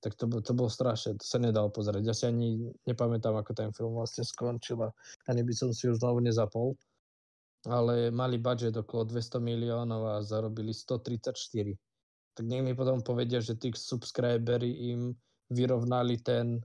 tak 0.06 0.14
to, 0.14 0.30
to 0.30 0.54
bolo 0.54 0.70
strašné, 0.70 1.18
to 1.18 1.26
sa 1.26 1.42
nedalo 1.42 1.74
pozrieť. 1.74 2.04
Ja 2.06 2.14
si 2.14 2.30
ani 2.30 2.62
nepamätám, 2.86 3.34
ako 3.34 3.52
ten 3.58 3.74
film 3.74 3.98
vlastne 3.98 4.22
skončil 4.22 4.78
a 4.86 4.94
ani 5.26 5.42
by 5.42 5.54
som 5.58 5.74
si 5.74 5.90
už 5.90 5.98
znovu 5.98 6.22
nezapol. 6.22 6.78
Ale 7.66 8.14
mali 8.14 8.38
budget 8.38 8.78
okolo 8.78 9.10
200 9.10 9.42
miliónov 9.42 10.02
a 10.06 10.16
zarobili 10.22 10.70
134. 10.70 11.34
Tak 12.38 12.46
nech 12.46 12.62
mi 12.62 12.78
potom 12.78 13.02
povedia, 13.02 13.42
že 13.42 13.58
tí 13.58 13.74
subscribery 13.74 14.94
im 14.94 15.18
vyrovnali 15.50 16.22
ten, 16.22 16.62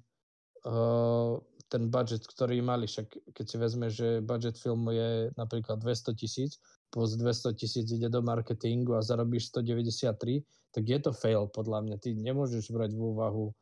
uh, 0.68 1.40
ten 1.72 1.88
budget, 1.88 2.28
ktorý 2.28 2.60
mali. 2.60 2.84
Však 2.84 3.32
keď 3.32 3.44
si 3.48 3.56
vezme, 3.56 3.88
že 3.88 4.20
budget 4.20 4.60
filmu 4.60 4.92
je 4.92 5.32
napríklad 5.40 5.80
200 5.80 6.12
tisíc, 6.12 6.60
plus 6.90 7.14
200 7.16 7.54
tisíc 7.54 7.86
ide 7.90 8.10
do 8.10 8.22
marketingu 8.22 8.98
a 8.98 9.02
zarobíš 9.02 9.54
193, 9.54 10.42
tak 10.74 10.84
je 10.86 10.98
to 10.98 11.10
fail 11.14 11.46
podľa 11.46 11.86
mňa. 11.86 11.96
Ty 12.02 12.14
nemôžeš 12.18 12.74
brať 12.74 12.94
v 12.94 13.02
úvahu, 13.14 13.54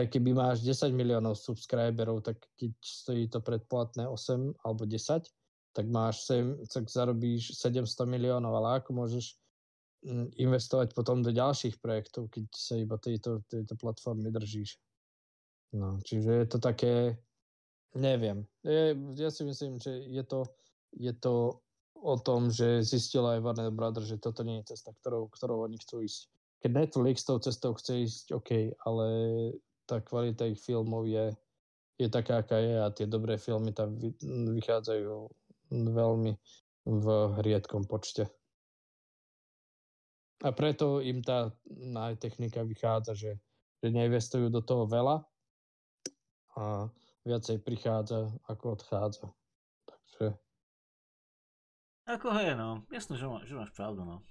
aj 0.00 0.08
keby 0.08 0.32
máš 0.32 0.64
10 0.64 0.96
miliónov 0.96 1.36
subscriberov, 1.36 2.24
tak 2.24 2.40
keď 2.56 2.72
stojí 2.80 3.28
to 3.28 3.44
predplatné 3.44 4.08
8 4.08 4.64
alebo 4.64 4.88
10, 4.88 5.28
tak 5.72 5.86
máš 5.88 6.24
7, 6.28 6.64
tak 6.68 6.88
zarobíš 6.88 7.56
700 7.60 8.08
miliónov, 8.08 8.56
ale 8.56 8.80
ako 8.80 9.04
môžeš 9.04 9.36
mm, 10.04 10.36
investovať 10.40 10.96
potom 10.96 11.20
do 11.20 11.28
ďalších 11.32 11.76
projektov, 11.80 12.32
keď 12.32 12.44
sa 12.52 12.80
iba 12.80 12.96
tejto, 12.96 13.44
tejto 13.48 13.76
platformy 13.76 14.32
držíš. 14.32 14.80
No, 15.72 16.00
čiže 16.04 16.44
je 16.44 16.46
to 16.48 16.58
také, 16.60 17.16
neviem. 17.96 18.44
Je, 18.64 18.92
ja 19.16 19.32
si 19.32 19.44
myslím, 19.44 19.80
že 19.80 19.92
je 20.08 20.24
to, 20.24 20.44
je 20.96 21.12
to 21.16 21.60
o 22.02 22.18
tom, 22.18 22.50
že 22.50 22.82
zistila 22.82 23.38
aj 23.38 23.40
Warner 23.46 23.70
Brothers, 23.70 24.10
že 24.10 24.18
toto 24.18 24.42
nie 24.42 24.58
je 24.60 24.74
cesta, 24.74 24.90
ktorou, 25.00 25.30
ktorou 25.30 25.64
oni 25.64 25.78
chcú 25.78 26.02
ísť. 26.02 26.26
Keď 26.62 26.70
Netflix 26.74 27.22
tou 27.22 27.38
cestou 27.38 27.74
chce 27.78 28.06
ísť, 28.06 28.24
OK, 28.34 28.50
ale 28.82 29.06
tá 29.86 30.02
kvalita 30.02 30.46
ich 30.50 30.58
filmov 30.58 31.06
je, 31.06 31.30
je 31.98 32.08
taká, 32.10 32.42
aká 32.42 32.58
je 32.58 32.74
a 32.78 32.90
tie 32.90 33.06
dobré 33.06 33.38
filmy 33.38 33.70
tam 33.70 33.94
vychádzajú 34.26 35.30
veľmi 35.70 36.32
v 36.82 37.06
riedkom 37.42 37.86
počte. 37.86 38.26
A 40.42 40.50
preto 40.50 40.98
im 40.98 41.22
tá 41.22 41.54
technika 42.18 42.66
vychádza, 42.66 43.14
že, 43.14 43.32
že 43.78 43.94
neinvestujú 43.94 44.50
do 44.50 44.58
toho 44.58 44.90
veľa 44.90 45.22
a 46.58 46.90
viacej 47.22 47.62
prichádza, 47.62 48.26
ako 48.50 48.74
odchádza. 48.74 49.30
Takže 49.86 50.34
ako 52.06 52.26
hej, 52.38 52.54
no. 52.58 52.82
Jasno, 52.90 53.14
že, 53.14 53.26
má, 53.26 53.42
že 53.46 53.54
máš 53.54 53.70
pravdu, 53.74 54.02
no. 54.02 54.22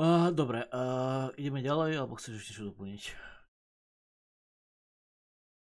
Uh, 0.00 0.32
dobre, 0.32 0.64
uh, 0.72 1.28
ideme 1.36 1.60
ďalej, 1.60 2.00
alebo 2.00 2.16
chceš 2.16 2.40
ešte 2.40 2.56
čo 2.56 2.72
doplniť? 2.72 3.02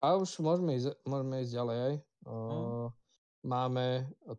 A 0.04 0.20
už 0.20 0.44
môžeme 0.44 0.76
ísť, 0.76 1.00
môžeme 1.08 1.42
ísť 1.42 1.54
ďalej 1.56 1.78
aj. 1.80 1.94
Uh, 2.28 2.36
hmm. 2.36 2.88
Máme 3.48 3.86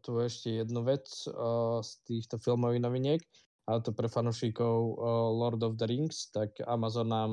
tu 0.04 0.20
ešte 0.20 0.60
jednu 0.60 0.84
vec 0.84 1.08
uh, 1.32 1.80
z 1.80 1.90
týchto 2.04 2.36
filmových 2.36 2.84
noviniek, 2.84 3.22
a 3.68 3.80
to 3.80 3.96
pre 3.96 4.12
fanúšikov 4.12 4.96
uh, 4.96 5.28
Lord 5.32 5.64
of 5.64 5.80
the 5.80 5.88
Rings, 5.88 6.28
tak 6.32 6.56
Amazon 6.68 7.08
nám 7.08 7.32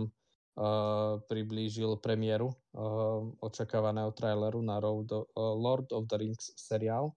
uh, 0.56 1.20
priblížil 1.28 2.00
premiéru 2.00 2.56
uh, 2.76 3.24
očakávaného 3.44 4.16
traileru 4.16 4.64
na 4.64 4.80
of, 4.80 5.28
uh, 5.36 5.56
Lord 5.56 5.92
of 5.92 6.08
the 6.08 6.20
Rings 6.20 6.56
seriál 6.56 7.16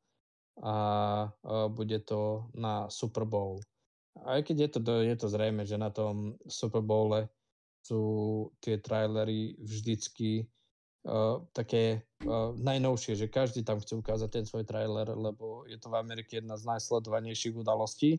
a 0.63 0.75
bude 1.71 2.03
to 2.03 2.51
na 2.55 2.91
Super 2.91 3.23
Bowl. 3.25 3.63
Aj 4.27 4.43
keď 4.43 4.57
je 4.59 4.69
to, 4.75 4.81
je 5.07 5.17
to 5.19 5.27
zrejme, 5.31 5.63
že 5.63 5.79
na 5.79 5.95
tom 5.95 6.35
Super 6.51 6.83
Bowle 6.83 7.31
sú 7.87 8.03
tie 8.59 8.83
trailery 8.83 9.55
vždycky 9.63 10.45
uh, 11.07 11.41
také 11.55 12.03
uh, 12.27 12.53
najnovšie, 12.59 13.15
že 13.15 13.33
každý 13.33 13.63
tam 13.63 13.79
chce 13.79 13.95
ukázať 13.97 14.29
ten 14.29 14.45
svoj 14.45 14.67
trailer, 14.67 15.09
lebo 15.15 15.65
je 15.65 15.79
to 15.79 15.89
v 15.89 15.99
Amerike 16.03 16.43
jedna 16.43 16.59
z 16.59 16.67
najsledovanejších 16.69 17.55
udalostí 17.55 18.19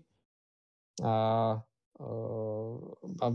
a, 1.03 1.59
uh, 1.99 2.75
a 3.19 3.25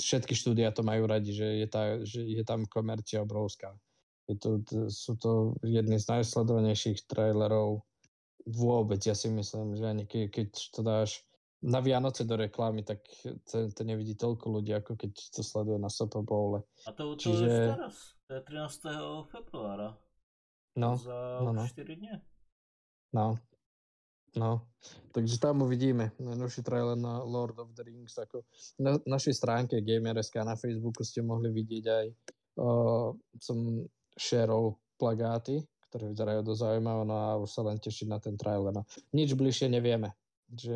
všetky 0.00 0.32
štúdia 0.32 0.72
to 0.72 0.80
majú 0.80 1.04
radi, 1.06 1.36
že 1.36 1.48
je, 1.62 1.66
tá, 1.68 2.00
že 2.02 2.24
je 2.24 2.42
tam 2.42 2.64
komercia 2.66 3.20
obrovská. 3.20 3.76
Je 4.24 4.40
to, 4.40 4.64
sú 4.88 5.20
to 5.20 5.52
jedny 5.60 6.00
z 6.00 6.08
najsledovanejších 6.08 7.04
trailerov 7.04 7.84
vôbec. 8.44 9.00
Ja 9.04 9.16
si 9.16 9.32
myslím, 9.32 9.76
že 9.76 9.84
ani 9.88 10.04
ke, 10.04 10.28
keď 10.28 10.48
to 10.72 10.80
dáš 10.84 11.24
na 11.64 11.80
Vianoce 11.80 12.28
do 12.28 12.36
reklamy, 12.36 12.84
tak 12.84 13.00
to, 13.48 13.72
to 13.72 13.82
nevidí 13.88 14.12
toľko 14.14 14.60
ľudí, 14.60 14.76
ako 14.76 15.00
keď 15.00 15.12
to 15.16 15.40
sleduje 15.40 15.80
na 15.80 15.88
Super 15.88 16.20
Bowle. 16.20 16.60
A 16.84 16.92
to, 16.92 17.16
to 17.16 17.32
Čiže... 17.32 17.48
je 17.48 17.72
teraz. 17.72 17.96
To 18.28 18.30
je 18.36 18.42
13. 18.44 19.32
februára. 19.32 19.96
No, 20.76 20.96
za 20.98 21.40
no, 21.40 21.52
no. 21.52 21.64
4 21.64 21.96
dní. 21.96 22.12
No, 23.14 23.38
No, 24.34 24.66
takže 25.14 25.38
tam 25.38 25.62
uvidíme. 25.62 26.10
Najnovší 26.18 26.66
trailer 26.66 26.98
na 26.98 27.22
Lord 27.22 27.54
of 27.62 27.70
the 27.70 27.86
Rings. 27.86 28.18
Ako 28.18 28.42
na 28.82 28.98
našej 29.06 29.30
stránke 29.30 29.78
Gamer.sk 29.78 30.42
na 30.42 30.58
Facebooku 30.58 31.06
ste 31.06 31.22
mohli 31.22 31.54
vidieť 31.54 31.84
aj 31.86 32.06
uh, 32.58 33.14
som 33.38 33.86
sharov 34.18 34.82
plagáty, 34.98 35.62
ktoré 35.94 36.10
vyzerajú 36.10 36.40
dosť 36.42 36.60
zaujímavé, 36.66 37.02
no 37.06 37.14
a 37.14 37.28
už 37.38 37.54
sa 37.54 37.62
len 37.62 37.78
tešiť 37.78 38.10
na 38.10 38.18
ten 38.18 38.34
trailer. 38.34 38.74
No. 38.74 38.82
Nič 39.14 39.38
bližšie 39.38 39.70
nevieme, 39.70 40.10
že 40.50 40.74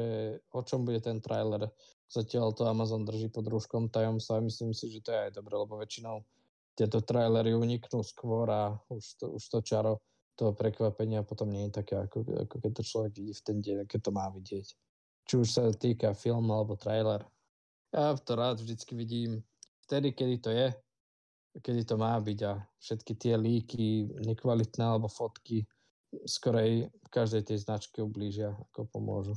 o 0.54 0.62
čom 0.62 0.86
bude 0.86 1.02
ten 1.02 1.18
trailer. 1.18 1.66
Zatiaľ 2.06 2.54
to 2.54 2.70
Amazon 2.70 3.02
drží 3.02 3.26
pod 3.26 3.50
rúškom 3.50 3.90
tajomstva 3.90 4.38
a 4.38 4.46
myslím 4.46 4.70
si, 4.70 4.86
že 4.86 5.02
to 5.02 5.10
je 5.10 5.18
aj 5.26 5.32
dobre, 5.34 5.58
lebo 5.58 5.74
väčšinou 5.74 6.22
tieto 6.78 7.02
trailery 7.02 7.50
uniknú 7.50 7.98
skôr 8.06 8.46
a 8.46 8.78
už 8.94 9.18
to, 9.18 9.26
už 9.34 9.44
to 9.50 9.58
čaro 9.66 9.98
toho 10.38 10.54
prekvapenia 10.54 11.26
potom 11.26 11.50
nie 11.50 11.66
je 11.66 11.82
také, 11.82 11.98
ako, 11.98 12.22
ako 12.46 12.54
keď 12.62 12.70
to 12.78 12.82
človek 12.86 13.12
vidí 13.18 13.34
v 13.34 13.42
ten 13.42 13.58
deň, 13.58 13.76
keď 13.90 14.00
to 14.06 14.10
má 14.14 14.30
vidieť. 14.30 14.66
Či 15.26 15.34
už 15.34 15.48
sa 15.50 15.66
týka 15.74 16.14
film 16.14 16.46
alebo 16.54 16.78
trailer. 16.78 17.26
Ja 17.90 18.14
to 18.14 18.38
rád 18.38 18.62
vždycky 18.62 18.94
vidím 18.94 19.42
vtedy, 19.82 20.14
kedy 20.14 20.36
to 20.38 20.54
je, 20.54 20.70
kedy 21.56 21.82
to 21.88 21.94
má 21.96 22.18
byť 22.20 22.38
a 22.44 22.52
všetky 22.80 23.12
tie 23.16 23.34
líky, 23.40 24.08
nekvalitné 24.24 24.84
alebo 24.84 25.08
fotky 25.08 25.64
skorej 26.24 26.88
každej 27.08 27.42
tej 27.52 27.58
značke 27.64 28.00
ublížia, 28.00 28.52
ako 28.72 28.88
pomôžu. 28.88 29.34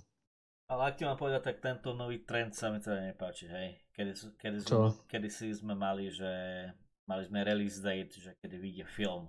Ale 0.71 0.87
ak 0.87 0.95
ti 0.95 1.03
mám 1.03 1.19
povedať, 1.19 1.51
tak 1.51 1.59
tento 1.59 1.91
nový 1.91 2.23
trend 2.23 2.55
sa 2.55 2.71
mi 2.71 2.79
teda 2.79 3.11
nepáči, 3.11 3.51
hej. 3.51 3.75
Kedy, 3.91 4.39
kedy, 4.39 4.57
sme, 4.63 4.95
kedy 5.11 5.27
si 5.27 5.51
sme 5.51 5.75
mali, 5.75 6.07
že 6.07 6.31
mali 7.11 7.27
sme 7.27 7.43
release 7.43 7.83
date, 7.83 8.15
že 8.15 8.39
kedy 8.39 8.55
vyjde 8.55 8.85
film 8.87 9.27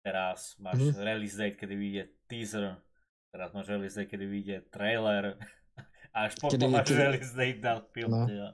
Teraz 0.00 0.56
máš 0.56 0.80
mm-hmm. 0.80 1.04
release 1.04 1.36
date, 1.36 1.56
kedy 1.60 1.74
vyjde 1.76 2.04
teaser, 2.24 2.80
teraz 3.28 3.52
máš 3.52 3.68
release 3.68 3.96
date, 4.00 4.08
kedy 4.08 4.24
vyjde 4.24 4.56
trailer, 4.72 5.36
a 6.16 6.18
až 6.24 6.40
potom 6.40 6.56
kedy, 6.56 6.72
máš 6.72 6.88
kedy... 6.88 7.00
release 7.04 7.32
date 7.36 7.60
na 7.60 7.72
film. 7.92 8.12
No. 8.16 8.24
Teda. 8.24 8.48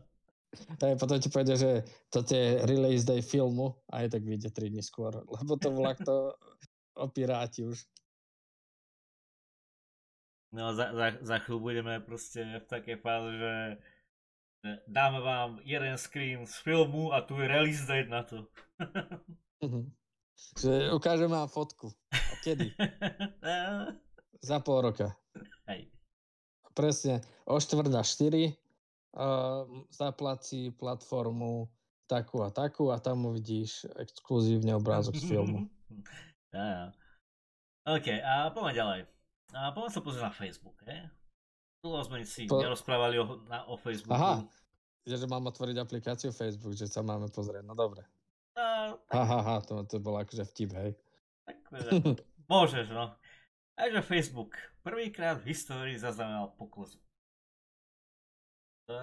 Aj 0.83 0.97
potom 0.97 1.17
ti 1.21 1.29
povedia, 1.29 1.57
že 1.57 1.85
to 2.09 2.25
je 2.27 2.63
release 2.65 3.05
day 3.05 3.21
filmu 3.21 3.77
a 3.91 4.05
aj 4.05 4.17
tak 4.17 4.23
vyjde 4.25 4.51
3 4.51 4.73
dní 4.73 4.83
skôr, 4.83 5.13
lebo 5.25 5.57
to 5.57 5.69
vlak 5.73 5.99
to 6.03 6.35
opiráti 6.97 7.69
už. 7.69 7.85
No 10.57 10.73
za, 10.73 10.95
za, 10.95 11.07
za 11.21 11.37
chvíľu 11.45 11.61
budeme 11.61 12.01
proste 12.01 12.41
v 12.41 12.67
takej 12.71 12.97
fáze, 13.05 13.31
že 13.37 13.53
dáme 14.89 15.21
vám 15.21 15.61
jeden 15.65 15.99
screen 15.99 16.47
z 16.47 16.55
filmu 16.65 17.13
a 17.13 17.21
tu 17.21 17.37
je 17.37 17.47
release 17.49 17.85
date 17.87 18.09
na 18.09 18.23
to. 18.23 18.47
Mhm. 19.63 19.93
Že 20.61 20.93
ukážem 20.93 21.33
vám 21.33 21.49
fotku. 21.49 21.89
A 22.13 22.35
kedy? 22.45 22.77
Za 24.49 24.61
pol 24.61 24.85
roka. 24.85 25.17
Hej. 25.65 25.89
Presne. 26.77 27.25
O 27.49 27.57
štvrt 27.57 27.89
na 27.89 28.05
štyri 28.05 28.53
uh, 29.17 29.65
zaplací 29.89 30.71
platformu 30.77 31.67
takú 32.07 32.45
a 32.47 32.53
takú 32.55 32.95
a 32.95 33.03
tam 33.03 33.27
uvidíš 33.27 33.89
exkluzívne 33.99 34.77
obrázok 34.79 35.19
z 35.19 35.25
filmu. 35.27 35.67
ja, 36.57 36.65
ja. 36.65 36.85
OK, 37.87 38.07
a 38.23 38.51
poďme 38.51 38.73
ďalej. 38.75 39.01
A 39.55 39.71
poďme 39.73 39.91
sa 39.91 40.01
pozrieť 40.03 40.25
na 40.27 40.35
Facebook, 40.35 40.79
he? 40.87 40.99
Dlho 41.83 42.03
sme 42.03 42.23
si 42.27 42.51
po... 42.51 42.59
nerozprávali 42.59 43.17
o, 43.23 43.47
na, 43.47 43.63
o 43.71 43.79
Facebooku. 43.79 44.15
Aha, 44.15 44.43
že 45.07 45.27
mám 45.31 45.47
otvoriť 45.47 45.77
aplikáciu 45.79 46.31
Facebook, 46.35 46.75
že 46.75 46.91
sa 46.91 47.03
máme 47.07 47.31
pozrieť. 47.31 47.63
No 47.63 47.79
dobre. 47.79 48.03
Uh, 48.59 48.99
tak... 49.07 49.15
Ha, 49.15 49.23
ha, 49.23 49.39
ha, 49.43 49.57
to, 49.63 49.87
to 49.87 50.03
bol 50.03 50.19
akože 50.19 50.43
vtip, 50.51 50.71
hej. 50.75 50.91
Tak, 51.47 51.57
môžeš, 52.51 52.91
no. 52.91 53.15
Takže 53.79 54.01
Facebook 54.03 54.57
prvýkrát 54.83 55.39
v 55.39 55.55
histórii 55.55 55.95
zaznamenal 55.95 56.51
pokles. 56.59 56.99
To 58.87 58.95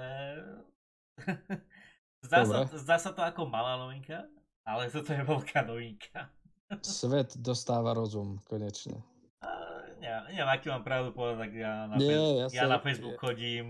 zdá, 2.28 2.40
sa, 2.48 2.58
zdá 2.72 2.98
sa 2.98 3.12
to 3.12 3.22
ako 3.22 3.46
malá 3.46 3.76
novinka, 3.76 4.24
ale 4.64 4.88
toto 4.88 5.12
je 5.12 5.24
veľká 5.24 5.68
novinka. 5.68 6.32
Svet 6.82 7.38
dostáva 7.38 7.94
rozum, 7.94 8.40
konečne. 8.48 9.04
Uh, 9.44 9.84
neviem, 10.00 10.24
neviem, 10.34 10.50
aký 10.50 10.72
mám 10.72 10.82
pravdu 10.88 11.12
povedať, 11.14 11.38
tak 11.46 11.52
ja 11.54 11.74
na, 11.86 11.96
Nie, 12.00 12.16
Facebook, 12.16 12.40
ja, 12.40 12.48
ja 12.50 12.64
sa... 12.66 12.72
na 12.72 12.80
Facebook 12.80 13.18
chodím 13.20 13.68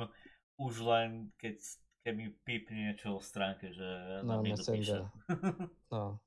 už 0.62 0.74
len 0.86 1.34
keď 1.42 1.58
keď 2.04 2.14
mi 2.20 2.28
pípne 2.44 2.92
niečo 2.92 3.16
o 3.16 3.24
stránke, 3.24 3.72
že 3.72 3.88
no, 4.28 4.44
Messenger. 4.44 5.08
no. 5.96 6.20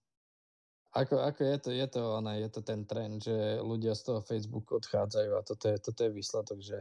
Ako, 0.97 1.21
ako 1.21 1.41
je 1.45 1.57
to, 1.61 1.71
je 1.77 1.87
to, 1.93 2.01
ona, 2.17 2.41
je 2.41 2.49
to 2.49 2.65
ten 2.65 2.89
trend, 2.89 3.21
že 3.21 3.61
ľudia 3.61 3.93
z 3.93 4.09
toho 4.09 4.25
Facebooku 4.25 4.81
odchádzajú 4.81 5.31
a 5.37 5.45
toto 5.45 5.69
je, 5.69 5.77
toto 5.77 6.01
je 6.01 6.11
výsledok, 6.17 6.59
že 6.65 6.81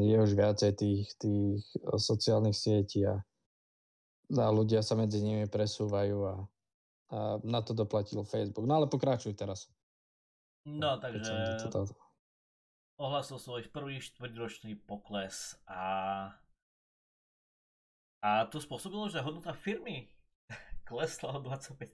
je 0.00 0.16
už 0.20 0.30
viacej 0.36 0.72
tých, 0.76 1.06
tých 1.16 1.62
sociálnych 1.96 2.54
sietí 2.54 3.06
a, 3.06 3.22
a 4.36 4.46
ľudia 4.52 4.84
sa 4.84 4.98
medzi 4.98 5.22
nimi 5.24 5.48
presúvajú 5.48 6.18
a, 6.26 6.34
a 7.10 7.18
na 7.42 7.60
to 7.64 7.72
doplatil 7.72 8.26
Facebook. 8.26 8.68
No 8.68 8.82
ale 8.82 8.86
pokračuj 8.86 9.34
teraz. 9.38 9.70
No, 10.68 11.00
takže 11.00 11.32
ohlasil 13.00 13.40
svoj 13.40 13.64
prvý 13.72 13.96
štvrťročný 14.04 14.76
pokles 14.84 15.56
a 15.64 16.28
a 18.20 18.44
to 18.52 18.60
spôsobilo, 18.60 19.08
že 19.08 19.24
hodnota 19.24 19.56
firmy 19.56 20.12
klesla 20.88 21.40
o 21.40 21.40
25%. 21.40 21.88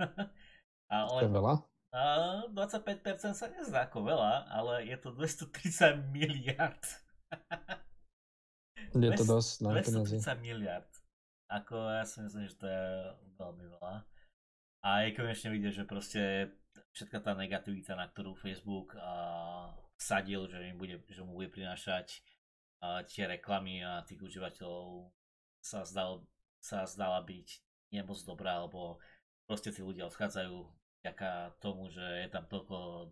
ale, 0.88 1.18
to 1.20 1.28
je 1.28 1.36
veľa? 1.36 1.54
A 1.88 2.44
25% 2.52 3.32
sa 3.32 3.46
nezdá 3.48 3.88
ako 3.88 4.04
veľa, 4.04 4.52
ale 4.52 4.84
je 4.92 4.96
to 5.00 5.08
230 5.16 6.12
miliard. 6.12 6.84
je 8.92 9.12
to 9.16 9.24
dosť, 9.24 9.52
no, 9.64 9.72
230 9.72 10.20
miliard. 10.44 10.88
Ako 11.48 11.80
ja 11.96 12.04
si 12.04 12.20
myslím, 12.20 12.44
že 12.44 12.60
to 12.60 12.66
je 12.68 12.84
veľmi 13.40 13.64
veľa. 13.72 14.04
A 14.84 14.88
je 15.08 15.16
konečne 15.16 15.48
vidieť, 15.48 15.72
že 15.80 15.88
proste 15.88 16.52
všetka 16.92 17.24
tá 17.24 17.32
negativita, 17.32 17.96
na 17.96 18.04
ktorú 18.04 18.36
Facebook 18.36 18.92
a, 19.00 19.72
sadil, 19.96 20.44
že, 20.44 20.60
im 20.68 20.76
bude, 20.76 21.00
že 21.08 21.24
mu 21.24 21.40
bude 21.40 21.48
prinášať 21.48 22.20
a, 22.84 23.00
tie 23.08 23.24
reklamy 23.24 23.80
a 23.80 24.04
tých 24.04 24.20
užívateľov 24.20 25.08
sa, 25.64 25.88
zdal, 25.88 26.28
sa 26.60 26.84
zdala 26.84 27.24
byť 27.24 27.64
nemoc 27.96 28.20
dobrá, 28.28 28.60
alebo 28.60 29.00
proste 29.48 29.72
tí 29.72 29.80
ľudia 29.80 30.04
odchádzajú 30.04 30.77
vďaka 31.02 31.58
tomu, 31.62 31.90
že 31.90 32.26
je 32.26 32.28
tam 32.30 32.44
toľko 32.46 33.08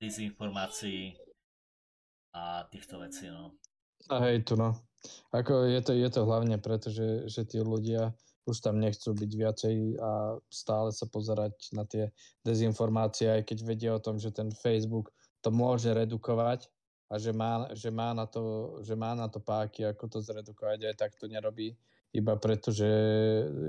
dezinformácií 0.00 1.16
a 2.34 2.66
týchto 2.68 2.98
vecí, 3.00 3.30
no. 3.30 3.54
A 4.10 4.20
hej, 4.28 4.42
tu 4.42 4.58
no. 4.58 4.74
Ako 5.30 5.68
je 5.68 5.80
to, 5.84 5.92
je 5.92 6.08
to 6.10 6.26
hlavne 6.26 6.56
preto, 6.58 6.88
že, 6.88 7.28
že 7.28 7.44
tí 7.44 7.60
ľudia 7.60 8.12
už 8.44 8.60
tam 8.60 8.76
nechcú 8.76 9.16
byť 9.16 9.30
viacej 9.32 9.76
a 10.00 10.36
stále 10.52 10.92
sa 10.92 11.08
pozerať 11.08 11.72
na 11.72 11.88
tie 11.88 12.12
dezinformácie, 12.44 13.40
aj 13.40 13.42
keď 13.48 13.58
vedia 13.64 13.90
o 13.96 14.02
tom, 14.02 14.20
že 14.20 14.34
ten 14.34 14.52
Facebook 14.52 15.08
to 15.40 15.48
môže 15.48 15.88
redukovať, 15.92 16.68
a 17.12 17.20
že 17.20 17.30
má, 17.30 17.68
že 17.76 17.94
má, 17.94 18.10
na, 18.10 18.26
to, 18.26 18.76
že 18.82 18.96
má 18.96 19.12
na 19.14 19.28
to 19.28 19.38
páky, 19.38 19.84
ako 19.84 20.08
to 20.08 20.18
zredukovať, 20.24 20.88
aj 20.88 20.94
tak 20.96 21.12
to 21.14 21.28
nerobí, 21.28 21.76
iba 22.14 22.38
preto, 22.38 22.70
že 22.70 22.86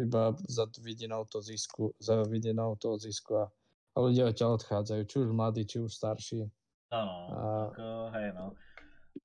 iba 0.05 0.37
za 0.45 0.69
vidinou 0.77 1.25
to 1.25 1.41
zisku, 1.41 1.91
za 1.97 2.21
vidinou 2.29 2.77
toho 2.77 3.01
zisku 3.01 3.41
a, 3.41 3.45
a 3.93 3.97
ľudia 3.97 4.29
odtiaľ 4.29 4.61
odchádzajú, 4.61 5.01
či 5.09 5.15
už 5.25 5.29
mladí, 5.33 5.65
či 5.65 5.81
už 5.81 5.89
starší. 5.89 6.45
Áno, 6.93 7.15
a... 7.33 7.39
ako, 7.73 7.85
hej 8.13 8.29
no. 8.37 8.53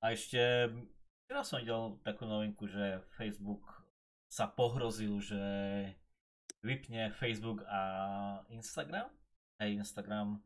A 0.01 0.05
ešte, 0.17 0.41
ja 1.29 1.45
som 1.45 1.61
videl 1.61 2.01
takú 2.01 2.25
novinku, 2.25 2.65
že 2.65 3.05
Facebook 3.13 3.61
sa 4.25 4.49
pohrozil, 4.49 5.21
že 5.21 5.41
vypne 6.65 7.13
Facebook 7.13 7.61
a 7.69 7.81
Instagram, 8.49 9.13
aj 9.61 9.69
Instagram 9.69 10.41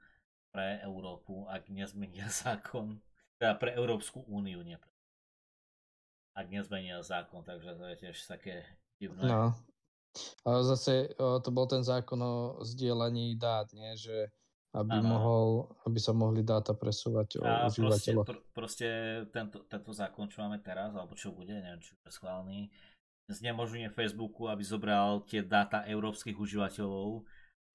pre 0.52 0.84
Európu, 0.84 1.48
ak 1.48 1.72
nezmenia 1.72 2.28
zákon 2.44 3.00
teda 3.36 3.56
pre 3.60 3.76
Európsku 3.76 4.24
úniu, 4.32 4.64
nie 4.64 4.80
pre... 4.80 4.90
Ak 6.36 6.52
nezmenil 6.52 7.00
zákon, 7.00 7.48
takže 7.48 7.80
to 7.80 7.84
je 7.90 7.96
tiež 8.08 8.18
také 8.28 8.68
divné. 9.00 9.24
No. 9.24 9.56
Ale 10.44 10.60
zase 10.68 11.16
to 11.16 11.50
bol 11.52 11.68
ten 11.68 11.84
zákon 11.84 12.20
o 12.20 12.36
zdieľaní 12.64 13.36
dát, 13.40 13.72
nie? 13.72 13.96
Že 13.96 14.32
aby, 14.76 15.00
mohol, 15.00 15.72
aby 15.88 16.00
sa 16.04 16.12
mohli 16.12 16.44
dáta 16.44 16.76
presúvať 16.76 17.40
o 17.40 17.44
a. 17.48 17.72
Proste, 17.72 18.12
pr- 18.12 18.44
proste 18.52 18.88
tento, 19.32 19.64
tento 19.72 19.92
zákon, 19.96 20.28
čo 20.28 20.44
máme 20.44 20.60
teraz, 20.60 20.92
alebo 20.92 21.16
čo 21.16 21.32
bude, 21.32 21.56
neviem, 21.56 21.80
či 21.80 21.96
je 21.96 22.12
schválny, 22.12 22.68
znemožňuje 23.32 23.96
Facebooku, 23.96 24.52
aby 24.52 24.64
zobral 24.68 25.24
tie 25.32 25.40
dáta 25.48 25.88
európskych 25.88 26.36
užívateľov 26.36 27.24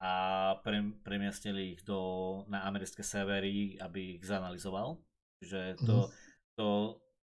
a 0.01 0.13
pre, 0.61 0.81
premiestnili 1.01 1.77
ich 1.77 1.83
do, 1.89 2.45
na 2.53 2.69
americké 2.69 3.01
severy, 3.01 3.81
aby 3.81 4.21
ich 4.21 4.25
zanalizoval. 4.25 5.01
Čiže 5.41 5.81
to, 5.89 5.97
mm. 6.05 6.11
to 6.61 6.67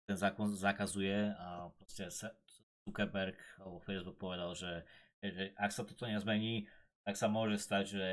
ten 0.05 0.17
zákon 0.17 0.53
zakazuje 0.53 1.33
a 1.35 1.69
proste 1.77 2.09
Zuckerberg 2.85 3.37
alebo 3.61 3.81
Facebook 3.81 4.17
povedal, 4.21 4.53
že, 4.53 4.85
že 5.21 5.53
ak 5.57 5.71
sa 5.73 5.81
toto 5.81 6.05
nezmení, 6.05 6.69
tak 7.05 7.17
sa 7.17 7.25
môže 7.29 7.57
stať, 7.57 7.97
že, 7.97 8.09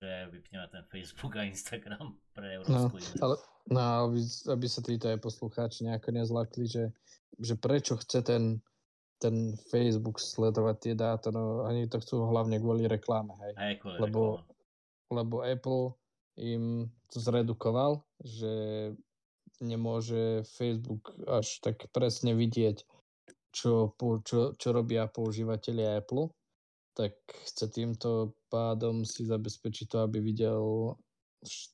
že 0.00 0.10
vypneme 0.32 0.66
ten 0.72 0.84
Facebook 0.88 1.36
a 1.36 1.44
Instagram 1.44 2.16
pre 2.32 2.60
Európsku 2.60 2.96
no, 2.96 3.24
ale, 3.24 3.36
no, 3.68 3.80
aby, 4.08 4.20
aby 4.24 4.66
sa 4.68 4.80
títo 4.80 5.12
aj 5.12 5.20
poslucháči 5.20 5.84
nejako 5.84 6.08
nezlakli, 6.16 6.64
že, 6.64 6.84
že 7.36 7.54
prečo 7.56 8.00
chce 8.00 8.24
ten 8.24 8.64
ten 9.20 9.52
Facebook 9.68 10.16
sledovať 10.16 10.76
tie 10.80 10.94
dáta, 10.96 11.28
no 11.28 11.68
oni 11.68 11.84
to 11.92 12.00
chcú 12.00 12.24
hlavne 12.32 12.56
kvôli 12.56 12.88
reklame, 12.88 13.36
hej. 13.44 13.52
Aj 13.60 13.74
kvôli 13.76 14.00
lebo, 14.00 14.40
lebo 15.12 15.44
Apple 15.44 15.92
im 16.40 16.88
to 17.12 17.20
zredukoval, 17.20 18.00
že 18.24 18.52
nemôže 19.60 20.42
Facebook 20.56 21.12
až 21.28 21.60
tak 21.60 21.86
presne 21.92 22.32
vidieť, 22.32 22.82
čo, 23.52 23.94
čo, 24.24 24.56
čo 24.56 24.68
robia 24.70 25.06
používateľia 25.10 26.00
Apple, 26.00 26.30
tak 26.94 27.16
chce 27.46 27.70
týmto 27.70 28.34
pádom 28.50 29.06
si 29.06 29.26
zabezpečiť 29.26 29.86
to, 29.90 29.98
aby 30.04 30.18
videl 30.20 30.94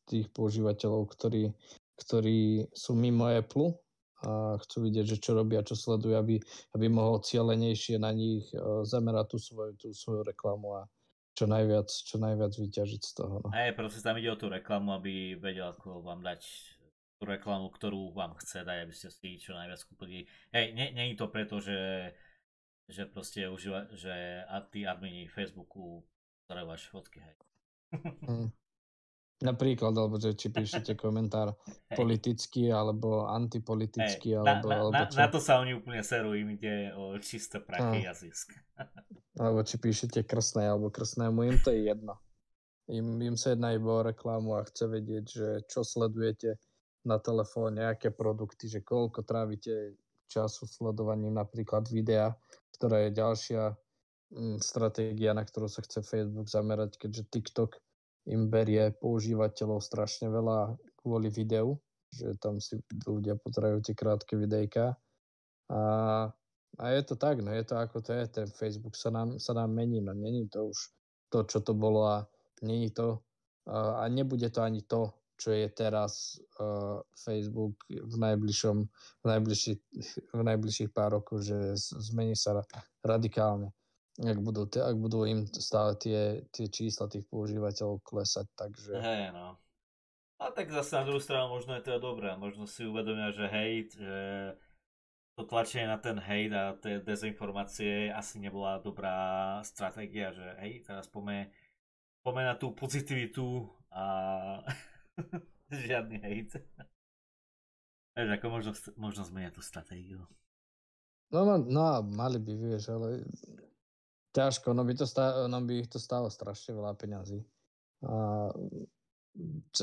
tých 0.07 0.31
používateľov, 0.31 1.11
ktorí, 1.11 1.51
ktorí 1.99 2.71
sú 2.71 2.95
mimo 2.95 3.27
Apple 3.27 3.75
a 4.25 4.57
chcú 4.63 4.89
vidieť, 4.89 5.17
že 5.17 5.21
čo 5.21 5.37
robia, 5.37 5.67
čo 5.67 5.77
sledujú, 5.77 6.17
aby, 6.17 6.37
aby 6.73 6.87
mohol 6.89 7.21
cieľenejšie 7.21 8.01
na 8.01 8.15
nich 8.15 8.49
uh, 8.57 8.81
zamerať 8.87 9.37
tú 9.37 9.39
svoju, 9.43 9.73
tú 9.77 9.89
svoju 9.93 10.25
reklamu 10.25 10.81
a 10.81 10.83
čo 11.37 11.45
najviac, 11.45 11.89
čo 11.93 12.17
najviac 12.17 12.53
vyťažiť 12.57 13.03
z 13.05 13.13
toho. 13.13 13.45
No. 13.45 13.53
Hej, 13.53 13.77
proste 13.77 14.01
tam 14.01 14.17
ide 14.17 14.33
o 14.33 14.41
tú 14.41 14.49
reklamu, 14.49 14.97
aby 14.97 15.37
vedel, 15.37 15.69
ako 15.77 16.01
vám 16.01 16.25
dať 16.25 16.41
reklamu, 17.25 17.73
ktorú 17.73 18.13
vám 18.13 18.37
chce 18.37 18.61
dať, 18.61 18.85
aby 18.85 18.93
ste 18.93 19.09
si 19.09 19.41
čo 19.41 19.57
najviac 19.57 19.81
kúpili. 19.89 20.29
Hej, 20.53 20.77
je 20.77 21.17
to 21.17 21.27
preto, 21.33 21.57
že, 21.65 22.13
že 22.85 23.09
proste 23.09 23.49
užíva, 23.49 23.89
že 23.97 24.45
a 24.45 24.61
tí 24.61 24.85
admini 24.85 25.25
Facebooku 25.25 26.05
pozerajú 26.45 26.67
vaše 26.69 26.89
fotky, 26.93 27.19
hej. 27.25 27.37
Mm. 28.29 28.53
Napríklad, 29.37 29.93
alebo 29.93 30.17
že 30.17 30.33
či 30.33 30.49
píšete 30.49 30.97
komentár 30.97 31.53
politický 32.01 32.73
alebo 32.73 33.29
antipolitický, 33.29 34.33
hey. 34.33 34.41
alebo, 34.41 34.67
na, 34.73 34.77
alebo 34.81 35.03
čo? 35.13 35.17
na 35.21 35.29
to 35.29 35.39
sa 35.41 35.61
oni 35.61 35.77
úplne 35.77 36.01
serú, 36.01 36.33
im 36.33 36.57
ide 36.57 36.93
o 36.97 37.13
čisté 37.21 37.61
prachy 37.61 38.09
a 38.09 38.17
zisk. 38.17 38.57
alebo 39.41 39.61
či 39.61 39.77
píšete 39.77 40.25
krstné 40.25 40.73
alebo 40.73 40.89
krstnému, 40.89 41.53
im 41.53 41.59
to 41.61 41.69
je 41.69 41.85
jedno. 41.85 42.17
Im, 42.89 43.19
im 43.21 43.37
sa 43.37 43.53
jedná 43.53 43.75
iba 43.77 44.01
o 44.01 44.07
reklamu 44.07 44.57
a 44.57 44.65
chce 44.65 44.89
vedieť, 44.89 45.25
že 45.27 45.49
čo 45.69 45.83
sledujete 45.85 46.57
na 47.07 47.23
telefóne, 47.23 47.87
aké 47.87 48.11
produkty, 48.11 48.67
že 48.67 48.83
koľko 48.83 49.23
trávite 49.23 49.95
času 50.27 50.67
sledovaním 50.67 51.39
napríklad 51.39 51.87
videa, 51.87 52.35
ktorá 52.75 53.07
je 53.07 53.11
ďalšia 53.15 53.63
mm, 54.35 54.59
stratégia, 54.59 55.31
na 55.33 55.47
ktorú 55.47 55.71
sa 55.71 55.87
chce 55.87 56.03
Facebook 56.03 56.51
zamerať, 56.51 56.99
keďže 56.99 57.31
TikTok 57.31 57.79
im 58.27 58.51
berie 58.51 58.91
používateľov 58.99 59.79
strašne 59.79 60.27
veľa 60.27 60.75
kvôli 60.99 61.31
videu, 61.31 61.79
že 62.11 62.35
tam 62.43 62.59
si 62.59 62.83
ľudia 63.07 63.39
pozerajú 63.39 63.79
tie 63.87 63.95
krátke 63.95 64.35
videjka. 64.35 64.99
A, 65.71 65.81
a 66.79 66.85
je 66.91 67.03
to 67.07 67.15
tak, 67.15 67.39
no 67.39 67.55
je 67.55 67.63
to 67.63 67.79
ako 67.79 68.03
to 68.03 68.11
je, 68.19 68.25
ten 68.27 68.49
Facebook 68.51 68.99
sa 68.99 69.15
nám, 69.15 69.39
sa 69.39 69.55
nám 69.55 69.71
mení, 69.71 70.03
no 70.03 70.11
není 70.11 70.51
to 70.51 70.75
už 70.75 70.79
to, 71.31 71.47
čo 71.47 71.63
to 71.63 71.71
bolo 71.75 72.03
a 72.07 72.27
není 72.67 72.91
to 72.91 73.23
a 73.67 74.09
nebude 74.09 74.51
to 74.51 74.63
ani 74.63 74.83
to, 74.83 75.11
čo 75.37 75.53
je 75.53 75.69
teraz 75.69 76.41
uh, 76.61 77.01
Facebook 77.13 77.77
v 77.89 78.15
najbližšom, 78.17 78.77
v 79.23 79.27
najbližších, 79.27 79.81
v 80.33 80.43
najbližších 80.43 80.91
pár 80.93 81.21
rokov, 81.21 81.45
že 81.45 81.77
zmení 81.77 82.37
sa 82.37 82.65
radikálne 83.05 83.73
ak 84.17 84.41
budú, 84.41 84.65
ak 84.65 84.97
budú 84.97 85.29
im 85.29 85.45
stále 85.53 85.93
tie, 86.01 86.41
tie 86.49 86.73
čísla 86.73 87.05
tých 87.13 87.29
používateľov 87.29 88.01
klesať, 88.01 88.49
takže... 88.57 88.97
Hej, 88.97 89.37
no. 89.37 89.61
A 90.41 90.53
tak 90.53 90.73
zase 90.73 90.97
na 90.97 91.05
druhú 91.05 91.21
stranu 91.21 91.53
možno 91.53 91.77
je 91.77 91.85
to 91.85 92.01
dobré, 92.01 92.33
možno 92.37 92.65
si 92.65 92.85
uvedomia, 92.85 93.33
že 93.33 93.45
hejt, 93.49 93.89
že 93.97 94.17
to 95.37 95.45
tlačenie 95.45 95.89
na 95.89 96.01
ten 96.01 96.17
hejt 96.17 96.53
a 96.57 96.77
tie 96.81 97.01
dezinformácie 97.05 98.09
asi 98.09 98.41
nebola 98.41 98.81
dobrá 98.81 99.61
stratégia, 99.65 100.33
že 100.33 100.57
hej, 100.65 100.85
teraz 100.89 101.09
poďme, 101.13 101.53
poďme 102.25 102.57
tú 102.57 102.73
pozitivitu 102.73 103.69
a 103.93 104.05
žiadny 105.87 106.17
hejt. 106.23 106.61
Vieš, 108.17 108.29
ako 108.41 108.47
možno, 108.49 108.73
možno 108.97 109.23
zmenia 109.29 109.53
tú 109.53 109.61
stratégiu. 109.61 110.25
No, 111.35 111.43
no, 111.43 111.59
no, 111.59 112.01
mali 112.07 112.39
by, 112.39 112.53
vieš, 112.55 112.95
ale 112.95 113.27
ťažko, 114.33 114.73
no 114.73 114.87
by, 114.87 114.95
to 114.95 115.05
stá, 115.05 115.45
no 115.51 115.59
by 115.61 115.85
ich 115.85 115.91
to 115.91 115.99
stálo 115.99 116.31
strašne 116.31 116.77
veľa 116.77 116.95
peňazí. 116.97 117.43
A, 118.07 118.49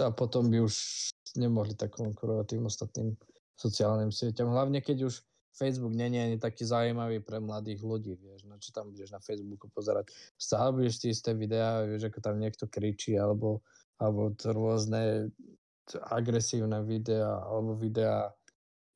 a 0.02 0.08
potom 0.16 0.48
by 0.48 0.64
už 0.64 0.74
nemohli 1.36 1.76
tak 1.76 1.94
konkurovať 1.94 2.46
tým 2.58 2.64
ostatným 2.66 3.10
sociálnym 3.60 4.10
sieťam. 4.10 4.50
Hlavne 4.50 4.82
keď 4.82 5.12
už 5.12 5.22
Facebook 5.54 5.94
nie 5.94 6.10
je 6.10 6.42
taký 6.42 6.66
zaujímavý 6.66 7.22
pre 7.22 7.38
mladých 7.38 7.86
ľudí, 7.86 8.18
vieš, 8.18 8.50
no 8.50 8.58
čo 8.58 8.74
tam 8.74 8.90
budeš 8.90 9.14
na 9.14 9.22
Facebooku 9.22 9.70
pozerať. 9.70 10.10
Stále 10.34 10.74
budeš 10.74 10.98
tie 10.98 11.14
isté 11.14 11.38
videá, 11.38 11.86
vieš, 11.86 12.10
ako 12.10 12.20
tam 12.26 12.42
niekto 12.42 12.66
kričí, 12.66 13.14
alebo, 13.14 13.62
alebo 14.02 14.34
rôzne 14.34 15.30
agresívne 16.10 16.80
videá, 16.88 17.44
alebo 17.44 17.76
videá, 17.76 18.32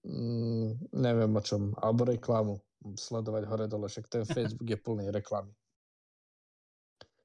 mm, 0.08 0.96
neviem 0.96 1.34
o 1.36 1.42
čom, 1.44 1.76
alebo 1.82 2.08
reklamu 2.08 2.56
sledovať 2.96 3.44
hore 3.50 3.66
dole, 3.68 3.92
však 3.92 4.08
ten 4.08 4.24
Facebook 4.36 4.70
je 4.70 4.80
plný 4.80 5.12
reklamy. 5.12 5.52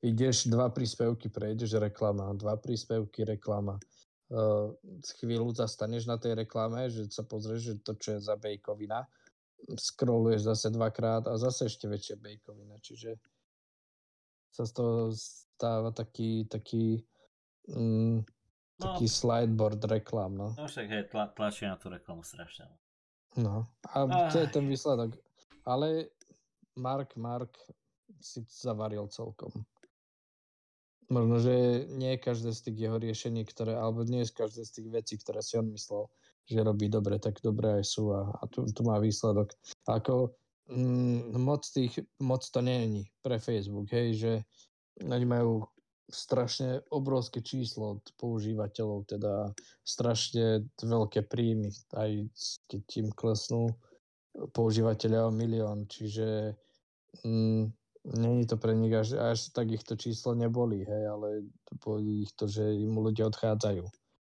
Ideš, 0.03 0.51
dva 0.51 0.67
príspevky 0.75 1.31
prejdeš, 1.31 1.79
reklama, 1.79 2.35
dva 2.35 2.59
príspevky, 2.59 3.23
reklama. 3.23 3.79
Uh, 4.33 4.73
chvíľu 5.21 5.53
zastaneš 5.55 6.09
na 6.09 6.17
tej 6.17 6.43
reklame, 6.43 6.89
že 6.89 7.07
sa 7.13 7.23
pozrieš, 7.23 7.61
že 7.63 7.75
to, 7.85 7.93
čo 8.01 8.09
je 8.17 8.21
za 8.25 8.35
bejkovina, 8.35 9.05
scrolluješ 9.71 10.43
zase 10.43 10.69
dvakrát 10.75 11.29
a 11.29 11.39
zase 11.39 11.71
ešte 11.71 11.87
väčšia 11.87 12.17
bejkovina, 12.19 12.81
čiže 12.83 13.21
sa 14.53 14.65
z 14.67 14.73
toho 14.73 15.13
stáva 15.15 15.95
taký, 15.95 16.49
taký, 16.49 17.01
mm, 17.69 18.17
no, 18.23 18.83
taký 18.83 19.07
slideboard 19.07 19.85
reklám, 19.85 20.33
no. 20.35 20.49
No 20.59 20.67
však 20.67 20.87
hej, 20.89 21.05
tla, 21.11 21.31
tlačí 21.31 21.67
na 21.67 21.79
tú 21.79 21.93
reklamu 21.93 22.27
strašne. 22.27 22.71
No, 23.37 23.71
a 23.89 23.97
ah. 24.05 24.29
to 24.29 24.45
je 24.45 24.49
ten 24.53 24.69
výsledok. 24.69 25.17
Ale 25.65 26.13
Mark, 26.77 27.17
Mark 27.17 27.57
si 28.21 28.45
zavaril 28.49 29.09
celkom. 29.09 29.51
Možno, 31.13 31.45
že 31.45 31.85
nie 31.93 32.17
každé 32.17 32.57
z 32.57 32.61
tých 32.71 32.79
jeho 32.89 32.97
riešení, 32.97 33.45
ktoré, 33.45 33.77
alebo 33.77 34.05
nie 34.05 34.25
z 34.25 34.33
každé 34.33 34.65
z 34.65 34.73
tých 34.81 34.89
vecí, 34.89 35.15
ktoré 35.21 35.45
si 35.45 35.61
on 35.61 35.69
myslel, 35.69 36.09
že 36.49 36.65
robí 36.65 36.89
dobre, 36.89 37.21
tak 37.21 37.41
dobre 37.45 37.81
aj 37.81 37.85
sú 37.85 38.17
a, 38.17 38.33
a 38.33 38.43
tu, 38.49 38.65
tu 38.65 38.81
má 38.85 38.97
výsledok. 38.97 39.53
Ako 39.85 40.33
mm, 40.73 41.37
moc, 41.37 41.69
tých, 41.69 42.01
moc 42.17 42.43
to 42.49 42.61
je 42.65 43.05
pre 43.21 43.37
Facebook, 43.37 43.93
hej, 43.93 44.09
že 44.17 44.33
oni 45.05 45.27
majú 45.29 45.67
strašne 46.11 46.83
obrovské 46.91 47.41
číslo 47.41 47.99
od 47.99 48.05
používateľov, 48.19 49.07
teda 49.07 49.55
strašne 49.87 50.67
veľké 50.83 51.25
príjmy, 51.27 51.71
aj 51.95 52.11
keď 52.67 52.81
tým 52.89 53.09
klesnú 53.15 53.73
používateľa 54.57 55.29
o 55.29 55.33
milión, 55.33 55.85
čiže 55.87 56.57
mm, 57.25 57.63
není 58.17 58.45
to 58.49 58.57
pre 58.57 58.75
nich 58.75 58.93
až, 58.93 59.15
až 59.21 59.53
tak 59.53 59.71
ich 59.71 59.85
to 59.85 59.95
číslo 59.95 60.35
neboli, 60.35 60.83
hej, 60.83 61.05
ale 61.07 61.29
boli 61.79 62.27
ich 62.27 62.33
to, 62.35 62.49
že 62.49 62.65
im 62.65 62.99
ľudia 62.99 63.29
odchádzajú 63.31 63.85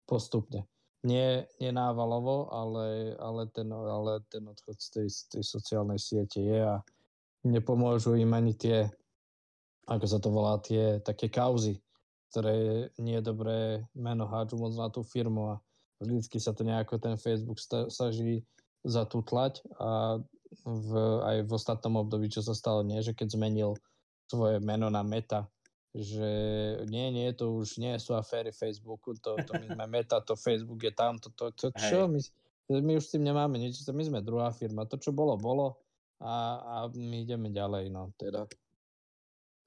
postupne. 0.07 0.69
Nie, 1.05 1.45
nie 1.61 1.69
návalovo, 1.69 2.49
ale, 2.49 3.13
ale, 3.21 3.45
ten, 3.53 3.69
ale 3.73 4.25
ten 4.33 4.49
odchod 4.49 4.81
z 4.81 4.89
tej, 4.89 5.09
z 5.13 5.21
tej 5.37 5.45
sociálnej 5.45 6.01
siete 6.01 6.41
je 6.41 6.65
a 6.65 6.81
nepomôžu 7.45 8.17
im 8.17 8.33
ani 8.33 8.57
tie, 8.57 8.89
ako 9.85 10.07
sa 10.09 10.19
to 10.21 10.29
volá, 10.33 10.57
tie 10.61 11.01
také 11.05 11.29
kauzy, 11.29 11.81
ktoré 12.33 12.89
nie 12.99 13.21
je 13.21 13.25
dobré 13.25 13.85
meno 13.95 14.27
hádžu 14.27 14.59
moc 14.59 14.75
na 14.75 14.89
tú 14.91 15.05
firmu 15.07 15.55
a 15.55 15.63
vždycky 16.03 16.43
sa 16.43 16.51
to 16.51 16.67
nejako 16.67 16.99
ten 16.99 17.15
Facebook 17.15 17.61
snaží 17.89 18.43
zatutlať 18.85 19.65
a 19.79 20.21
v, 20.63 20.91
aj 21.25 21.37
v 21.47 21.51
ostatnom 21.51 21.99
období, 22.07 22.31
čo 22.31 22.45
sa 22.45 22.55
stalo, 22.55 22.87
nie, 22.87 23.03
že 23.03 23.17
keď 23.17 23.35
zmenil 23.35 23.75
svoje 24.31 24.63
meno 24.63 24.87
na 24.91 25.03
Meta, 25.03 25.51
že 25.95 26.31
nie, 26.91 27.11
nie, 27.15 27.31
to 27.35 27.55
už 27.55 27.79
nie 27.79 27.95
sú 28.03 28.19
aféry 28.19 28.51
Facebooku, 28.51 29.15
to, 29.19 29.39
to 29.47 29.53
my 29.55 29.67
sme 29.71 29.85
Meta, 29.87 30.19
to 30.23 30.35
Facebook 30.35 30.83
je 30.83 30.93
tam, 30.95 31.19
to, 31.23 31.31
to, 31.35 31.55
to 31.55 31.67
čo, 31.75 32.11
my, 32.11 32.19
my 32.71 32.93
už 32.99 33.05
s 33.07 33.13
tým 33.15 33.23
nemáme 33.27 33.59
nič, 33.59 33.83
my 33.87 34.03
sme 34.03 34.21
druhá 34.23 34.51
firma, 34.51 34.87
to 34.87 34.99
čo 34.99 35.15
bolo, 35.15 35.39
bolo 35.39 35.79
a, 36.19 36.59
a 36.63 36.75
my 36.95 37.23
ideme 37.23 37.51
ďalej, 37.51 37.91
no 37.95 38.11
teda. 38.19 38.47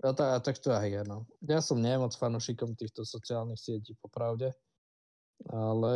A, 0.06 0.14
a 0.14 0.38
tak 0.38 0.62
to 0.62 0.70
aj 0.70 0.88
je, 0.94 1.02
no. 1.10 1.26
Ja 1.42 1.58
som 1.58 1.82
nie 1.82 1.94
moc 1.98 2.14
fanúšikom 2.14 2.78
týchto 2.78 3.02
sociálnych 3.02 3.58
sietí, 3.58 3.98
popravde. 3.98 4.54
Ale 5.50 5.94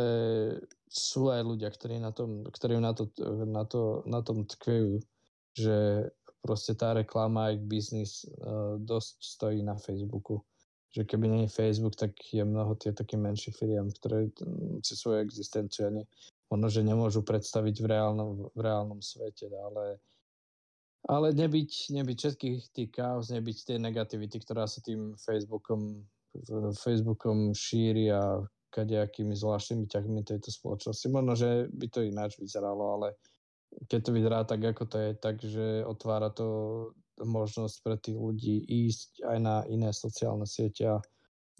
sú 0.86 1.30
aj 1.30 1.42
ľudia, 1.42 1.70
ktorí 1.70 1.98
na 1.98 2.14
tom, 2.14 2.46
ktorí 2.46 2.78
na, 2.78 2.94
to, 2.94 3.10
na, 3.46 3.66
to, 3.66 4.06
na 4.06 4.22
tom 4.22 4.46
tkvejú, 4.46 5.02
že 5.58 6.08
proste 6.42 6.74
tá 6.74 6.94
reklama 6.94 7.50
aj 7.50 7.54
biznis 7.66 8.26
uh, 8.26 8.78
dosť 8.78 9.14
stojí 9.22 9.60
na 9.62 9.78
Facebooku. 9.78 10.42
Že 10.92 11.08
keby 11.08 11.26
nie 11.26 11.42
je 11.46 11.56
Facebook, 11.56 11.96
tak 11.96 12.14
je 12.30 12.44
mnoho 12.44 12.76
tie 12.76 12.92
také 12.92 13.16
menších 13.16 13.56
firiem, 13.56 13.88
ktoré 13.88 14.28
si 14.84 14.94
svoju 14.94 15.24
existenciu 15.24 15.88
ani 15.88 16.04
možno, 16.52 16.68
že 16.68 16.84
nemôžu 16.84 17.24
predstaviť 17.24 17.80
v 17.80 17.86
reálnom, 17.96 18.30
v 18.52 18.60
reálnom 18.60 19.00
svete, 19.00 19.48
ale 19.48 19.96
ale 21.08 21.34
nebyť, 21.34 21.98
nebyť 21.98 22.16
všetkých 22.18 22.56
tých 22.70 22.90
kaos, 22.94 23.34
nebyť 23.34 23.74
tej 23.74 23.78
negativity, 23.82 24.38
ktorá 24.38 24.70
sa 24.70 24.78
tým 24.78 25.18
Facebookom, 25.18 26.06
Facebookom 26.78 27.50
šíri 27.50 28.14
a 28.14 28.38
kadejakými 28.72 29.36
zvláštnymi 29.36 29.84
ťahmi 29.90 30.20
tejto 30.24 30.48
spoločnosti. 30.48 31.06
Možno, 31.12 31.36
že 31.36 31.68
by 31.74 31.86
to 31.92 32.00
ináč 32.06 32.40
vyzeralo, 32.40 32.96
ale 33.00 33.18
keď 33.90 34.00
to 34.00 34.10
vyzerá 34.14 34.40
tak, 34.46 34.62
ako 34.64 34.84
to 34.88 34.96
je, 34.96 35.10
takže 35.18 35.64
otvára 35.84 36.32
to 36.32 36.46
možnosť 37.20 37.76
pre 37.84 37.96
tých 38.00 38.16
ľudí 38.16 38.64
ísť 38.64 39.28
aj 39.28 39.38
na 39.38 39.56
iné 39.68 39.92
sociálne 39.92 40.48
siete 40.48 40.88
a 40.88 40.96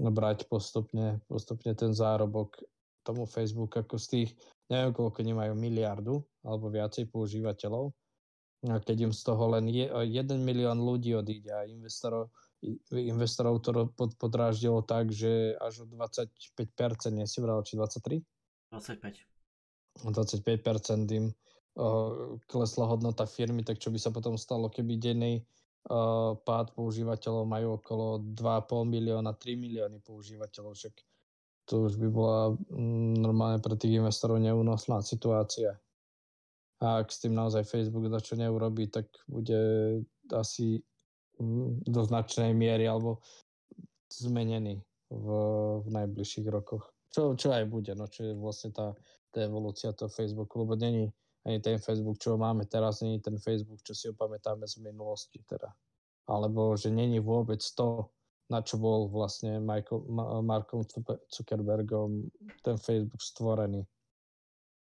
brať 0.01 0.49
postupne, 0.49 1.21
postupne 1.29 1.77
ten 1.77 1.93
zárobok 1.93 2.57
tomu 3.05 3.29
Facebook 3.29 3.77
ako 3.77 3.99
z 3.99 4.07
tých, 4.09 4.31
neviem 4.73 4.95
koľko 4.95 5.21
nemajú 5.21 5.53
miliardu 5.53 6.23
alebo 6.43 6.73
viacej 6.73 7.11
používateľov, 7.13 7.93
keď 8.63 9.11
im 9.11 9.13
z 9.13 9.23
toho 9.27 9.59
len 9.59 9.67
je, 9.67 9.91
1 9.91 10.07
milión 10.39 10.79
ľudí 10.79 11.19
odíde 11.19 11.51
a 11.51 11.67
investorov, 11.67 12.31
investorov 12.95 13.59
to 13.67 13.91
pod, 13.91 14.15
podráždilo 14.15 14.87
tak, 14.87 15.11
že 15.11 15.59
až 15.59 15.83
o 15.83 15.87
25%, 15.91 16.31
nie 17.11 17.27
si 17.27 17.43
vral, 17.43 17.67
či 17.67 17.75
23? 17.75 18.23
25. 18.71 19.19
25% 20.07 21.19
im 21.19 21.27
uh, 21.29 22.39
klesla 22.47 22.87
hodnota 22.87 23.27
firmy, 23.27 23.67
tak 23.67 23.83
čo 23.83 23.91
by 23.91 23.99
sa 23.99 24.15
potom 24.15 24.39
stalo, 24.39 24.71
keby 24.71 24.95
denný 24.95 25.43
uh, 25.91 26.39
pád 26.39 26.71
používateľov 26.79 27.45
majú 27.45 27.69
okolo 27.83 28.23
2,5 28.31 28.87
milióna, 28.87 29.35
3 29.35 29.59
milióny 29.59 29.99
používateľov, 30.07 30.79
však 30.79 30.95
to 31.67 31.91
už 31.91 31.99
by 31.99 32.09
bola 32.11 32.55
mm, 32.55 33.23
normálne 33.23 33.59
pre 33.59 33.75
tých 33.75 33.99
investorov 33.99 34.39
neúnosná 34.39 35.03
situácia. 35.03 35.82
A 36.83 36.99
ak 36.99 37.15
s 37.15 37.23
tým 37.23 37.39
naozaj 37.39 37.63
Facebook 37.63 38.11
čo 38.19 38.35
neurobí, 38.35 38.91
tak 38.91 39.07
bude 39.31 39.55
asi 40.35 40.83
do 41.87 42.01
značnej 42.03 42.51
miery 42.51 42.91
alebo 42.91 43.23
zmenený 44.11 44.83
v, 45.09 45.27
v 45.79 45.89
najbližších 45.89 46.51
rokoch. 46.51 46.91
Čo, 47.15 47.39
čo 47.39 47.55
aj 47.55 47.71
bude, 47.71 47.95
no 47.95 48.11
čo 48.11 48.27
je 48.27 48.35
vlastne 48.35 48.75
tá, 48.75 48.99
tá 49.31 49.47
evolúcia 49.47 49.95
toho 49.95 50.11
Facebooku, 50.11 50.67
lebo 50.67 50.75
není 50.75 51.07
ani 51.47 51.59
ten 51.63 51.79
Facebook, 51.79 52.19
čo 52.19 52.39
máme 52.39 52.67
teraz, 52.67 53.03
není 53.03 53.19
ten 53.23 53.39
Facebook, 53.39 53.83
čo 53.83 53.95
si 53.95 54.11
ho 54.11 54.15
z 54.15 54.77
minulosti 54.83 55.43
teda. 55.47 55.71
Alebo 56.31 56.79
že 56.79 56.91
není 56.91 57.19
vôbec 57.19 57.63
to, 57.75 58.11
na 58.51 58.63
čo 58.63 58.79
bol 58.79 59.11
vlastne 59.11 59.59
Michael, 59.59 60.07
Markom 60.43 60.87
Zuckerbergom 61.31 62.31
ten 62.63 62.79
Facebook 62.79 63.23
stvorený. 63.23 63.87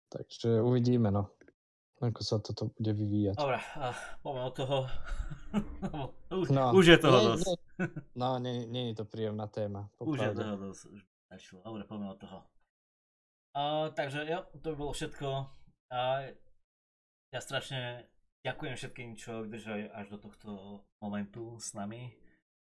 Takže 0.09 0.61
uvidíme, 0.61 1.09
no 1.09 1.34
ako 2.03 2.21
sa 2.21 2.43
toto 2.43 2.71
bude 2.75 2.91
vyvíjať. 2.91 3.35
Dobre, 3.39 3.59
poďme 4.19 4.41
od 4.43 4.55
toho. 4.55 4.77
už, 6.43 6.47
no, 6.51 6.63
už 6.75 6.85
je 6.91 6.97
toho 6.99 7.17
nie, 7.17 7.27
dosť. 7.31 7.45
Nie, 7.47 7.57
no, 8.19 8.27
nie, 8.43 8.53
nie 8.67 8.83
je 8.91 8.95
to 8.99 9.05
príjemná 9.07 9.47
téma. 9.47 9.87
Už 10.03 10.19
je 10.19 10.35
toho 10.35 10.55
dosť. 10.59 10.83
Už 10.91 11.01
Dobre, 11.63 11.83
poďme 11.83 12.15
od 12.15 12.19
toho. 12.19 12.39
A, 13.55 13.91
takže 13.91 14.23
jo, 14.23 14.39
to 14.63 14.71
by 14.71 14.75
bolo 14.75 14.91
všetko. 14.95 15.27
A, 15.91 16.31
ja 17.31 17.39
strašne 17.43 18.07
ďakujem 18.43 18.75
všetkým, 18.79 19.09
čo 19.19 19.43
vydržali 19.43 19.91
až 19.91 20.15
do 20.15 20.17
tohto 20.19 20.49
momentu 21.03 21.59
s 21.59 21.75
nami. 21.75 22.15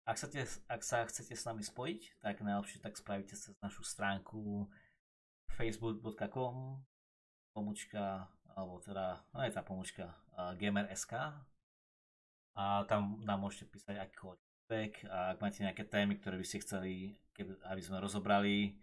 Ak 0.06 0.18
sa, 0.18 0.26
te, 0.26 0.42
ak 0.66 0.82
sa 0.82 1.06
chcete 1.06 1.34
s 1.34 1.46
nami 1.46 1.62
spojiť, 1.62 2.22
tak 2.22 2.42
najlepšie 2.42 2.82
tak 2.82 2.98
spravíte 2.98 3.38
cez 3.38 3.54
našu 3.62 3.86
stránku 3.86 4.66
facebook.com 5.54 6.82
pomočka 7.54 8.26
alebo 8.56 8.80
teda, 8.80 9.20
je 9.46 9.52
tá 9.52 9.62
pomočka 9.64 10.12
uh, 10.36 10.52
Gamer.sk 10.56 11.12
a 12.52 12.64
tam 12.84 13.20
nám 13.24 13.40
môžete 13.40 13.68
písať 13.72 13.96
akýkoľvek 13.96 15.08
a 15.08 15.32
ak 15.32 15.40
máte 15.40 15.64
nejaké 15.64 15.84
témy, 15.88 16.20
ktoré 16.20 16.36
by 16.36 16.46
ste 16.46 16.60
chceli, 16.60 17.16
keby, 17.32 17.56
aby 17.68 17.80
sme 17.80 18.02
rozobrali 18.02 18.76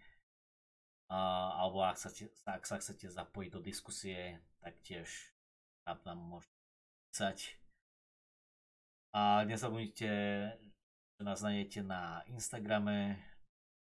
uh, 1.10 1.54
alebo 1.62 1.86
ak 1.86 1.98
sa, 1.98 2.10
ak 2.50 2.64
sa 2.66 2.82
chcete 2.82 3.10
zapojiť 3.14 3.50
do 3.54 3.62
diskusie, 3.62 4.42
tak 4.62 4.78
tiež 4.82 5.08
tam 6.06 6.18
môžete 6.22 6.54
písať. 7.10 7.38
A 9.10 9.42
nezabudnite, 9.50 10.12
že 11.18 11.22
nás 11.26 11.42
nájdete 11.42 11.82
na 11.82 12.22
Instagrame, 12.30 13.18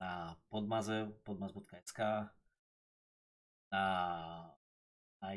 na 0.01 0.33
podmaze, 0.49 1.13
podmaz.sk, 1.21 2.29
na 3.69 3.85
na, 5.21 5.29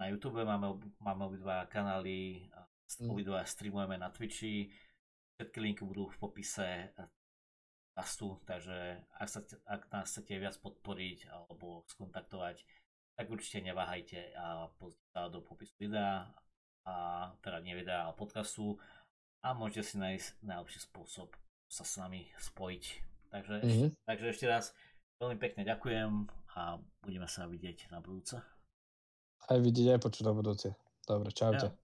na 0.00 0.04
YouTube 0.08 0.44
máme, 0.44 0.80
máme 1.00 1.22
obidva 1.28 1.66
kanály, 1.68 2.48
mm. 3.00 3.08
obidva 3.08 3.44
streamujeme 3.44 4.00
na 4.00 4.10
Twitchi, 4.10 4.72
všetky 5.36 5.58
linky 5.60 5.82
budú 5.84 6.08
v 6.08 6.18
popise 6.18 6.92
castu, 7.92 8.40
takže 8.48 9.04
ak, 9.20 9.28
sa, 9.28 9.40
ak 9.68 9.92
nás 9.92 10.08
chcete 10.08 10.40
viac 10.40 10.56
podporiť 10.64 11.28
alebo 11.28 11.84
skontaktovať, 11.92 12.64
tak 13.16 13.28
určite 13.28 13.60
neváhajte 13.60 14.32
a 14.32 14.72
pozrite 14.80 15.04
sa 15.12 15.28
do 15.28 15.44
popisu 15.44 15.76
videa, 15.76 16.32
a, 16.88 16.94
teda 17.44 17.60
nie 17.60 17.76
videa, 17.76 18.08
ale 18.08 18.16
podcastu 18.16 18.80
a 19.44 19.52
môžete 19.52 19.82
si 19.84 19.94
nájsť 20.00 20.28
najlepší 20.40 20.80
spôsob 20.88 21.36
sa 21.68 21.84
s 21.84 21.94
nami 22.00 22.30
spojiť. 22.40 22.84
Takže, 23.32 23.56
mm-hmm. 23.64 23.88
takže 24.04 24.26
ešte 24.28 24.46
raz 24.48 24.64
veľmi 25.20 25.36
pekne 25.40 25.64
ďakujem 25.64 26.28
a 26.56 26.76
budeme 27.00 27.28
sa 27.28 27.48
vidieť 27.48 27.92
na 27.92 28.00
budúce. 28.00 28.40
Aj 29.50 29.58
vidieť, 29.58 29.98
aj 29.98 30.00
počuť 30.02 30.22
na 30.28 30.32
budúce. 30.36 30.74
Dobre, 31.02 31.34
čaute. 31.34 31.66
Ja. 31.70 31.81